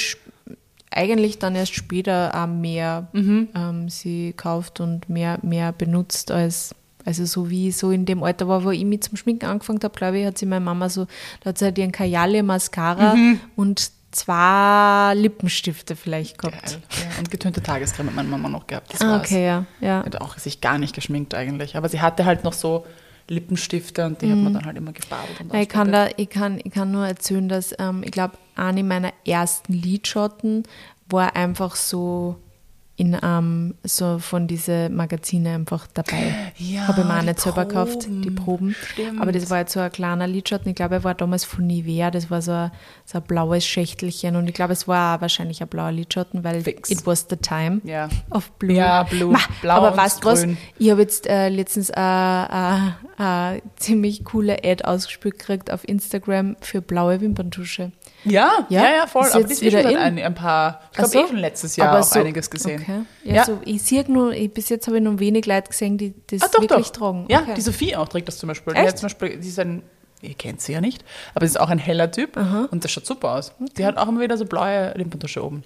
eigentlich 0.91 1.39
dann 1.39 1.57
erst 1.57 1.75
später 1.75 2.31
auch 2.35 2.47
mehr 2.47 3.09
Mhm. 3.13 3.49
ähm, 3.55 3.89
sie 3.89 4.33
kauft 4.37 4.81
und 4.81 5.09
mehr, 5.09 5.39
mehr 5.43 5.73
benutzt 5.73 6.31
als 6.31 6.75
also 7.05 7.25
so 7.27 7.51
wie 7.51 7.71
so 7.73 7.91
in 7.91 8.07
dem 8.07 8.23
Alter 8.23 8.49
war, 8.49 8.65
wo 8.65 8.71
ich 8.71 8.85
mich 8.85 9.03
zum 9.03 9.17
Schminken 9.17 9.47
angefangen 9.47 9.81
habe, 9.83 9.95
glaube 9.97 10.19
ich, 10.21 10.27
hat 10.27 10.39
sie 10.39 10.47
meine 10.47 10.65
Mama 10.65 10.89
so, 10.89 11.07
da 11.41 11.51
hat 11.51 11.59
sie 11.59 11.67
halt 11.67 11.79
ihren 11.79 11.93
Kajale, 11.93 12.43
Mascara 12.43 13.15
Mhm. 13.15 13.41
und 13.57 13.91
zwei 14.13 15.13
Lippenstifte 15.17 15.97
vielleicht 15.97 16.39
gehabt. 16.39 16.63
Geil. 16.65 16.83
Ja, 16.91 17.19
und 17.19 17.31
getönte 17.31 17.63
Tagescreme 17.63 18.07
hat 18.09 18.15
meine 18.17 18.29
Mama 18.29 18.49
noch 18.49 18.67
gehabt. 18.67 18.93
Das 18.95 19.01
Ah, 19.01 19.11
war's. 19.13 19.27
okay, 19.27 19.45
ja. 19.45 19.65
ja. 19.81 20.05
Hat 20.05 20.21
auch 20.21 20.39
sich 20.39 20.61
gar 20.61 20.79
nicht 20.79 20.95
geschminkt 20.95 21.35
eigentlich. 21.35 21.77
Aber 21.77 21.89
sie 21.89 22.01
hatte 22.01 22.25
halt 22.25 22.45
noch 22.45 22.53
so 22.53 22.87
Lippenstifte 23.29 24.05
und 24.07 24.21
die 24.23 24.31
hat 24.31 24.39
man 24.39 24.53
dann 24.55 24.67
halt 24.67 24.77
immer 24.77 24.93
gebadelt. 24.93 25.41
Und 25.41 25.53
Mhm. 25.53 25.59
Ich 25.61 25.69
kann, 25.69 25.91
da, 25.91 26.09
ich, 26.17 26.29
kann, 26.29 26.61
ich 26.63 26.73
kann 26.73 26.91
nur 26.93 27.07
erzählen, 27.07 27.49
dass 27.49 27.75
ähm, 27.79 28.03
ich 28.05 28.13
glaube, 28.13 28.35
eine 28.55 28.85
meiner 28.85 29.13
ersten 29.27 29.73
Lidschatten 29.73 30.63
war 31.09 31.35
einfach 31.35 31.75
so 31.75 32.37
in 32.97 33.17
ähm, 33.25 33.75
so 33.83 34.19
von 34.21 34.47
diesen 34.47 34.95
Magazine 34.95 35.51
einfach 35.57 35.89
dabei. 35.93 36.33
Ja, 36.59 36.87
Habe 36.87 37.01
ich 37.01 37.07
mir 37.07 37.19
auch 37.19 37.23
nicht 37.23 37.41
selber 37.41 37.65
gekauft, 37.65 38.07
die 38.09 38.31
Proben. 38.31 38.77
Stimmt. 38.93 39.21
Aber 39.21 39.33
das 39.33 39.51
war 39.51 39.59
jetzt 39.59 39.73
so 39.73 39.81
ein 39.81 39.91
kleiner 39.91 40.29
Lidschatten. 40.29 40.69
Ich 40.71 40.77
glaube, 40.77 40.95
er 40.97 41.05
war 41.05 41.15
damals 41.15 41.45
von 41.45 41.67
Nivea. 41.67 42.13
Das 42.13 42.31
war 42.31 42.41
so 42.41 42.53
ein, 42.53 42.71
so 43.05 43.19
ein 43.19 43.25
blaues 43.25 43.67
Schächtelchen. 43.67 44.37
Und 44.37 44.47
ich 44.47 44.55
glaube, 44.55 44.75
es 44.75 44.87
war 44.87 45.17
auch 45.17 45.21
wahrscheinlich 45.23 45.61
ein 45.61 45.67
blauer 45.67 45.91
Lidschatten, 45.91 46.45
weil 46.45 46.61
Fix. 46.61 46.89
it 46.91 47.05
was 47.05 47.27
the 47.29 47.37
time 47.37 47.81
Ja. 47.83 48.09
of 48.31 48.51
blue. 48.53 48.77
Ja, 48.77 49.03
blue. 49.03 49.33
Ma, 49.33 49.41
Blau 49.61 49.75
aber 49.75 49.97
weißt 49.97 50.23
du 50.23 50.29
was? 50.29 50.47
Ich 50.79 50.91
habe 50.91 51.01
jetzt 51.03 51.27
äh, 51.27 51.49
letztens 51.49 51.91
eine 51.91 52.95
äh, 53.19 53.23
äh, 53.23 53.57
äh, 53.57 53.61
ziemlich 53.77 54.25
coole 54.25 54.59
Ad 54.65 54.85
ausgespielt 54.85 55.39
gekriegt 55.41 55.73
auf 55.73 55.87
Instagram 55.89 56.57
für 56.61 56.81
blaue 56.81 57.21
Wimperntusche. 57.21 57.91
Ja, 58.25 58.67
Ja, 58.69 58.83
ja, 58.85 58.97
ja, 58.97 59.07
voll. 59.07 59.23
ist 59.27 59.33
Aber 59.33 59.41
jetzt 59.41 59.51
das 59.53 59.59
ist 59.63 59.75
eh 59.75 59.83
schon 59.83 59.97
ein, 59.97 60.19
ein 60.19 60.35
paar, 60.35 60.81
ich 60.91 60.97
glaube 60.97 61.11
so. 61.11 61.19
eh 61.25 61.27
schon 61.29 61.37
letztes 61.37 61.77
Jahr 61.77 61.91
Aber 61.91 62.01
auch 62.01 62.05
so- 62.05 62.21
einiges 62.21 62.51
gesehen. 62.51 62.81
Okay. 62.83 63.01
Ja, 63.25 63.35
Ja. 63.35 63.45
So, 63.45 63.61
ich 63.65 63.83
sehe 63.83 64.05
nur, 64.11 64.33
ich, 64.33 64.53
bis 64.53 64.69
jetzt 64.69 64.87
habe 64.87 64.97
ich 64.99 65.03
nur 65.03 65.19
wenig 65.19 65.47
Leute 65.47 65.69
gesehen, 65.71 65.99
die 65.99 66.15
das 66.29 66.43
Ah, 66.43 66.49
doch, 66.53 66.61
wirklich 66.63 66.91
doch. 66.93 66.99
tragen. 67.01 67.27
Ja, 67.29 67.41
Okay. 67.43 67.55
die 67.55 67.61
Sophie 67.61 67.97
auch 67.97 68.09
trägt 68.09 68.29
das 68.29 68.39
zum 68.39 68.49
Beispiel. 68.49 68.73
Die, 68.75 68.79
Echt? 68.81 68.89
hat 68.89 68.99
zum 68.99 69.07
Beispiel, 69.07 69.39
die 69.39 69.49
ist 69.49 69.59
ein, 69.59 69.83
ihr 70.23 70.35
kennt 70.35 70.61
sie 70.63 70.73
ja 70.73 70.81
nicht, 70.81 71.05
aber 71.35 71.47
sie 71.47 71.51
ist 71.53 71.61
auch 71.61 71.69
ein 71.69 71.79
heller 71.79 72.11
Typ 72.11 72.37
und 72.71 72.83
das 72.85 72.91
schaut 72.91 73.05
super 73.07 73.33
aus. 73.35 73.53
Die 73.77 73.85
hat 73.85 73.99
auch 73.99 74.09
immer 74.09 74.21
wieder 74.21 74.39
so 74.39 74.47
blaue 74.47 74.93
Wimperntusche 74.97 75.45
oben. 75.45 75.63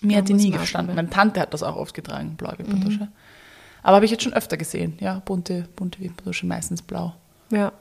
Mir 0.00 0.16
hat 0.18 0.28
die 0.28 0.34
nie 0.34 0.50
gestanden. 0.50 0.94
Meine 0.96 1.10
Tante 1.10 1.40
hat 1.40 1.52
das 1.52 1.62
auch 1.62 1.76
oft 1.76 1.92
getragen, 1.94 2.36
blaue 2.36 2.58
Wimperntusche. 2.58 3.08
Aber 3.82 3.96
habe 3.96 4.06
ich 4.06 4.10
jetzt 4.10 4.22
schon 4.22 4.32
öfter 4.32 4.56
gesehen. 4.56 4.96
Ja, 5.00 5.20
bunte, 5.26 5.68
bunte 5.76 6.00
Wimperntusche, 6.00 6.46
meistens 6.46 6.80
blau. 6.80 7.12
Ja, 7.50 7.72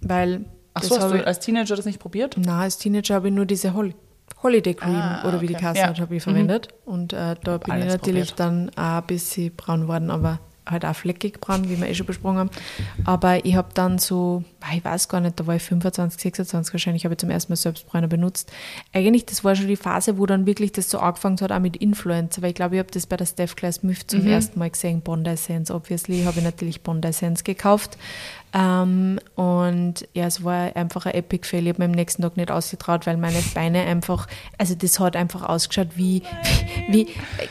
weil 0.00 0.44
ach 0.74 0.82
so, 0.82 0.98
hast 0.98 1.12
du 1.12 1.26
als 1.26 1.40
Teenager 1.40 1.76
das 1.76 1.84
nicht 1.84 2.00
probiert? 2.00 2.36
na, 2.38 2.60
als 2.62 2.78
Teenager 2.78 3.14
habe 3.16 3.28
ich 3.28 3.34
nur 3.34 3.46
diese 3.46 3.74
Hol 3.74 3.94
Holiday 4.42 4.74
Cream 4.74 4.94
Ah, 4.96 5.24
oder 5.28 5.40
wie 5.40 5.46
die 5.46 5.54
okay. 5.54 5.62
Kasse 5.62 5.80
Ja. 5.80 5.96
habe 5.98 6.16
ich 6.16 6.22
verwendet. 6.22 6.68
Und 6.84 7.12
äh, 7.12 7.36
da 7.44 7.58
bin 7.58 7.78
ich 7.78 7.84
natürlich 7.86 8.34
dann 8.34 8.70
auch 8.70 9.02
ein 9.02 9.06
bisschen 9.06 9.54
braun 9.54 9.82
geworden, 9.82 10.10
aber 10.10 10.40
halt 10.66 10.84
auch 10.84 10.94
fleckig 10.94 11.40
braun, 11.40 11.68
wie 11.68 11.80
wir 11.80 11.88
eh 11.88 11.94
schon 11.94 12.06
besprochen 12.06 12.38
haben. 12.38 12.50
Aber 13.04 13.44
ich 13.44 13.56
habe 13.56 13.68
dann 13.74 13.98
so, 13.98 14.44
ah, 14.60 14.74
ich 14.76 14.84
weiß 14.84 15.08
gar 15.08 15.20
nicht, 15.20 15.38
da 15.38 15.46
war 15.46 15.56
ich 15.56 15.62
25, 15.62 16.20
26 16.20 16.72
wahrscheinlich, 16.72 17.04
habe 17.04 17.14
ich 17.14 17.18
zum 17.18 17.30
ersten 17.30 17.52
Mal 17.52 17.56
Selbstbräuner 17.56 18.06
benutzt. 18.06 18.52
Eigentlich, 18.92 19.26
das 19.26 19.44
war 19.44 19.56
schon 19.56 19.66
die 19.66 19.76
Phase, 19.76 20.18
wo 20.18 20.26
dann 20.26 20.46
wirklich 20.46 20.72
das 20.72 20.88
so 20.88 20.98
angefangen 20.98 21.40
hat, 21.40 21.52
auch 21.52 21.58
mit 21.58 21.76
Influencer, 21.76 22.42
weil 22.42 22.50
ich 22.50 22.54
glaube, 22.54 22.76
ich 22.76 22.78
habe 22.80 22.90
das 22.90 23.06
bei 23.06 23.16
der 23.16 23.26
Steph 23.26 23.56
Class 23.56 23.82
Myth 23.82 24.04
zum 24.06 24.26
ersten 24.26 24.58
Mal 24.58 24.70
gesehen, 24.70 25.00
Bondi 25.00 25.36
Sense, 25.36 25.74
obviously, 25.74 26.22
habe 26.24 26.38
ich 26.38 26.44
natürlich 26.44 26.82
Bondi 26.82 27.12
Sense 27.12 27.42
gekauft. 27.42 27.98
Ähm, 28.54 29.18
und 29.34 30.06
ja, 30.12 30.26
es 30.26 30.44
war 30.44 30.76
einfach 30.76 31.06
ein 31.06 31.14
Epic 31.14 31.48
Fail. 31.48 31.62
Ich 31.62 31.70
habe 31.70 31.82
mir 31.82 31.86
am 31.86 31.92
nächsten 31.92 32.22
Tag 32.22 32.36
nicht 32.36 32.50
ausgetraut, 32.50 33.06
weil 33.06 33.16
meine 33.16 33.42
Beine 33.54 33.80
einfach, 33.80 34.28
also 34.58 34.74
das 34.74 35.00
hat 35.00 35.16
einfach 35.16 35.42
ausgeschaut 35.48 35.88
wie, 35.96 36.22
wie, 36.88 37.08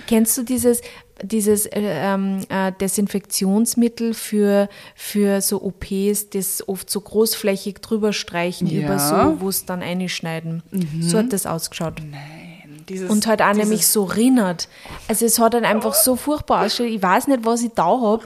kennst 0.08 0.38
du 0.38 0.43
dieses, 0.43 0.82
dieses 1.23 1.65
äh, 1.65 1.79
ähm, 1.81 2.39
äh, 2.49 2.71
Desinfektionsmittel 2.79 4.13
für, 4.13 4.69
für 4.95 5.41
so 5.41 5.62
OPs, 5.63 6.29
das 6.29 6.67
oft 6.67 6.89
so 6.89 7.01
großflächig 7.01 7.79
drüber 7.81 8.13
streichen, 8.13 8.67
Ja. 8.67 8.81
über 8.86 8.99
so, 8.99 9.41
wo 9.41 9.49
es 9.49 9.65
dann 9.65 9.81
einschneiden. 9.81 10.63
So 11.01 11.17
hat 11.19 11.34
das 11.34 11.45
ausgeschaut. 11.45 12.01
Nein. 12.10 12.84
Dieses, 12.89 13.10
Und 13.10 13.27
halt 13.27 13.41
auch 13.41 13.53
nämlich 13.53 13.88
so 13.88 14.03
rinnert. 14.03 14.67
Also 15.07 15.25
es 15.25 15.38
hat 15.39 15.53
dann 15.53 15.65
einfach 15.65 15.93
so 15.93 16.15
furchtbar 16.15 16.65
ausgeschaut. 16.65 16.91
Ich 16.93 17.01
weiß 17.01 17.27
nicht, 17.27 17.45
was 17.45 17.62
ich 17.62 17.71
da 17.75 17.86
habe, 17.86 18.23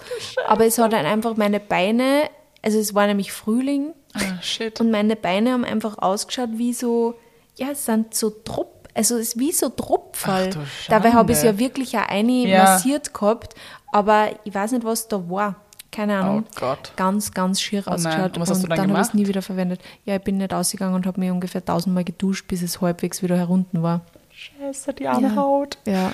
aber 0.48 0.66
es 0.66 0.78
hat 0.78 0.94
dann 0.94 1.06
einfach 1.06 1.36
meine 1.36 1.60
Beine, 1.60 2.30
also 2.62 2.80
es 2.80 2.94
war 2.96 3.06
nämlich 3.06 3.32
Frühling 3.32 3.94
Ah, 4.14 4.42
shit. 4.42 4.80
und 4.80 4.92
meine 4.92 5.16
Beine 5.18 5.52
haben 5.52 5.66
einfach 5.66 5.98
ausgeschaut 5.98 6.52
wie 6.54 6.74
so, 6.74 7.16
ja, 7.58 7.68
es 7.72 7.86
sind 7.86 8.16
so 8.16 8.30
Trupp, 8.30 8.70
also 8.96 9.16
es 9.18 9.30
ist 9.30 9.40
wie 9.40 9.52
so 9.52 9.70
du 9.70 10.60
Dabei 10.90 11.12
habe 11.14 11.32
ich 11.32 11.38
es 11.38 11.44
ja 11.44 11.60
wirklich 11.60 11.96
auch 11.98 12.08
eine 12.08 12.32
Ja. 12.32 12.64
massiert 12.64 13.14
gehabt, 13.14 13.54
aber 13.92 14.30
ich 14.44 14.54
weiß 14.56 14.72
nicht, 14.72 14.84
was 14.84 15.08
da 15.08 15.30
war. 15.30 15.56
Keine 15.92 16.18
Ahnung. 16.18 16.44
Oh 16.48 16.60
Gott. 16.60 16.92
Ganz, 16.98 17.32
ganz 17.32 17.62
schier 17.62 17.84
nein. 17.86 17.94
ausgeschaut. 17.96 18.36
Und 18.36 18.42
was 18.42 18.50
hast 18.50 18.64
du 18.64 18.68
dann 18.68 18.80
habe 18.92 18.94
ich 19.02 19.08
es 19.08 19.14
nie 19.14 19.28
wieder 19.28 19.42
verwendet. 19.42 19.80
Ja, 20.04 20.16
ich 20.16 20.22
bin 20.24 20.38
nicht 20.38 20.54
ausgegangen 20.54 20.94
und 20.96 21.06
habe 21.06 21.20
mich 21.22 21.32
ungefähr 21.32 21.64
tausendmal 21.64 22.04
geduscht, 22.04 22.48
bis 22.50 22.62
es 22.62 22.82
halbwegs 22.82 23.22
wieder 23.24 23.38
herunten 23.38 23.82
war. 23.82 24.02
Scheiße, 24.32 24.94
die 24.94 25.08
arme 25.08 25.28
Ja. 25.28 25.36
Haut. 25.36 25.78
Ja, 25.86 26.12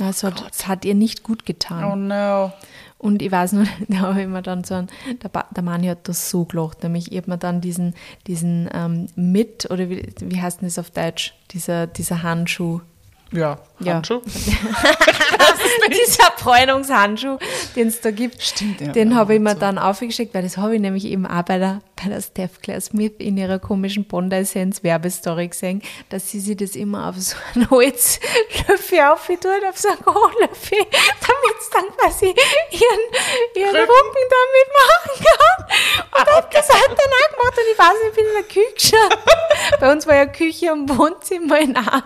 es 0.00 0.24
hat, 0.24 0.42
es 0.50 0.66
hat 0.66 0.84
ihr 0.84 0.96
nicht 0.96 1.22
gut 1.22 1.46
getan. 1.46 1.84
Oh 1.84 1.94
no. 1.94 2.52
Und 3.00 3.22
ich 3.22 3.32
weiß 3.32 3.52
nur, 3.52 3.64
da 3.88 3.98
habe 4.00 4.20
ich 4.22 4.28
mir 4.28 4.42
dann 4.42 4.62
so 4.62 4.74
ein, 4.74 4.88
der, 5.22 5.28
Ba- 5.30 5.48
der 5.56 5.62
Mani 5.62 5.86
hat 5.86 6.06
das 6.06 6.28
so 6.30 6.44
gelacht, 6.44 6.82
nämlich 6.82 7.10
ich 7.10 7.16
habe 7.18 7.30
mir 7.30 7.38
dann 7.38 7.60
diesen, 7.62 7.94
diesen 8.26 8.68
ähm, 8.72 9.06
mit, 9.16 9.70
oder 9.70 9.88
wie, 9.88 10.12
wie 10.20 10.40
heißt 10.40 10.60
denn 10.60 10.68
das 10.68 10.78
auf 10.78 10.90
Deutsch, 10.90 11.34
dieser, 11.52 11.86
dieser 11.86 12.22
Handschuh, 12.22 12.80
Ja, 13.32 13.58
Ja. 13.78 13.94
Handschuh. 13.94 14.20
dieser 15.90 16.30
Bräunungshandschuh, 16.42 17.38
den 17.76 17.88
es 17.88 18.00
da 18.00 18.10
gibt, 18.10 18.42
Stimmt, 18.42 18.80
ja. 18.80 18.88
den 18.92 19.14
habe 19.16 19.34
ich 19.34 19.40
mir 19.40 19.54
So. 19.54 19.60
dann 19.60 19.78
aufgeschickt, 19.78 20.34
weil 20.34 20.42
das 20.42 20.56
habe 20.56 20.74
ich 20.74 20.80
nämlich 20.80 21.04
eben 21.04 21.26
auch 21.26 21.42
bei 21.42 21.58
der, 21.58 21.80
bei 21.96 22.08
der 22.10 22.20
Steph 22.20 22.60
Claire 22.60 22.80
Smith 22.80 23.12
in 23.18 23.36
ihrer 23.36 23.58
komischen 23.58 24.04
Bondi 24.04 24.44
Sense 24.44 24.82
Werbestory 24.82 25.48
gesehen, 25.48 25.82
dass 26.08 26.30
sie 26.30 26.40
sich 26.40 26.56
das 26.56 26.76
immer 26.76 27.08
auf 27.08 27.16
so 27.18 27.36
einen 27.54 27.68
Holzlöffel 27.70 29.00
aufgetut, 29.12 29.62
auf 29.68 29.78
so 29.78 29.88
einen 29.88 30.00
Kohlöffel, 30.04 30.78
damit 30.78 31.56
es 31.60 31.70
dann 31.70 31.84
quasi 31.96 32.26
ihren, 32.26 33.00
ihren 33.56 33.76
Rücken. 33.76 33.90
Rücken 33.90 34.24
damit 34.30 34.68
machen 34.76 35.24
kann. 35.26 36.20
Und 36.20 36.36
hat 36.36 36.54
das 36.54 36.68
halt 36.68 36.90
dann 36.90 36.96
auch 36.96 37.38
gemacht 37.38 37.58
und 37.58 37.72
ich 37.72 37.78
weiß 37.78 37.92
nicht, 37.92 38.08
ich 38.10 38.14
bin 38.16 38.26
in 38.26 38.34
der 38.34 38.64
Küche. 38.64 38.96
Bei 39.80 39.92
uns 39.92 40.06
war 40.06 40.16
ja 40.16 40.26
Küche 40.26 40.72
und 40.72 40.88
Wohnzimmer 40.98 41.58
in 41.60 41.76
einem. 41.76 42.02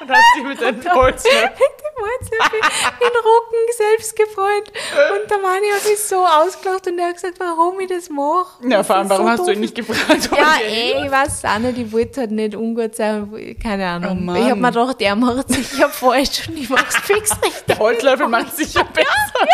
Und 0.00 0.10
hast 0.10 0.36
dich 0.36 0.44
mit 0.44 0.60
deinem 0.60 0.94
Holzlöffel. 0.94 1.42
Mit 1.50 1.80
dem 1.82 2.04
Holzlöffel 2.04 2.60
den 3.00 3.16
Rücken 3.16 3.72
selbst 3.76 4.16
gefreut. 4.16 4.72
Und 5.20 5.30
der 5.30 5.38
Manni 5.38 5.66
hat 5.74 5.84
mich 5.84 5.98
so 5.98 6.24
ausgelacht 6.24 6.86
und 6.86 6.98
er 6.98 7.08
hat 7.08 7.14
gesagt, 7.14 7.40
warum 7.40 7.78
ich 7.80 7.88
das 7.88 8.08
mache. 8.08 8.46
Ja, 8.68 8.82
vor 8.84 8.96
allem, 8.96 9.10
warum 9.10 9.26
so 9.26 9.30
hast 9.32 9.46
du 9.48 9.52
ihn 9.52 9.60
nicht 9.60 9.74
gefragt? 9.74 10.30
Ja, 10.34 10.54
er 10.62 10.68
ey, 10.68 11.04
ich 11.04 11.10
weiß 11.10 11.38
es 11.38 11.44
auch 11.44 11.58
nicht, 11.58 11.78
ich 11.78 11.92
wollte 11.92 12.20
halt 12.20 12.30
nicht 12.30 12.54
ungut 12.54 12.94
sein, 12.94 13.56
keine 13.60 13.86
Ahnung. 13.88 14.28
Oh 14.28 14.34
ich 14.36 14.44
habe 14.50 14.56
mir 14.60 14.68
gedacht, 14.70 15.00
der 15.00 15.16
macht 15.16 15.48
sicher 15.48 15.88
falsch 15.88 16.48
und 16.48 16.56
ich 16.56 16.70
mach's 16.70 16.96
fix 17.02 17.32
richtig. 17.42 17.66
Der 17.66 17.78
Holzlöffel 17.78 18.28
macht 18.28 18.56
sicher 18.56 18.84
besser. 18.94 19.08
habe 19.40 19.48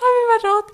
ich 0.00 0.42
mir 0.44 0.48
gedacht. 0.48 0.72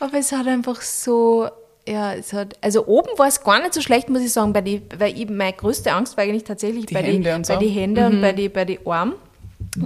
Aber 0.00 0.16
es 0.18 0.30
hat 0.32 0.46
einfach 0.46 0.80
so, 0.80 1.48
ja, 1.88 2.14
es 2.14 2.32
hat, 2.32 2.56
also 2.60 2.86
oben 2.86 3.08
war 3.16 3.28
es 3.28 3.42
gar 3.42 3.60
nicht 3.60 3.74
so 3.74 3.80
schlecht, 3.80 4.08
muss 4.08 4.22
ich 4.22 4.32
sagen, 4.32 4.52
bei 4.52 4.60
die, 4.60 4.82
weil 4.98 5.18
ich, 5.18 5.28
meine 5.28 5.52
größte 5.52 5.92
Angst 5.92 6.16
war 6.16 6.24
eigentlich 6.24 6.44
tatsächlich 6.44 6.86
Die 6.86 6.94
bei 6.94 7.02
Hände 7.02 7.30
die, 7.30 7.36
und 7.36 7.48
bei 7.48 7.54
so. 7.54 7.60
die 7.60 7.68
Hände 7.68 8.06
und 8.06 8.20
bei 8.20 8.32
die, 8.32 8.48
bei 8.48 8.64
die 8.64 8.78
Armen. 8.84 9.14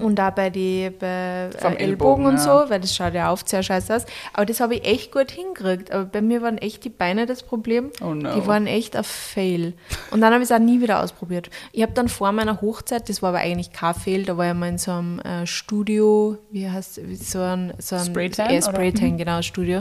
Und 0.00 0.20
auch 0.20 0.30
bei 0.30 0.50
die 0.50 0.90
bei 0.98 1.06
äh, 1.06 1.44
Ellbogen, 1.46 1.76
Ellbogen, 1.78 2.26
und 2.26 2.36
ja. 2.36 2.40
so, 2.40 2.70
weil 2.70 2.80
das 2.80 2.94
schaut 2.94 3.14
ja 3.14 3.32
oft 3.32 3.48
sehr 3.48 3.62
scheiße 3.62 3.96
aus. 3.96 4.06
Aber 4.32 4.46
das 4.46 4.60
habe 4.60 4.76
ich 4.76 4.84
echt 4.84 5.12
gut 5.12 5.30
hingekriegt. 5.30 5.90
Aber 5.90 6.04
bei 6.04 6.22
mir 6.22 6.42
waren 6.42 6.58
echt 6.58 6.84
die 6.84 6.88
Beine 6.90 7.26
das 7.26 7.42
Problem. 7.42 7.90
Oh 8.00 8.14
no. 8.14 8.34
Die 8.34 8.46
waren 8.46 8.66
echt 8.66 8.96
ein 8.96 9.04
Fail. 9.04 9.74
Und 10.10 10.20
dann 10.20 10.32
habe 10.32 10.42
ich 10.42 10.50
es 10.50 10.54
auch 10.54 10.60
nie 10.60 10.80
wieder 10.80 11.02
ausprobiert. 11.02 11.50
Ich 11.72 11.82
habe 11.82 11.92
dann 11.92 12.08
vor 12.08 12.32
meiner 12.32 12.60
Hochzeit, 12.60 13.08
das 13.08 13.22
war 13.22 13.30
aber 13.30 13.38
eigentlich 13.38 13.72
kein 13.72 13.94
Fail, 13.94 14.24
da 14.24 14.36
war 14.36 14.48
ich 14.48 14.54
mal 14.54 14.68
in 14.68 14.78
so 14.78 14.92
einem 14.92 15.18
äh, 15.20 15.46
Studio, 15.46 16.38
wie 16.50 16.68
heißt 16.68 17.00
so 17.20 17.40
ein, 17.40 17.74
so 17.78 17.96
ein 17.96 18.04
Spraytan, 18.04 18.50
äh? 18.50 18.62
Spraytan, 18.62 19.16
genau, 19.16 19.42
Studio, 19.42 19.80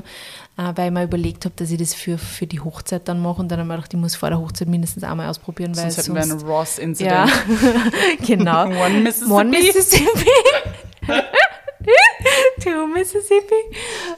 äh, 0.57 0.71
weil 0.75 0.87
ich 0.87 0.91
mir 0.91 1.03
überlegt 1.03 1.45
habe, 1.45 1.53
dass 1.57 1.71
ich 1.71 1.77
das 1.77 1.93
für, 1.93 2.17
für 2.17 2.47
die 2.47 2.59
Hochzeit 2.59 3.07
dann 3.07 3.21
mache. 3.21 3.41
Und 3.41 3.49
dann 3.49 3.59
habe 3.59 3.67
ich 3.67 3.69
mir 3.69 3.75
gedacht, 3.75 3.93
ich 3.93 3.99
muss 3.99 4.15
vor 4.15 4.29
der 4.29 4.39
Hochzeit 4.39 4.67
mindestens 4.67 5.03
einmal 5.03 5.29
ausprobieren, 5.29 5.75
weil 5.75 5.91
Sonst 5.91 5.97
hätten 5.97 6.15
wir 6.15 6.21
einen 6.21 6.31
sonst 6.31 6.45
Ross-Incident. 6.45 7.29
ja, 7.29 8.25
genau. 8.25 8.65
One 8.85 9.01
Mississippi. 9.01 9.31
One 9.31 9.49
Mississippi. 9.49 9.90
Two 12.63 12.87
Mississippi. 12.87 13.55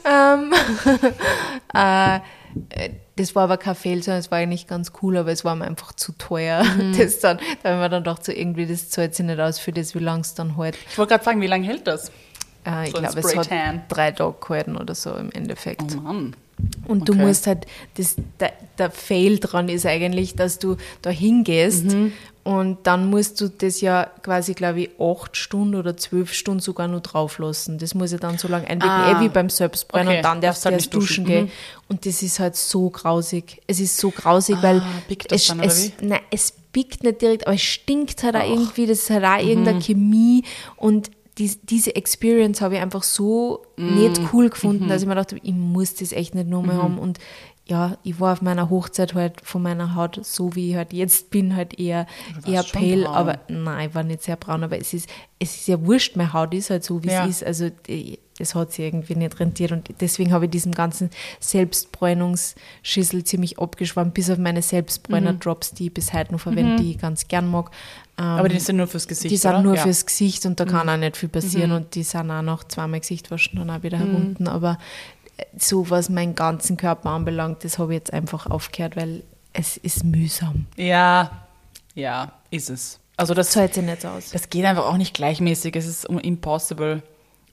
Ähm, 0.04 0.52
äh, 1.80 2.20
das 3.16 3.34
war 3.34 3.44
aber 3.44 3.56
kein 3.56 3.74
Fail, 3.74 4.02
sondern 4.02 4.20
es 4.20 4.30
war 4.30 4.38
eigentlich 4.38 4.66
ganz 4.66 4.92
cool, 5.02 5.16
aber 5.16 5.30
es 5.30 5.44
war 5.44 5.54
mir 5.54 5.64
einfach 5.64 5.92
zu 5.92 6.12
teuer. 6.12 6.64
Mhm. 6.64 6.92
Das 6.98 7.20
dann, 7.20 7.38
da 7.62 7.70
habe 7.70 7.76
ich 7.76 7.82
mir 7.82 7.88
dann 7.88 8.04
gedacht, 8.04 8.24
so 8.24 8.32
irgendwie, 8.32 8.66
das 8.66 8.90
zahlt 8.90 9.14
sich 9.14 9.26
nicht 9.26 9.40
aus 9.40 9.58
für 9.58 9.72
das, 9.72 9.94
wie 9.94 10.00
lange 10.00 10.22
es 10.22 10.34
dann 10.34 10.56
halt. 10.56 10.76
Ich 10.90 10.98
wollte 10.98 11.10
gerade 11.10 11.24
fragen, 11.24 11.40
wie 11.40 11.46
lange 11.46 11.66
hält 11.66 11.86
das? 11.86 12.10
Äh, 12.66 12.84
ich 12.88 12.92
So 12.92 12.98
glaube, 13.00 13.20
es 13.20 13.36
hat 13.36 13.50
drei 13.88 14.10
Tage 14.12 14.34
gehalten 14.40 14.76
oder 14.76 14.94
so 14.94 15.14
im 15.14 15.30
Endeffekt. 15.32 15.82
Oh 15.96 16.00
Mann. 16.00 16.34
Und 16.86 17.08
du 17.08 17.12
Okay. 17.14 17.22
musst 17.26 17.46
halt, 17.48 17.66
das, 17.96 18.14
der, 18.38 18.52
der 18.78 18.90
Fail 18.90 19.38
dran 19.38 19.68
ist 19.68 19.86
eigentlich, 19.86 20.34
dass 20.36 20.58
du 20.60 20.76
da 21.02 21.10
hingehst 21.10 21.86
Mhm. 21.86 22.12
und 22.44 22.78
dann 22.86 23.10
musst 23.10 23.40
du 23.40 23.48
das 23.48 23.80
ja 23.80 24.06
quasi, 24.22 24.54
glaube 24.54 24.82
ich, 24.82 24.90
acht 25.00 25.36
Stunden 25.36 25.74
oder 25.74 25.96
zwölf 25.96 26.32
Stunden 26.32 26.60
sogar 26.60 26.86
nur 26.86 27.00
drauf 27.00 27.38
lassen. 27.38 27.78
Das 27.78 27.94
muss 27.96 28.12
ja 28.12 28.18
dann 28.18 28.38
so 28.38 28.46
lange 28.46 28.68
einwirken, 28.68 29.02
Ah. 29.02 29.10
eh 29.10 29.20
wie 29.20 29.28
beim 29.30 29.50
Selbstbrennen 29.50 30.06
Okay, 30.06 30.16
und 30.18 30.24
dann 30.24 30.40
darfst 30.40 30.64
darfst 30.64 30.66
halt 30.66 30.74
du 30.74 30.76
erst 30.76 30.94
duschen. 30.94 31.24
duschen 31.24 31.26
gehen. 31.26 31.50
Und 31.88 32.06
das 32.06 32.22
ist 32.22 32.38
halt 32.38 32.54
so 32.54 32.88
grausig. 32.88 33.60
Es 33.66 33.80
ist 33.80 33.98
so 33.98 34.10
grausig, 34.12 34.56
weil 34.62 34.78
Ah, 34.80 35.02
das 35.28 35.42
es, 35.42 35.46
dann, 35.48 35.60
es, 35.60 35.92
nein, 36.00 36.20
es 36.30 36.52
pickt 36.72 37.02
nicht 37.02 37.20
direkt, 37.20 37.46
aber 37.48 37.56
es 37.56 37.62
stinkt 37.62 38.22
halt 38.22 38.36
auch 38.36 38.44
irgendwie, 38.48 38.86
das 38.86 38.98
ist 39.00 39.10
halt 39.10 39.24
auch 39.24 39.38
irgendeine 39.44 39.80
Chemie 39.80 40.44
und 40.76 41.10
dies, 41.38 41.60
diese 41.62 41.96
Experience 41.96 42.60
habe 42.60 42.76
ich 42.76 42.80
einfach 42.80 43.02
so 43.02 43.64
nicht 43.76 44.20
cool 44.32 44.50
gefunden, 44.50 44.88
dass 44.88 45.02
ich 45.02 45.08
mir 45.08 45.14
dachte, 45.16 45.36
ich 45.42 45.52
muss 45.54 45.94
das 45.94 46.12
echt 46.12 46.34
nicht 46.34 46.48
nochmal 46.48 46.76
haben. 46.76 46.98
Und 46.98 47.18
ja, 47.66 47.96
ich 48.02 48.20
war 48.20 48.34
auf 48.34 48.42
meiner 48.42 48.68
Hochzeit 48.70 49.14
halt 49.14 49.40
von 49.42 49.62
meiner 49.62 49.94
Haut, 49.94 50.20
so 50.22 50.54
wie 50.54 50.70
ich 50.70 50.76
halt 50.76 50.92
jetzt 50.92 51.30
bin, 51.30 51.56
halt 51.56 51.78
eher, 51.80 52.06
eher 52.46 52.62
pale, 52.62 53.08
aber 53.08 53.40
nein, 53.48 53.88
ich 53.88 53.94
war 53.94 54.02
nicht 54.04 54.22
sehr 54.22 54.36
braun, 54.36 54.62
aber 54.64 54.78
es 54.78 54.92
ist, 54.92 55.08
es 55.38 55.56
ist 55.56 55.68
ja 55.68 55.84
wurscht, 55.84 56.14
meine 56.16 56.32
Haut 56.34 56.52
ist 56.54 56.70
halt 56.70 56.84
so, 56.84 57.02
wie 57.02 57.08
Ja. 57.08 57.24
es 57.24 57.36
ist. 57.40 57.44
Also 57.44 57.70
die- 57.70 58.18
es 58.38 58.54
hat 58.54 58.72
sich 58.72 58.84
irgendwie 58.86 59.14
nicht 59.14 59.38
rentiert 59.38 59.72
und 59.72 59.88
deswegen 60.00 60.32
habe 60.32 60.46
ich 60.46 60.50
diesem 60.50 60.72
ganzen 60.72 61.10
Selbstbräunungsschüssel 61.40 63.24
ziemlich 63.24 63.58
abgeschwommen, 63.58 64.12
bis 64.12 64.30
auf 64.30 64.38
meine 64.38 64.62
Selbstbräuner-Drops, 64.62 65.72
die 65.74 65.86
ich 65.86 65.94
bis 65.94 66.12
heute 66.12 66.32
noch 66.32 66.40
verwende, 66.40 66.82
die 66.82 66.92
ich 66.92 66.98
ganz 66.98 67.28
gern 67.28 67.48
mag. 67.50 67.70
Ähm, 68.18 68.24
Aber 68.24 68.48
die 68.48 68.58
sind 68.58 68.76
nur 68.76 68.86
fürs 68.86 69.06
Gesicht, 69.08 69.30
die 69.32 69.36
sind 69.36 69.52
oder? 69.52 69.62
nur 69.62 69.74
ja. 69.74 69.80
Mhm. 69.80 69.84
fürs 69.84 70.06
Gesicht 70.06 70.46
und 70.46 70.58
da 70.58 70.64
kann 70.64 70.88
auch 70.88 70.96
nicht 70.96 71.16
viel 71.16 71.28
passieren 71.28 71.72
und 71.72 71.94
die 71.94 72.02
sind 72.02 72.30
auch 72.30 72.42
nach 72.42 72.64
zweimal 72.64 73.00
Gesicht 73.00 73.30
waschen 73.30 73.58
dann 73.58 73.70
auch 73.70 73.82
wieder 73.82 73.98
herunten. 73.98 74.48
Aber 74.48 74.78
äh, 75.36 75.44
so 75.56 75.90
was 75.90 76.08
meinen 76.08 76.34
ganzen 76.34 76.76
Körper 76.76 77.10
anbelangt, 77.10 77.64
das 77.64 77.78
habe 77.78 77.92
ich 77.94 77.98
jetzt 78.00 78.12
einfach 78.12 78.46
aufgehört, 78.46 78.96
weil 78.96 79.22
es 79.52 79.76
ist 79.76 80.04
mühsam. 80.04 80.66
Ja, 80.76 81.46
ja, 81.94 82.32
ist 82.50 82.70
es. 82.70 82.98
Also 83.16 83.34
das, 83.34 83.46
Das 83.46 83.54
zahlt 83.54 83.74
sich 83.74 83.84
nicht 83.84 84.04
aus. 84.04 84.30
das 84.30 84.50
geht 84.50 84.64
einfach 84.64 84.86
auch 84.86 84.96
nicht 84.96 85.14
gleichmäßig. 85.14 85.76
Es 85.76 85.86
ist 85.86 86.04
impossible. 86.06 87.02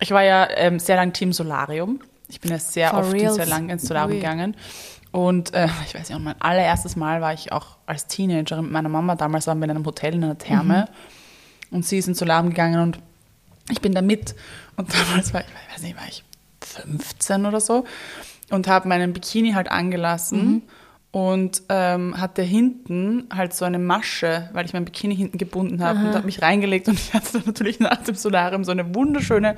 Ich 0.02 0.12
war 0.12 0.24
ja 0.24 0.50
ähm, 0.56 0.80
sehr 0.80 0.96
lang 0.98 1.14
Team 1.14 1.32
Solarium. 1.32 2.00
Ich 2.28 2.42
bin 2.42 2.52
ja 2.52 2.58
sehr 2.60 2.90
For 2.90 3.00
oft 3.00 3.14
reals? 3.14 3.36
sehr 3.36 3.46
lang 3.46 3.70
ins 3.70 3.84
Solarium 3.84 4.20
gegangen. 4.20 4.58
Und 5.12 5.54
äh, 5.54 5.68
ich 5.86 5.94
weiß 5.94 6.10
nicht, 6.10 6.20
mein 6.20 6.42
allererstes 6.42 6.96
Mal 6.96 7.22
war 7.22 7.34
ich 7.34 7.52
auch 7.52 7.78
als 7.86 8.08
Teenagerin 8.08 8.64
mit 8.64 8.72
meiner 8.72 8.90
Mama. 8.90 9.16
Damals 9.16 9.48
waren 9.48 9.60
wir 9.60 9.66
in 9.66 9.72
einem 9.72 9.86
Hotel 9.86 10.16
in 10.16 10.24
einer 10.24 10.38
Therme. 10.38 10.88
Und 11.70 11.86
sie 11.86 11.98
ist 11.98 12.08
ins 12.08 12.20
Solarium 12.20 12.50
gegangen 12.50 12.82
und 12.82 13.00
ich 13.70 13.80
bin 13.82 13.94
da 13.94 14.02
mit. 14.02 14.36
Und 14.76 14.92
damals 15.08 15.34
war 15.34 15.42
ich, 15.42 15.48
ich 15.48 15.76
weiß 15.76 15.84
nicht, 15.84 15.98
war 15.98 16.08
ich 16.08 16.24
15 16.62 17.46
oder 17.46 17.60
so. 17.60 17.86
Und 18.50 18.68
habe 18.68 18.88
meinen 18.88 19.14
Bikini 19.14 19.52
halt 19.52 19.70
angelassen. 19.70 20.64
Und 21.14 21.64
ähm, 21.68 22.20
hatte 22.22 22.42
hinten 22.42 23.26
halt 23.36 23.54
so 23.54 23.66
eine 23.66 23.80
Masche, 23.80 24.50
weil 24.54 24.66
ich 24.66 24.72
mein 24.72 24.86
Bikini 24.86 25.14
hinten 25.14 25.38
gebunden 25.38 25.84
habe 25.84 26.00
und 26.00 26.14
habe 26.16 26.26
mich 26.26 26.42
reingelegt 26.42 26.88
und 26.88 26.94
ich 27.00 27.14
hatte 27.14 27.34
dann 27.34 27.44
natürlich 27.48 27.82
nach 27.82 28.02
dem 28.04 28.16
Solarium 28.16 28.64
so 28.64 28.72
eine 28.72 28.96
wunderschöne 28.96 29.58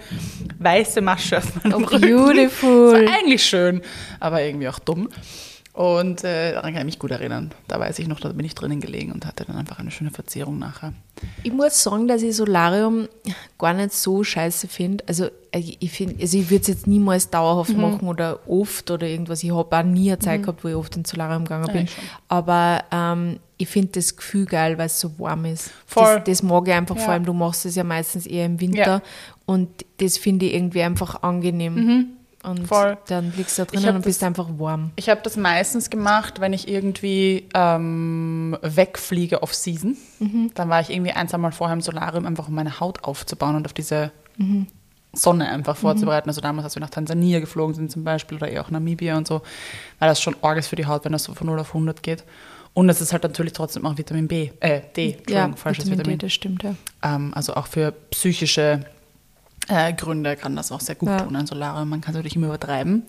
weiße 0.57 1.01
Masche 1.01 1.37
auf 1.37 1.63
meinem 1.63 1.73
Oh, 1.83 1.85
Rücken. 1.85 2.01
beautiful. 2.01 2.93
Das 2.93 3.05
war 3.07 3.17
eigentlich 3.19 3.45
schön, 3.45 3.81
aber 4.19 4.41
irgendwie 4.41 4.67
auch 4.67 4.79
dumm. 4.79 5.09
Und 5.73 6.23
äh, 6.23 6.53
daran 6.53 6.71
kann 6.73 6.81
ich 6.81 6.85
mich 6.85 6.99
gut 6.99 7.09
erinnern. 7.09 7.51
Da 7.67 7.79
weiß 7.79 7.97
ich 7.97 8.07
noch, 8.07 8.19
da 8.19 8.29
bin 8.29 8.45
ich 8.45 8.53
drinnen 8.53 8.79
gelegen 8.79 9.11
und 9.11 9.25
hatte 9.25 9.43
dann 9.43 9.55
einfach 9.57 9.79
eine 9.79 9.89
schöne 9.89 10.11
Verzierung 10.11 10.59
nachher. 10.59 10.93
Ich 11.41 11.51
muss 11.51 11.81
sagen, 11.81 12.07
dass 12.07 12.21
ich 12.21 12.35
Solarium 12.35 13.07
gar 13.57 13.73
nicht 13.73 13.91
so 13.91 14.23
scheiße 14.23 14.67
finde. 14.67 15.03
Also 15.07 15.25
äh, 15.51 15.63
ich 15.79 15.89
finde, 15.91 16.21
also 16.21 16.37
ich 16.37 16.51
würde 16.51 16.61
es 16.61 16.67
jetzt 16.67 16.85
niemals 16.85 17.31
dauerhaft 17.31 17.73
Mhm. 17.73 17.81
machen 17.81 18.07
oder 18.07 18.47
oft 18.47 18.91
oder 18.91 19.07
irgendwas. 19.07 19.41
Ich 19.43 19.51
habe 19.51 19.75
auch 19.75 19.83
nie 19.83 20.11
eine 20.11 20.19
Zeit 20.19 20.41
gehabt, 20.43 20.63
wo 20.63 20.67
ich 20.67 20.75
oft 20.75 20.95
ins 20.95 21.09
Solarium 21.09 21.43
gegangen 21.45 21.73
bin. 21.73 21.87
schon. 21.87 22.03
Aber 22.27 22.83
ähm, 22.91 23.39
ich 23.57 23.67
finde 23.67 23.93
das 23.93 24.15
Gefühl 24.15 24.45
geil, 24.45 24.77
weil 24.77 24.85
es 24.85 24.99
so 24.99 25.17
warm 25.17 25.45
ist. 25.45 25.71
Voll. 25.87 26.17
Das, 26.17 26.23
das 26.25 26.43
mag 26.43 26.67
ich 26.67 26.73
einfach 26.75 26.97
Ja. 26.97 27.01
vor 27.01 27.13
allem. 27.13 27.25
Du 27.25 27.33
machst 27.33 27.65
es 27.65 27.73
ja 27.75 27.83
meistens 27.83 28.27
eher 28.27 28.45
im 28.45 28.59
Winter 28.61 28.77
Ja. 28.85 29.01
und 29.47 29.69
das 29.97 30.19
finde 30.19 30.45
ich 30.45 30.53
irgendwie 30.53 30.83
einfach 30.83 31.23
angenehm. 31.23 32.09
Und 32.43 32.61
Mhm. 32.61 32.65
Voll. 32.65 32.97
dann 33.07 33.31
liegst 33.37 33.57
du 33.57 33.63
da 33.63 33.71
drinnen 33.71 33.95
und 33.95 34.03
bist 34.03 34.21
das- 34.21 34.27
einfach 34.27 34.47
warm. 34.57 34.91
Ich 34.97 35.09
habe 35.09 35.21
das 35.23 35.37
meistens 35.37 35.89
gemacht, 35.89 36.41
wenn 36.41 36.51
ich 36.53 36.67
irgendwie 36.67 37.47
ähm, 37.53 38.57
wegfliege 38.61 39.41
off 39.41 39.53
Season. 39.53 39.95
Dann 40.53 40.69
war 40.69 40.81
ich 40.81 40.89
irgendwie 40.89 41.11
ein, 41.11 41.27
zwei 41.29 41.37
Mal 41.37 41.51
vorher 41.53 41.73
im 41.73 41.81
Solarium, 41.81 42.25
einfach 42.25 42.47
um 42.49 42.55
meine 42.55 42.79
Haut 42.79 43.03
aufzubauen 43.05 43.55
und 43.55 43.65
auf 43.65 43.73
diese 43.73 44.11
Sonne 45.13 45.47
einfach 45.49 45.77
vorzubereiten. 45.77 46.27
Also 46.29 46.41
damals, 46.41 46.65
als 46.65 46.75
wir 46.75 46.81
nach 46.81 46.89
Tansania 46.89 47.39
geflogen 47.39 47.75
sind 47.75 47.91
zum 47.91 48.03
Beispiel 48.03 48.37
oder 48.37 48.47
eher 48.49 48.61
auch 48.65 48.71
Namibia 48.71 49.15
und 49.17 49.27
so, 49.27 49.41
war 49.99 50.07
das 50.07 50.19
schon 50.21 50.35
Orges 50.41 50.67
für 50.67 50.75
die 50.75 50.85
Haut, 50.85 51.05
wenn 51.05 51.11
das 51.11 51.23
so 51.25 51.33
von 51.33 51.47
0 51.47 51.59
auf 51.59 51.73
100 51.73 52.01
geht. 52.03 52.23
Und 52.73 52.89
es 52.89 52.99
ist 53.01 53.13
halt 53.13 53.21
natürlich 53.21 53.53
trotzdem 53.53 53.85
auch 53.85 53.97
Vitamin 53.99 54.27
B, 54.27 54.49
äh, 54.59 54.81
D, 54.95 55.05
Ja, 55.29 55.45
Entschuldigung, 55.45 55.57
falsches 55.57 55.85
Vitamin 55.85 55.99
Vitamin. 55.99 56.17
D, 56.19 56.25
das 56.25 56.33
stimmt, 56.33 56.63
ja. 56.63 56.75
Ähm, 57.03 57.31
also 57.35 57.53
auch 57.53 57.67
für 57.67 57.91
psychische 58.09 58.83
äh, 59.69 59.93
Gründe 59.93 60.35
kann 60.35 60.55
das 60.55 60.71
auch 60.71 60.81
sehr 60.81 60.95
gut 60.95 61.09
Ja. 61.09 61.21
tun, 61.21 61.35
ein 61.35 61.47
Solarium. 61.47 61.89
Man 61.89 62.01
kann 62.01 62.11
es 62.11 62.17
natürlich 62.17 62.35
immer 62.35 62.47
übertreiben, 62.47 63.03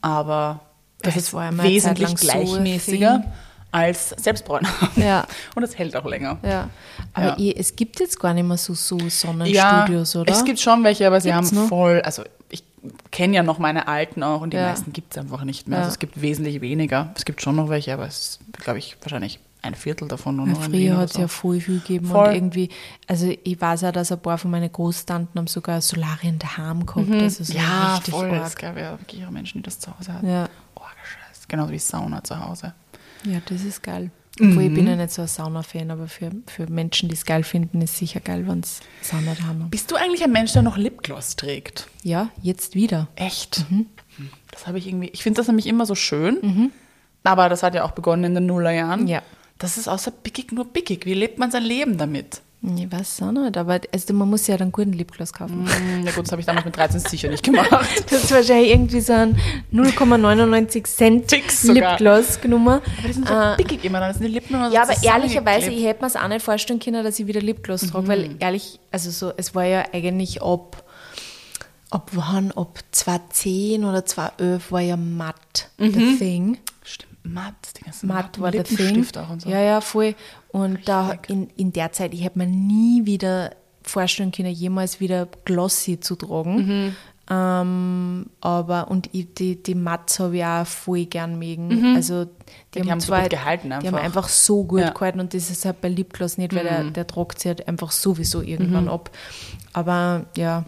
aber 0.00 0.60
das 1.02 1.16
Es 1.16 1.22
ist 1.24 1.32
ja 1.32 1.62
wesentlich 1.62 2.08
so 2.08 2.14
gleichmäßiger 2.16 3.20
Thing. 3.20 3.32
als 3.72 4.10
Selbstbräuner. 4.10 4.68
Ja. 4.96 5.26
Und 5.54 5.62
es 5.62 5.76
hält 5.78 5.94
auch 5.96 6.04
länger. 6.04 6.38
Ja, 6.42 6.68
aber 7.12 7.38
Ja. 7.38 7.52
Es 7.56 7.76
gibt 7.76 8.00
jetzt 8.00 8.18
gar 8.18 8.34
nicht 8.34 8.46
mehr 8.46 8.56
so, 8.56 8.74
so 8.74 8.98
Ja, 8.98 9.10
Sonnenstudios, 9.10 10.16
oder? 10.16 10.32
es 10.32 10.44
gibt 10.44 10.58
schon 10.60 10.82
welche, 10.84 11.06
aber 11.06 11.20
sie 11.20 11.30
Gibt's 11.30 11.50
haben 11.52 11.56
noch? 11.62 11.68
voll, 11.68 12.00
also 12.02 12.22
ich 12.48 12.62
kenne 13.10 13.36
ja 13.36 13.42
noch 13.42 13.58
meine 13.58 13.88
alten 13.88 14.22
auch 14.22 14.40
und 14.40 14.52
die 14.52 14.56
Ja. 14.56 14.68
meisten 14.68 14.92
gibt 14.92 15.12
es 15.12 15.18
einfach 15.18 15.44
nicht 15.44 15.68
mehr. 15.68 15.78
Ja. 15.78 15.84
Also 15.84 15.92
es 15.94 15.98
gibt 15.98 16.20
wesentlich 16.20 16.60
weniger. 16.60 17.10
Es 17.14 17.24
gibt 17.24 17.42
schon 17.42 17.56
noch 17.56 17.68
welche, 17.68 17.92
aber 17.92 18.06
es 18.06 18.18
ist, 18.18 18.40
glaube 18.60 18.78
ich, 18.78 18.96
wahrscheinlich 19.02 19.38
ein 19.66 19.74
Viertel 19.74 20.08
davon 20.08 20.36
nur 20.36 20.46
Ja, 20.46 20.52
noch 20.54 20.62
früher 20.64 20.96
hat 20.96 21.08
es 21.08 21.12
so. 21.14 21.20
ja 21.20 21.28
voll 21.28 21.60
viel 21.60 21.80
gegeben 21.80 22.06
Voll. 22.06 22.28
und 22.28 22.34
irgendwie, 22.34 22.68
also 23.06 23.32
ich 23.44 23.60
weiß 23.60 23.84
auch, 23.84 23.92
dass 23.92 24.10
ein 24.12 24.20
paar 24.20 24.38
von 24.38 24.50
meinen 24.50 24.70
Großtanten 24.72 25.38
haben 25.38 25.46
sogar 25.46 25.80
Solarien 25.80 26.38
daheim 26.38 26.86
gehabt. 26.86 27.10
Also 27.10 27.44
so 27.44 27.52
Mhm. 27.52 27.58
ja, 27.58 27.94
richtig 27.96 28.14
voll. 28.14 28.30
arg. 28.30 28.46
Es 28.46 28.56
gab 28.56 28.76
ja 28.78 28.98
wirklich 28.98 29.24
auch 29.26 29.30
Menschen, 29.30 29.58
die 29.58 29.64
das 29.64 29.78
zu 29.78 29.90
Hause 29.98 30.12
hatten. 30.14 30.28
Ja. 30.28 30.48
Oh, 30.74 30.80
Scheiß. 30.80 31.48
Genauso 31.48 31.72
wie 31.72 31.78
Sauna 31.78 32.22
zu 32.24 32.38
Hause. 32.38 32.72
ja, 33.24 33.38
das 33.46 33.62
ist 33.62 33.82
geil. 33.82 34.10
Obwohl 34.38 34.64
ich 34.64 34.70
Mhm. 34.70 34.74
bin 34.74 34.86
ja 34.88 34.96
nicht 34.96 35.12
so 35.12 35.22
ein 35.22 35.28
Sauna-Fan, 35.28 35.90
aber 35.90 36.08
für, 36.08 36.30
für 36.46 36.66
Menschen, 36.70 37.08
die 37.08 37.14
es 37.14 37.24
geil 37.24 37.42
finden, 37.42 37.80
ist 37.80 37.96
sicher 37.96 38.20
geil, 38.20 38.46
wenn 38.46 38.62
sie 38.62 38.82
Sauna 39.00 39.34
haben. 39.46 39.70
Bist 39.70 39.90
du 39.90 39.96
eigentlich 39.96 40.22
ein 40.22 40.30
Mensch, 40.30 40.52
der 40.52 40.60
noch 40.60 40.76
Lipgloss 40.76 41.36
trägt? 41.36 41.88
Ja, 42.02 42.28
jetzt 42.42 42.74
wieder. 42.74 43.08
Echt? 43.16 43.64
Hm. 43.70 43.86
Das 44.50 44.66
habe 44.66 44.76
ich 44.78 44.86
irgendwie. 44.86 45.08
Ich 45.08 45.22
finde 45.22 45.38
das 45.40 45.46
nämlich 45.46 45.66
immer 45.66 45.86
so 45.86 45.94
schön. 45.94 46.70
Aber 47.24 47.48
das 47.48 47.62
hat 47.62 47.74
ja 47.74 47.84
auch 47.84 47.92
begonnen 47.92 48.24
in 48.24 48.34
den 48.34 48.46
Nullerjahren. 48.46 49.06
Ja. 49.08 49.22
Das 49.58 49.78
ist 49.78 49.88
außer 49.88 50.10
bickig 50.10 50.52
nur 50.52 50.66
bickig. 50.66 51.06
Wie 51.06 51.14
lebt 51.14 51.38
man 51.38 51.50
sein 51.50 51.62
Leben 51.64 51.96
damit? 51.98 52.42
Ich 52.62 52.90
weiß 52.90 53.22
auch 53.22 53.32
nicht, 53.32 53.56
aber 53.58 53.80
also 53.92 54.12
man 54.14 54.28
muss 54.28 54.46
ja 54.48 54.56
dann 54.56 54.72
guten 54.72 54.92
Lipgloss 54.92 55.32
kaufen. 55.32 55.68
Hm, 55.70 56.04
Ja 56.04 56.10
gut, 56.12 56.24
das 56.24 56.32
habe 56.32 56.40
ich 56.40 56.46
damals 56.46 56.64
mit 56.64 56.76
13 56.76 57.00
sicher 57.00 57.28
nicht 57.28 57.44
gemacht. 57.44 57.70
Das 58.10 58.24
ist 58.24 58.30
wahrscheinlich 58.32 58.70
irgendwie 58.70 59.00
so 59.00 59.12
ein 59.12 59.38
0,99 59.72 60.84
Cent. 60.84 61.30
Lipgloss 61.62 62.40
genommen. 62.40 62.68
Aber 62.98 63.06
die 63.06 63.12
sind 63.12 63.28
so 63.28 63.34
bickig 63.56 63.84
immer, 63.84 64.00
dann 64.00 64.14
sind 64.14 64.24
die 64.24 64.32
Lippen 64.32 64.54
immer 64.54 64.68
so 64.70 64.74
Ja, 64.74 64.82
aber 64.82 64.94
ehrlicherweise, 65.02 65.70
ich 65.70 65.84
hätte 65.84 66.00
mir 66.00 66.06
es 66.08 66.16
auch 66.16 66.28
nicht 66.28 66.42
vorstellen 66.42 66.80
können, 66.80 67.04
dass 67.04 67.18
ich 67.18 67.26
wieder 67.26 67.40
Lipgloss 67.40 67.82
trage, 67.82 68.08
weil 68.08 68.30
ehrlich, 68.40 68.80
also 68.90 69.10
so, 69.10 69.32
es 69.36 69.54
war 69.54 69.64
ja 69.64 69.84
eigentlich 69.92 70.42
ab, 70.42 70.82
ab 71.90 72.10
wann, 72.14 72.52
ab 72.52 72.78
2010 72.90 73.84
oder 73.84 74.04
2011 74.04 74.72
war 74.72 74.80
ja 74.80 74.96
matt 74.96 75.70
the 75.78 76.16
thing. 76.18 76.58
Matt. 77.32 77.54
Die 77.78 77.84
ganzen 77.84 78.06
Matt 78.08 78.40
war 78.40 78.50
der 78.50 78.64
Thing. 78.64 79.04
Auch 79.16 79.30
und 79.30 79.42
so. 79.42 79.48
Ja, 79.48 79.60
ja, 79.60 79.80
voll. 79.80 80.14
Und 80.48 80.88
da 80.88 81.12
in, 81.28 81.48
in 81.56 81.72
der 81.72 81.92
Zeit, 81.92 82.14
ich 82.14 82.24
hätte 82.24 82.38
mir 82.38 82.46
nie 82.46 83.04
wieder 83.06 83.52
vorstellen 83.82 84.32
können, 84.32 84.50
jemals 84.52 85.00
wieder 85.00 85.28
Glossy 85.44 86.00
zu 86.00 86.16
tragen. 86.16 86.56
Mhm. 86.86 86.96
Ähm, 87.28 88.26
aber, 88.40 88.88
und 88.88 89.08
ich, 89.12 89.34
die, 89.34 89.60
die 89.60 89.74
Mats 89.74 90.20
habe 90.20 90.36
ich 90.36 90.44
auch 90.44 90.64
voll 90.66 91.06
gern 91.06 91.38
mögen. 91.38 91.96
Also, 91.96 92.24
die, 92.74 92.78
Mhm. 92.78 92.82
Die 92.84 92.90
haben 92.92 93.00
so 93.00 93.06
zwar- 93.08 93.22
gut 93.22 93.30
gehalten 93.30 93.68
Die 93.68 93.74
haben 93.74 93.84
einfach. 93.86 94.02
einfach 94.04 94.28
so 94.28 94.62
gut 94.64 94.80
Ja. 94.80 94.90
Mhm. 94.90 94.94
gehalten 94.94 95.20
und 95.20 95.34
das 95.34 95.50
ist 95.50 95.64
halt 95.64 95.80
bei 95.80 95.88
Lipgloss 95.88 96.38
nicht, 96.38 96.54
weil 96.54 96.62
der, 96.64 96.84
der 96.84 97.06
tragt 97.06 97.40
sich 97.40 97.48
halt 97.48 97.66
einfach 97.66 97.90
sowieso 97.90 98.42
irgendwann 98.42 98.88
ab. 98.88 99.10
Aber 99.72 100.26
ja, 100.36 100.64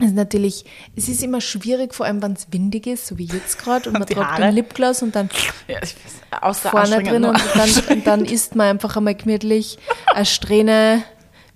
ist 0.00 0.14
natürlich, 0.14 0.64
es 0.96 1.08
ist 1.08 1.22
immer 1.22 1.40
schwierig, 1.40 1.94
vor 1.94 2.06
allem 2.06 2.22
wenn 2.22 2.32
es 2.32 2.46
windig 2.50 2.86
ist, 2.86 3.06
so 3.06 3.18
wie 3.18 3.24
jetzt 3.24 3.58
gerade, 3.58 3.88
und 3.90 3.94
man 3.94 4.06
die 4.06 4.14
tragt 4.14 4.32
Haare. 4.32 4.44
ein 4.44 4.54
Lipgloss 4.54 5.02
und 5.02 5.14
dann 5.14 5.28
Ja, 5.68 5.76
weiß, 5.80 5.94
außer 6.40 6.70
vorne 6.70 7.02
drin 7.02 7.24
und 7.24 7.40
dann, 7.54 7.70
und 7.96 8.06
dann 8.06 8.24
isst 8.24 8.54
man 8.54 8.68
einfach 8.68 8.96
einmal 8.96 9.14
gemütlich 9.14 9.78
eine 10.14 10.26
Strähne 10.26 11.02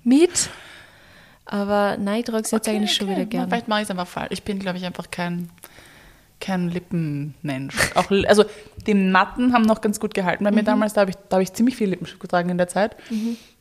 mit. 0.03 0.49
Aber 1.47 1.97
nein, 1.99 2.21
ich 2.21 2.25
trage 2.27 2.43
es 2.45 2.51
jetzt 2.51 2.67
Okay, 2.69 2.77
eigentlich 2.77 2.95
schon 2.95 3.07
okay. 3.09 3.17
wieder 3.17 3.25
Na, 3.25 3.31
gerne. 3.31 3.49
Vielleicht 3.49 3.69
mache 3.69 3.81
ich 3.81 3.85
es 3.85 3.91
einfach 3.91 4.07
falsch. 4.07 4.29
Ich 4.31 4.43
bin, 4.43 4.59
glaube 4.59 4.79
ich, 4.79 4.85
einfach 4.85 5.11
kein, 5.11 5.51
kein 6.41 6.71
Lippenmensch. 6.71 7.75
Auch, 7.95 8.11
also 8.27 8.45
die 8.87 8.95
Matten 8.95 9.53
haben 9.53 9.63
noch 9.63 9.81
ganz 9.81 10.01
gut 10.01 10.15
gehalten 10.15 10.45
bei 10.45 10.51
Mhm. 10.51 10.57
mir 10.57 10.63
damals. 10.65 10.95
Da 10.95 11.03
habe 11.03 11.11
ich, 11.11 11.17
da 11.29 11.37
habe 11.37 11.43
ich 11.43 11.53
ziemlich 11.53 11.77
viel 11.77 11.91
Lippenstift 11.91 12.21
getragen 12.21 12.49
in 12.49 12.59
der 12.59 12.69
Zeit. 12.69 12.97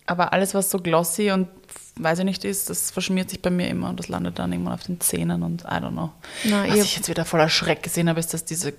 Aber 0.05 0.33
alles, 0.33 0.53
was 0.53 0.69
so 0.69 0.79
glossy 0.79 1.31
und 1.31 1.47
weiß 1.95 2.19
ich 2.19 2.25
nicht 2.25 2.43
ist, 2.43 2.69
das 2.69 2.91
verschmiert 2.91 3.29
sich 3.29 3.41
bei 3.41 3.49
mir 3.49 3.67
immer 3.67 3.89
und 3.89 3.99
das 3.99 4.07
landet 4.07 4.39
dann 4.39 4.51
irgendwann 4.51 4.73
auf 4.73 4.83
den 4.83 4.99
Zähnen 4.99 5.43
und 5.43 5.61
I 5.63 5.65
don't 5.75 5.91
know. 5.91 6.11
Na, 6.45 6.67
was 6.67 6.77
ich- 6.77 6.95
jetzt 6.97 7.09
wieder 7.09 7.25
voller 7.25 7.49
Schreck 7.49 7.83
gesehen 7.83 8.09
habe, 8.09 8.19
ist, 8.19 8.33
dass 8.33 8.45
diese, 8.45 8.73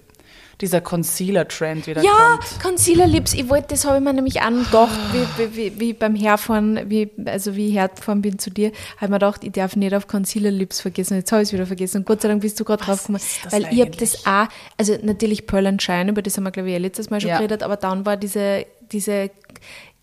dieser 0.61 0.81
Concealer-Trend 0.81 1.87
wieder 1.87 2.03
Ja, 2.03 2.39
kommt. 2.41 2.61
Concealer 2.63 3.07
Lips, 3.07 3.33
ich 3.35 3.49
wollte, 3.49 3.69
das 3.71 3.85
habe 3.85 3.99
ich 3.99 4.03
mir 4.05 4.13
nämlich 4.13 4.41
auch 4.41 4.49
gedacht, 4.51 4.99
wie, 5.13 5.57
wie, 5.57 5.81
wie, 5.81 5.93
beim 5.93 6.15
Herfahren, 6.15 6.89
wie, 6.91 7.11
also 7.27 7.55
wie 7.57 7.69
ich 7.69 7.75
hergefahren 7.75 8.23
bin 8.23 8.39
zu 8.39 8.51
dir, 8.51 8.69
habe 8.97 9.05
ich 9.07 9.11
mir 9.11 9.17
gedacht, 9.19 9.45
ich 9.45 9.53
darf 9.53 9.75
nicht 9.77 9.95
auf 9.95 10.07
Concealer 10.07 10.51
Lips 10.51 10.81
vergessen. 10.81 11.15
Jetzt 11.17 11.31
habe 11.33 11.43
ich 11.43 11.49
es 11.49 11.53
wieder 11.53 11.67
vergessen. 11.67 11.99
Und 11.99 12.07
Gott 12.07 12.21
sei 12.23 12.29
Dank 12.29 12.41
bist 12.43 12.59
du 12.61 12.65
gerade 12.65 12.85
drauf 12.85 13.01
gekommen. 13.01 13.21
Weil 13.51 13.67
ich 13.73 13.81
habe 13.81 13.91
das 13.93 14.27
auch, 14.27 14.47
also 14.77 14.97
natürlich 15.03 15.47
Pearl 15.47 15.67
and 15.67 15.83
Shine, 15.83 16.11
über 16.11 16.23
das 16.23 16.37
haben 16.37 16.45
wir, 16.45 16.51
glaube 16.53 16.71
ich, 16.71 16.79
letztes 16.79 17.11
Mal 17.11 17.21
schon 17.21 17.31
Ja. 17.31 17.37
geredet, 17.39 17.63
aber 17.63 17.77
dann 17.77 18.07
war 18.07 18.17
diese, 18.17 18.67
diese 18.93 19.31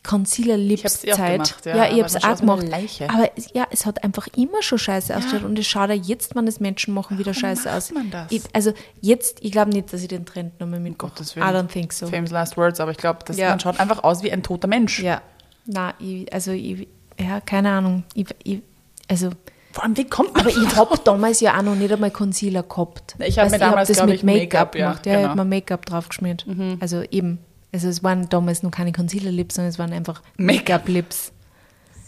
Concealer 0.03 0.57
Lips 0.57 1.03
auch 1.07 1.15
Zeit. 1.15 1.33
gemacht, 1.33 1.65
ja, 1.65 1.75
ja, 1.77 1.93
ich 1.95 2.01
hab's 2.01 2.13
dann 2.13 2.33
auch 2.33 2.39
gemacht. 2.39 2.67
Leiche. 2.67 3.07
Aber 3.09 3.29
es- 3.35 3.49
ja, 3.53 3.67
es 3.69 3.85
hat 3.85 4.03
einfach 4.03 4.27
immer 4.35 4.61
schon 4.63 4.79
scheiße 4.79 5.15
ausgeschaut 5.15 5.43
und 5.43 5.59
es 5.59 5.67
schaut 5.67 5.89
ja 5.89 5.95
jetzt, 5.95 6.35
wenn 6.35 6.47
es 6.47 6.59
Menschen 6.59 6.93
machen, 6.95 7.19
wieder 7.19 7.33
scheiße 7.35 7.65
macht 7.65 7.77
aus. 7.77 7.91
man 7.91 8.09
das? 8.09 8.31
Ich, 8.31 8.41
also 8.53 8.73
jetzt, 8.99 9.37
ich 9.43 9.51
glaube 9.51 9.69
nicht, 9.71 9.93
dass 9.93 10.01
ich 10.01 10.07
den 10.07 10.25
Trend 10.25 10.59
nochmal 10.59 10.79
mitmache. 10.79 11.11
Gottes 11.11 11.33
I 11.33 11.35
Willen. 11.35 11.47
don't 11.49 11.67
think 11.67 11.93
so. 11.93 12.07
Famous 12.07 12.31
Last 12.31 12.57
Words, 12.57 12.79
aber 12.79 12.91
ich 12.91 12.97
glaube, 12.97 13.19
Ja. 13.35 13.49
man 13.49 13.59
schaut 13.59 13.79
einfach 13.79 14.03
aus 14.03 14.23
wie 14.23 14.31
ein 14.31 14.41
toter 14.41 14.67
Mensch. 14.67 14.99
Ja. 15.03 15.21
Na, 15.67 15.93
ich, 15.99 16.33
also 16.33 16.51
ich, 16.51 16.87
ja, 17.19 17.39
keine 17.39 17.69
Ahnung. 17.69 18.03
Ich, 18.15 18.25
ich, 18.43 18.61
also, 19.07 19.29
Vor 19.71 19.83
allem, 19.83 19.95
wie 19.97 20.05
kommt 20.05 20.33
man 20.33 20.41
aber 20.47 20.49
ich 20.49 20.75
habe 20.75 20.95
damals 21.03 21.39
ja 21.41 21.55
auch 21.57 21.61
noch 21.61 21.75
nicht 21.75 21.91
einmal 21.93 22.09
Concealer 22.09 22.63
gehabt. 22.63 23.15
Ich 23.19 23.37
hab 23.37 23.51
mir 23.51 23.59
damals, 23.59 23.87
das 23.89 23.97
glaub 23.97 24.07
mit 24.09 24.15
ich, 24.17 24.23
Make-up, 24.23 24.75
ja, 24.75 24.87
gemacht. 24.87 25.05
Ja, 25.05 25.11
ich 25.13 25.17
genau. 25.19 25.29
habe 25.29 25.43
mir 25.43 25.55
Make-up 25.55 25.85
draufgeschmiert. 25.85 26.45
Also 26.79 27.03
eben. 27.11 27.37
Also 27.73 27.87
es 27.87 28.03
waren 28.03 28.27
damals 28.29 28.63
noch 28.63 28.71
keine 28.71 28.91
Concealer-Lips, 28.91 29.55
sondern 29.55 29.69
es 29.69 29.79
waren 29.79 29.93
einfach 29.93 30.21
Make-up. 30.37 30.81
Make-up-Lips. 30.87 31.31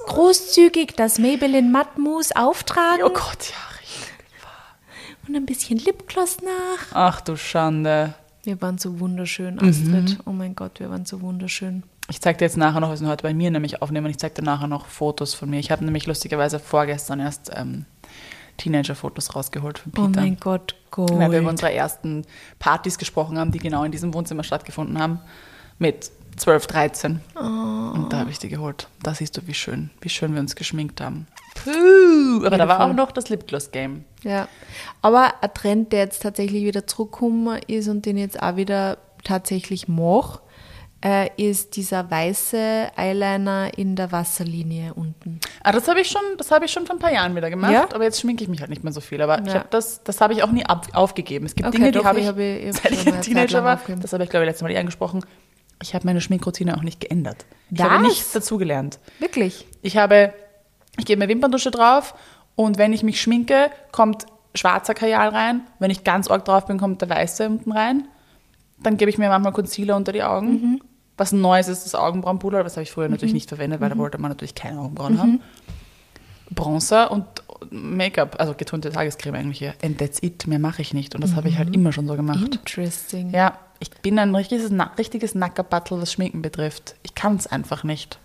Großzügig 0.08 0.96
das 0.98 1.18
Maybelline 1.20 1.70
Matte 1.70 2.00
Mousse 2.02 2.36
auftragen 2.36 3.04
Oh 3.06 3.10
Gott, 3.10 3.50
ja. 3.50 3.78
richtig. 3.80 4.10
und 5.28 5.36
ein 5.36 5.46
bisschen 5.46 5.78
Lipgloss 5.80 6.38
nach. 6.42 6.88
Ach 6.94 7.22
du 7.22 7.38
Schande. 7.38 8.14
Wir 8.44 8.62
waren 8.62 8.78
so 8.78 9.00
wunderschön, 9.00 9.56
Mhm. 9.56 9.70
Astrid. 9.70 10.20
Oh 10.26 10.32
mein 10.32 10.54
Gott, 10.56 10.82
wir 10.82 10.90
waren 10.90 11.06
so 11.06 11.22
wunderschön. 11.22 11.84
Ich 12.10 12.20
zeige 12.20 12.38
dir 12.40 12.46
jetzt 12.46 12.58
nachher 12.58 12.82
noch, 12.82 12.90
wir 12.90 12.98
sind 12.98 13.08
heute 13.08 13.24
bei 13.24 13.34
mir 13.34 13.50
nämlich 13.50 13.82
aufnehmen, 13.82 14.08
ich 14.08 14.18
zeige 14.18 14.36
dir 14.36 14.42
nachher 14.44 14.68
noch 14.68 14.88
Fotos 14.88 15.34
von 15.34 15.50
mir. 15.50 15.60
Ich 15.60 15.72
habe 15.72 15.86
nämlich 15.86 16.06
lustigerweise 16.06 16.60
vorgestern 16.60 17.22
erst 17.22 17.50
ähm, 17.56 17.86
Teenager-Fotos 18.58 19.34
rausgeholt 19.34 19.80
von 19.80 19.94
Oh 19.98 20.08
Peter. 20.08 20.20
mein 20.20 20.36
Gott, 20.38 20.76
weil 20.98 21.08
wir 21.08 21.28
über 21.28 21.40
Gold. 21.40 21.48
unsere 21.52 21.72
ersten 21.74 22.26
Partys 22.60 22.98
gesprochen 22.98 23.40
haben, 23.40 23.52
die 23.54 23.60
genau 23.60 23.86
in 23.86 23.94
diesem 23.94 24.14
Wohnzimmer 24.14 24.44
stattgefunden 24.44 25.00
haben, 25.00 25.22
mit 25.84 26.10
12, 26.38 26.66
13. 26.68 27.22
Oh. 27.36 27.40
Und 27.42 28.08
da 28.12 28.18
habe 28.20 28.32
ich 28.32 28.40
die 28.40 28.48
geholt. 28.50 28.88
Da 29.04 29.14
siehst 29.14 29.38
du, 29.38 29.42
wie 29.46 29.54
schön, 29.54 29.92
wie 30.02 30.10
schön 30.10 30.34
wir 30.34 30.40
uns 30.40 30.56
geschminkt 30.56 31.00
haben. 31.02 31.28
Puh, 31.56 32.46
aber 32.46 32.58
da 32.58 32.68
war 32.68 32.80
auch 32.86 32.94
noch 32.94 33.12
das 33.12 33.30
Lipgloss-Game. 33.30 34.06
Ja, 34.24 34.48
aber 35.02 35.34
ein 35.42 35.54
Trend, 35.54 35.92
der 35.92 36.00
jetzt 36.00 36.24
tatsächlich 36.24 36.64
wieder 36.64 36.88
zurückgekommen 36.88 37.60
ist 37.68 37.88
und 37.90 38.06
den 38.06 38.18
ich 38.18 38.24
jetzt 38.24 38.42
auch 38.42 38.56
wieder 38.56 38.98
tatsächlich 39.24 39.88
mache, 39.88 40.40
äh, 41.06 41.30
ist 41.38 41.76
dieser 41.76 42.10
weiße 42.10 42.92
Eyeliner 42.96 43.78
in 43.78 43.96
der 43.98 44.12
Wasserlinie 44.14 44.94
unten. 44.94 45.40
Ah, 45.62 45.74
das 45.74 45.88
habe 45.90 46.00
ich 46.00 46.08
schon, 46.08 46.22
das 46.38 46.50
habe 46.50 46.64
ich 46.66 46.72
schon 46.72 46.86
vor 46.88 46.96
ein 46.96 47.00
paar 47.00 47.12
Jahren 47.14 47.36
wieder 47.36 47.50
gemacht, 47.50 47.74
Ja? 47.74 47.88
aber 47.94 48.06
jetzt 48.06 48.22
schminke 48.22 48.42
ich 48.44 48.50
mich 48.50 48.62
halt 48.62 48.70
nicht 48.70 48.84
mehr 48.86 48.94
so 48.94 49.02
viel. 49.02 49.22
Aber 49.22 49.40
ich 49.42 49.48
Ja. 49.48 49.56
habe 49.56 49.68
das, 49.70 50.02
das 50.04 50.22
habe 50.22 50.32
ich 50.34 50.42
auch 50.44 50.52
nie 50.52 50.66
ab, 50.66 50.88
aufgegeben. 50.94 51.46
Es 51.46 51.54
gibt 51.56 51.68
Okay, 51.68 51.78
Dinge, 51.78 51.92
die 51.92 52.00
habe 52.06 52.18
ich 52.20 52.24
ich, 52.24 52.30
habe- 52.30 52.44
ich 52.44 52.74
seit 52.78 52.92
ich 52.94 53.06
ein 53.14 53.22
Teenager 53.22 53.64
war, 53.66 53.80
das 54.02 54.14
habe 54.14 54.24
ich 54.24 54.30
glaube 54.30 54.46
ich 54.46 54.48
letztes 54.50 54.64
Mal 54.64 54.72
eh 54.72 54.78
angesprochen. 54.78 55.24
Ich 55.82 55.94
habe 55.94 56.06
meine 56.06 56.22
Schminkroutine 56.22 56.78
auch 56.78 56.84
nicht 56.84 57.00
geändert. 57.00 57.46
Ich 57.72 57.82
habe 57.82 57.96
Was? 57.96 58.02
nichts 58.02 58.32
dazugelernt. 58.32 59.00
Wirklich? 59.20 59.66
Ich 59.82 59.98
habe, 59.98 60.34
ich 60.98 61.06
gebe 61.06 61.20
mir 61.20 61.28
Wimperntusche 61.28 61.72
drauf 61.72 62.14
und 62.56 62.78
wenn 62.78 62.94
ich 62.94 63.04
mich 63.04 63.22
schminke, 63.22 63.70
kommt 63.92 64.26
schwarzer 64.56 64.94
Kajal 64.94 65.30
rein. 65.30 65.62
Wenn 65.80 65.92
ich 65.92 66.04
ganz 66.04 66.30
arg 66.30 66.46
drauf 66.46 66.66
bin, 66.66 66.78
kommt 66.78 67.02
der 67.02 67.10
weiße 67.10 67.48
unten 67.48 67.72
rein. 67.72 68.08
Dann 68.82 68.98
gebe 68.98 69.10
ich 69.10 69.18
mir 69.18 69.30
manchmal 69.30 69.54
Concealer 69.54 69.96
unter 69.96 70.12
die 70.12 70.24
Augen. 70.24 70.52
Mhm. 70.52 70.82
Was 71.18 71.32
Neues 71.32 71.68
ist 71.68 71.86
das 71.86 71.96
Augenbrauenpuder, 71.96 72.64
das 72.64 72.74
habe 72.74 72.84
ich 72.84 72.92
früher 72.92 73.08
natürlich 73.08 73.34
nicht 73.34 73.50
verwendet, 73.50 73.82
weil 73.82 73.90
da 73.90 73.98
wollte 73.98 74.18
man 74.18 74.30
natürlich 74.30 74.56
keine 74.56 74.80
Augenbrauen 74.80 75.20
haben. 75.20 75.42
Bronzer 76.50 77.12
und 77.12 77.26
Make-up, 77.72 78.36
also 78.40 78.54
getonte 78.56 78.92
Tagescreme 78.92 79.36
eigentlich 79.36 79.60
hier. 79.60 79.74
And 79.84 79.98
that's 79.98 80.22
it, 80.22 80.48
mehr 80.48 80.60
mache 80.60 80.82
ich 80.82 80.94
nicht. 80.94 81.16
Und 81.16 81.22
das 81.24 81.36
habe 81.36 81.48
ich 81.50 81.56
Mhm. 81.56 81.60
halt 81.60 81.76
immer 81.76 81.92
schon 81.92 82.08
so 82.08 82.16
gemacht. 82.16 82.40
Interesting. 82.54 83.32
Ja, 83.32 83.58
ich 83.80 83.90
bin 84.02 84.18
ein 84.20 84.34
richtiges, 84.36 84.72
richtiges 84.98 85.36
Nackerbattle, 85.36 86.02
was 86.02 86.12
Schminken 86.14 86.42
betrifft. 86.42 86.96
Ich 87.04 87.16
kann 87.16 87.36
es 87.36 87.48
einfach 87.48 87.84
nicht. 87.84 88.18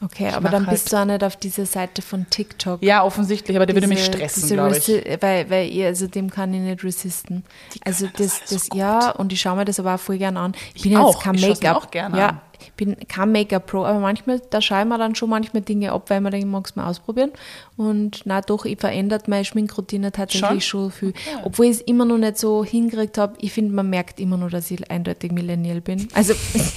Okay, 0.00 0.28
Ich 0.28 0.34
aber 0.34 0.48
dann 0.48 0.66
halt- 0.68 0.76
bist 0.76 0.92
du 0.92 0.96
auch 0.96 1.04
nicht 1.04 1.24
auf 1.24 1.34
dieser 1.34 1.66
Seite 1.66 2.02
von 2.02 2.30
TikTok. 2.30 2.80
Ja, 2.84 3.02
offensichtlich, 3.02 3.56
aber 3.56 3.66
der 3.66 3.74
würde 3.74 3.88
mich 3.88 4.04
stressen, 4.04 4.48
glaube 4.50 4.76
ich. 4.78 4.86
Weil, 5.20 5.50
weil 5.50 5.68
ich, 5.68 5.82
also 5.84 6.06
dem 6.06 6.30
kann 6.30 6.54
ich 6.54 6.60
nicht 6.60 6.84
resisten. 6.84 7.42
Also 7.84 8.06
das 8.06 8.38
das, 8.38 8.40
das, 8.48 8.62
so 8.66 8.68
gut. 8.68 8.78
ja, 8.78 9.10
und 9.10 9.32
ich 9.32 9.40
schaue 9.40 9.56
mir 9.56 9.64
das 9.64 9.80
aber 9.80 9.96
auch 9.96 10.00
voll 10.00 10.18
gerne 10.18 10.38
an. 10.38 10.52
Ich, 10.72 10.76
Ich 10.76 10.82
bin 10.84 10.96
auch. 10.96 11.14
jetzt 11.14 11.22
kein 11.24 11.34
Ich 11.34 11.40
schaue 11.40 11.48
mir 11.50 11.54
Make-up. 11.56 11.76
auch 11.76 11.90
gerne 11.90 12.16
ja, 12.18 12.28
an. 12.28 12.40
Ich 12.60 12.72
bin 12.72 12.96
kein 13.08 13.32
Make-up-Pro, 13.32 13.84
aber 13.84 13.98
manchmal, 14.00 14.40
da 14.50 14.60
schaue 14.60 14.80
ich 14.80 14.86
mir 14.86 14.98
dann 14.98 15.14
schon 15.14 15.30
manchmal 15.30 15.62
Dinge 15.62 15.92
ab, 15.92 16.10
weil 16.10 16.20
man 16.20 16.32
denkt, 16.32 16.46
ich 16.46 16.50
mag 16.50 16.66
es 16.66 16.76
mal 16.76 16.86
ausprobieren. 16.88 17.30
Und 17.76 18.22
na 18.24 18.40
doch, 18.40 18.64
ich 18.64 18.78
verändert 18.78 19.28
meine 19.28 19.44
Schminkroutine 19.44 20.10
tatsächlich 20.12 20.66
schon, 20.66 20.90
viel. 20.90 21.12
Obwohl 21.44 21.66
ich 21.66 21.72
es 21.72 21.80
immer 21.82 22.04
noch 22.04 22.18
nicht 22.18 22.38
so 22.38 22.64
hingekriegt 22.64 23.18
habe. 23.18 23.34
Ich 23.40 23.52
finde, 23.52 23.74
man 23.74 23.88
merkt 23.90 24.18
immer 24.20 24.36
noch, 24.36 24.50
dass 24.50 24.70
ich 24.70 24.90
eindeutig 24.90 25.32
Millennial 25.32 25.80
bin. 25.80 26.08
Also 26.14 26.34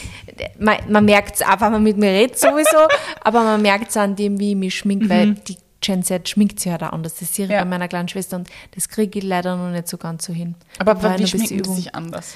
man, 0.59 0.77
man 0.89 1.05
merkt 1.05 1.35
es 1.35 1.41
auch, 1.41 1.59
wenn 1.61 1.71
man 1.71 1.83
mit 1.83 1.97
mir 1.97 2.11
redet 2.11 2.37
sowieso, 2.39 2.77
aber 3.21 3.43
man 3.43 3.61
merkt 3.61 3.89
es 3.89 3.97
an 3.97 4.15
dem, 4.15 4.39
wie 4.39 4.51
ich 4.51 4.55
mich 4.57 4.75
schminke, 4.75 5.09
weil 5.09 5.33
die 5.33 5.57
Gen 5.83 6.03
Z 6.03 6.29
schminkt 6.29 6.59
sich 6.59 6.71
halt 6.71 6.83
auch 6.83 6.91
anders. 6.93 7.15
Das 7.15 7.33
sehe 7.33 7.45
ich 7.45 7.49
Mhm. 7.49 7.55
Ja. 7.55 7.63
bei 7.63 7.69
meiner 7.69 7.87
kleinen 7.87 8.07
Schwester 8.07 8.35
und 8.37 8.47
das 8.75 8.87
kriege 8.87 9.17
ich 9.17 9.25
leider 9.25 9.55
noch 9.57 9.71
nicht 9.71 9.87
so 9.87 9.97
ganz 9.97 10.25
so 10.25 10.31
hin. 10.33 10.53
Aber 10.77 10.95
wie 11.17 11.25
schminken 11.25 11.63
die 11.63 11.69
sich 11.71 11.95
anders? 11.95 12.35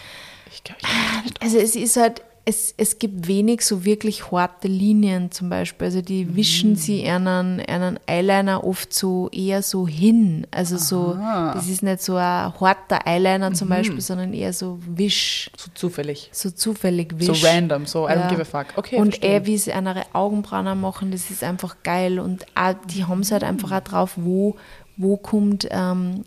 Ich 0.52 0.64
glaube, 0.64 0.82
ich. 1.26 1.42
Also 1.44 1.60
es 1.60 1.76
ist 1.76 1.96
halt, 1.98 2.24
es, 2.48 2.76
es 2.78 3.00
gibt 3.00 3.28
wenig 3.28 3.62
so 3.62 3.86
wirklich 3.86 4.32
harte 4.32 4.68
Linien 4.68 5.32
zum 5.32 5.50
Beispiel. 5.50 5.86
Also 5.86 6.02
die 6.04 6.26
Mhm. 6.26 6.36
wischen 6.36 6.76
sie 6.76 7.04
einen, 7.10 7.60
einen 7.62 8.00
Eyeliner 8.08 8.64
oft 8.64 8.94
so 8.94 9.30
eher 9.32 9.64
so 9.64 9.88
hin. 9.88 10.46
Also 10.52 10.78
so, 10.78 11.16
das 11.16 11.68
ist 11.68 11.82
nicht 11.82 12.04
so 12.04 12.18
ein 12.18 12.54
harter 12.60 13.00
Eyeliner 13.08 13.50
Mhm. 13.50 13.56
zum 13.56 13.70
Beispiel, 13.70 14.00
sondern 14.02 14.32
eher 14.34 14.54
so 14.54 14.78
wisch, 14.88 15.50
so 15.58 15.72
zufällig. 15.74 16.30
so 16.34 16.52
zufällig 16.52 17.14
So 17.20 17.34
wisch. 17.34 17.44
random, 17.44 17.88
so 17.88 18.08
I 18.08 18.12
don't 18.12 18.30
give 18.30 18.42
a 18.42 18.46
fuck. 18.46 18.68
Okay, 18.78 18.98
und 18.98 19.16
verstehe. 19.16 19.42
eh, 19.42 19.46
wie 19.48 19.58
sie 19.58 19.72
ihre 19.72 20.04
Augenbrauen 20.14 20.80
machen, 20.80 21.10
das 21.10 21.32
ist 21.32 21.44
einfach 21.44 21.78
geil. 21.82 22.20
Und 22.20 22.46
auch, 22.54 22.76
die 22.94 23.06
haben 23.06 23.22
es 23.22 23.32
halt 23.32 23.44
einfach 23.44 23.72
auch 23.72 23.82
drauf, 23.84 24.12
wo, 24.18 24.56
wo 24.98 25.18
kommt, 25.18 25.68
ähm, 25.72 26.24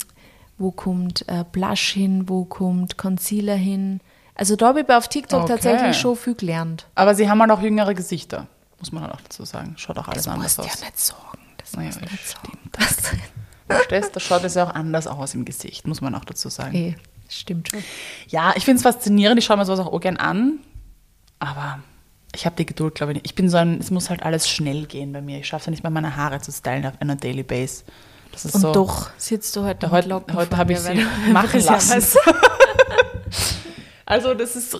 wo 0.59 0.73
kommt 0.73 1.25
äh, 1.29 1.45
Blush 1.53 1.91
hin, 1.93 2.29
wo 2.29 2.45
kommt 2.45 2.99
Concealer 2.99 3.55
hin. 3.55 4.01
Also 4.39 4.57
da 4.57 4.69
habe 4.69 4.81
ich 4.81 4.89
auf 4.89 5.09
TikTok 5.09 5.43
Okay. 5.43 5.53
tatsächlich 5.55 5.99
schon 5.99 6.17
viel 6.17 6.35
gelernt. 6.35 6.87
Aber 6.95 7.15
sie 7.15 7.29
haben 7.29 7.41
halt 7.43 7.51
auch 7.51 7.61
jüngere 7.61 7.93
Gesichter, 7.95 8.47
muss 8.79 8.91
man 8.93 9.03
halt 9.03 9.13
auch 9.13 9.21
dazu 9.21 9.45
sagen. 9.45 9.75
Schaut 9.77 9.99
auch 9.99 10.09
alles 10.09 10.25
Das 10.25 10.33
anders 10.33 10.57
musst 10.57 10.59
du 10.59 10.63
aus. 10.73 10.81
ja 10.81 10.87
nicht 10.87 10.99
sagen. 11.01 11.39
Das 11.59 11.73
Naja, 11.75 11.89
musst 11.89 12.01
du 12.01 13.17
nicht. 13.17 13.23
Verstehst? 13.69 14.17
Da 14.17 14.21
schaut 14.21 14.45
es 14.45 14.55
ja 14.55 14.65
auch 14.65 14.75
anders 14.75 15.07
aus 15.07 15.35
im 15.35 15.45
Gesicht, 15.45 15.87
muss 15.87 16.01
man 16.01 16.15
auch 16.15 16.25
dazu 16.25 16.49
sagen. 16.49 16.75
Eh, 16.75 16.95
stimmt 17.29 17.69
schon. 17.69 17.85
Ja, 18.29 18.53
ich 18.57 18.65
finde 18.65 18.77
es 18.79 18.83
faszinierend. 18.85 19.39
Ich 19.39 19.45
schaue 19.45 19.59
mir 19.59 19.67
sowas 19.67 19.81
auch 19.81 20.01
gern 20.01 20.17
an. 20.17 20.61
Aber 21.41 21.81
ich 22.35 22.47
habe 22.47 22.57
die 22.57 22.65
Geduld, 22.65 22.95
glaube 22.95 23.13
ich, 23.13 23.17
nicht. 23.17 23.27
Ich 23.27 23.35
bin 23.35 23.51
so 23.51 23.59
ein, 23.59 23.79
es 23.81 23.91
muss 23.91 24.09
halt 24.09 24.23
alles 24.23 24.49
schnell 24.49 24.87
gehen 24.87 25.13
bei 25.13 25.21
mir. 25.21 25.39
Ich 25.41 25.47
schaffe 25.49 25.63
es 25.63 25.67
ja 25.67 25.71
nicht 25.73 25.83
mal, 25.85 25.91
meine 25.91 26.17
Haare 26.17 26.41
zu 26.41 26.51
stylen 26.53 26.87
auf 26.87 26.95
einer 27.01 27.17
Daily 27.17 27.43
Base. 27.43 27.85
Das 28.33 28.45
ist 28.45 28.55
Und 28.55 28.61
so. 28.61 28.73
doch 28.73 29.11
sitzt 29.19 29.55
du 29.57 29.65
heute, 29.65 29.91
Heute- 29.91 30.23
heute 30.33 30.57
habe 30.57 30.73
ich 30.73 30.79
sie 30.81 31.05
machen 31.33 31.61
lassen. 31.65 32.03
Also, 34.11 34.33
das 34.33 34.57
ist 34.57 34.75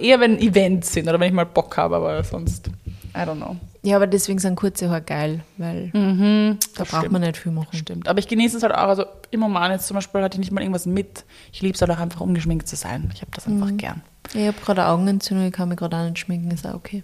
eher, 0.00 0.18
wenn 0.20 0.38
Events 0.38 0.94
sind 0.94 1.06
oder 1.06 1.20
wenn 1.20 1.28
ich 1.28 1.34
mal 1.34 1.44
Bock 1.44 1.76
habe, 1.76 1.96
aber 1.96 2.24
sonst, 2.24 2.68
I 3.14 3.18
don't 3.18 3.36
know. 3.36 3.56
Ja, 3.82 3.96
aber 3.96 4.06
deswegen 4.06 4.38
sind 4.38 4.56
kurze 4.56 4.88
Haare 4.88 5.02
geil, 5.02 5.40
weil 5.58 5.90
da 5.92 5.98
Mhm, 5.98 6.58
das 6.76 6.88
braucht 6.88 7.00
stimmt. 7.02 7.12
man 7.12 7.20
nicht 7.20 7.36
viel 7.36 7.52
machen. 7.52 7.76
Stimmt. 7.76 8.08
Aber 8.08 8.18
ich 8.18 8.28
genieße 8.28 8.56
es 8.56 8.62
halt 8.62 8.72
auch. 8.72 8.88
Also, 8.88 9.04
im 9.30 9.42
Roman 9.42 9.72
jetzt 9.72 9.88
zum 9.88 9.96
Beispiel 9.96 10.22
hatte 10.22 10.36
ich 10.36 10.38
nicht 10.40 10.52
mal 10.52 10.62
irgendwas 10.62 10.86
mit. 10.86 11.24
Ich 11.52 11.60
liebe 11.60 11.74
es 11.74 11.82
halt 11.82 11.90
auch 11.90 11.98
einfach, 11.98 12.20
ungeschminkt 12.22 12.66
zu 12.66 12.76
sein. 12.76 13.10
Ich 13.14 13.20
habe 13.20 13.30
das 13.34 13.46
einfach 13.46 13.66
Mhm. 13.66 13.76
gern. 13.76 14.02
Ich 14.32 14.46
habe 14.46 14.56
gerade 14.64 14.86
Augenentzündung, 14.86 15.46
ich 15.48 15.52
kann 15.52 15.68
mich 15.68 15.76
gerade 15.76 15.96
auch 15.98 16.04
nicht 16.08 16.18
schminken, 16.20 16.50
ist 16.50 16.66
auch 16.66 16.74
okay. 16.74 17.02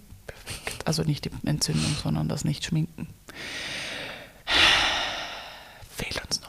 Also 0.85 1.03
nicht 1.03 1.25
die 1.25 1.31
Entzündung, 1.45 1.95
sondern 2.01 2.27
das 2.29 2.43
Nicht-Schminken. 2.45 3.07
Fehlt 5.95 6.19
uns 6.25 6.41
noch 6.41 6.48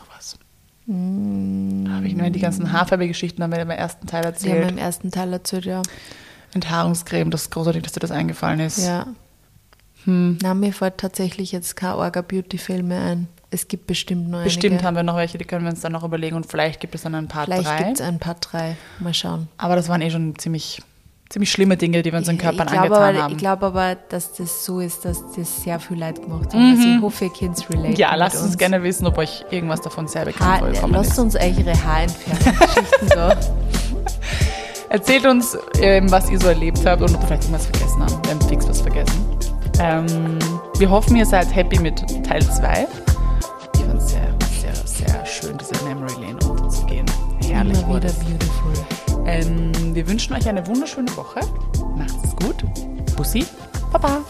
was? 0.87 1.93
Habe 1.95 2.07
ich 2.07 2.14
nur 2.16 2.31
die 2.31 2.41
ganzen 2.41 2.72
Haarfarbe-Geschichten 2.72 3.43
haben 3.43 3.53
wir 3.53 3.61
im 3.61 3.70
ersten 3.70 4.07
Teil 4.07 4.22
Sie 4.37 4.49
haben 4.51 4.57
erzählt. 4.59 4.70
im 4.72 4.78
ersten 4.78 5.11
Teil 5.11 5.33
erzählt, 5.33 5.64
ja. 5.64 5.83
Enthaarungscreme, 6.53 7.31
das 7.31 7.43
ist 7.43 7.51
großartig, 7.53 7.83
dass 7.83 7.93
dir 7.93 8.01
das 8.01 8.11
eingefallen 8.11 8.61
ist. 8.61 8.78
Ja. 8.85 9.07
Hm. 10.05 10.39
Na, 10.43 10.55
mir 10.55 10.72
fällt 10.72 10.99
tatsächlich 10.99 11.53
jetzt 11.53 11.76
kein 11.76 11.93
Orga 11.93 12.22
Beauty-Film 12.22 12.89
mehr 12.89 13.03
ein. 13.03 13.28
Es 13.53 13.68
gibt 13.68 13.87
bestimmt 13.87 14.28
noch 14.31 14.45
Bestimmt 14.45 14.74
einige. 14.74 14.85
haben 14.87 14.95
wir 14.97 15.03
noch 15.03 15.16
welche, 15.16 15.37
die 15.37 15.45
können 15.45 15.64
wir 15.64 15.70
uns 15.70 15.81
dann 15.81 15.93
noch 15.93 16.05
überlegen 16.05 16.37
und 16.37 16.47
vielleicht 16.47 16.81
gibt 16.81 16.95
es 16.95 17.03
dann 17.03 17.14
ein 17.16 17.26
paar 17.28 17.45
Vielleicht 17.45 17.66
drei. 17.68 17.78
gibt 17.78 17.95
es 17.95 18.01
ein 18.01 18.18
paar 18.20 18.37
drei. 18.37 18.76
Mal 19.01 19.12
schauen. 19.12 19.49
Aber 19.59 19.74
das 19.76 19.89
waren 19.89 20.01
eh 20.03 20.11
schon 20.11 20.39
ziemlich, 20.39 20.81
ziemlich 21.31 21.51
schlimme 21.51 21.76
Dinge, 21.76 22.03
die 22.03 22.11
wir 22.12 22.18
unseren 22.18 22.39
Körpern 22.39 22.66
ich 22.66 22.72
glaube 22.72 22.87
angetan 22.97 23.14
aber, 23.14 23.22
haben. 23.22 23.33
Ich 23.33 23.39
glaube 23.39 23.66
aber, 23.66 23.95
dass 24.09 24.33
das 24.33 24.64
so 24.64 24.81
ist, 24.81 25.05
dass 25.05 25.22
das 25.37 25.62
sehr 25.62 25.78
viel 25.81 25.97
Leid 25.99 26.20
gemacht 26.20 26.53
haben. 26.53 26.72
Also 26.76 26.89
ich 26.89 27.01
hoffe, 27.01 27.24
ihr 27.26 27.31
könnt 27.31 27.70
relate 27.70 27.89
Mhm. 27.91 27.95
ja, 27.97 28.14
lasst 28.16 28.37
uns 28.37 28.47
uns. 28.47 28.59
gerne 28.59 28.83
wissen, 28.83 29.07
ob 29.07 29.16
euch 29.16 29.45
irgendwas 29.51 29.81
davon 29.81 30.09
sehr 30.09 30.24
bekannt 30.24 30.59
vorgekommen 30.59 30.95
lasst 30.97 31.12
ist. 31.12 31.18
uns 31.20 31.37
eure 31.37 31.85
Haarentfernungsgeschichten 31.85 33.09
da. 33.11 33.37
Erzählt 34.91 35.24
uns, 35.24 35.57
ähm, 35.81 36.11
was 36.11 36.28
ihr 36.31 36.41
so 36.41 36.49
erlebt 36.49 36.85
habt 36.85 37.01
und 37.01 37.14
ob 37.14 37.20
wir 37.20 37.26
vielleicht 37.28 37.45
irgendwas 37.45 37.66
vergessen 37.66 38.03
haben. 38.03 38.24
Wir 38.24 38.31
haben 38.33 38.49
fix 38.49 38.68
was 38.68 38.81
vergessen. 38.81 39.24
Ähm, 39.78 40.39
wir 40.78 40.91
hoffen, 40.91 41.14
ihr 41.14 41.24
seid 41.26 41.55
happy 41.55 41.78
mit 41.78 42.05
Teil 42.26 42.43
2. 42.43 42.89
Ich 43.74 43.81
fand 43.81 43.99
es 44.03 44.09
sehr, 44.09 44.35
sehr, 44.61 44.74
sehr 44.85 45.24
schön, 45.26 45.57
diese 45.59 45.83
Memory 45.85 46.12
Lane 46.26 46.39
runterzugehen. 46.45 47.07
Herrlich 47.49 47.87
wurde 47.87 48.09
es. 48.09 48.16
Ähm, 49.31 49.95
wir 49.95 50.09
wünschen 50.09 50.35
euch 50.35 50.49
eine 50.49 50.66
wunderschöne 50.66 51.16
Woche. 51.16 51.41
Macht 51.97 52.16
es 52.24 52.35
gut. 52.37 52.64
Bussi. 53.16 53.47
Baba. 53.93 54.22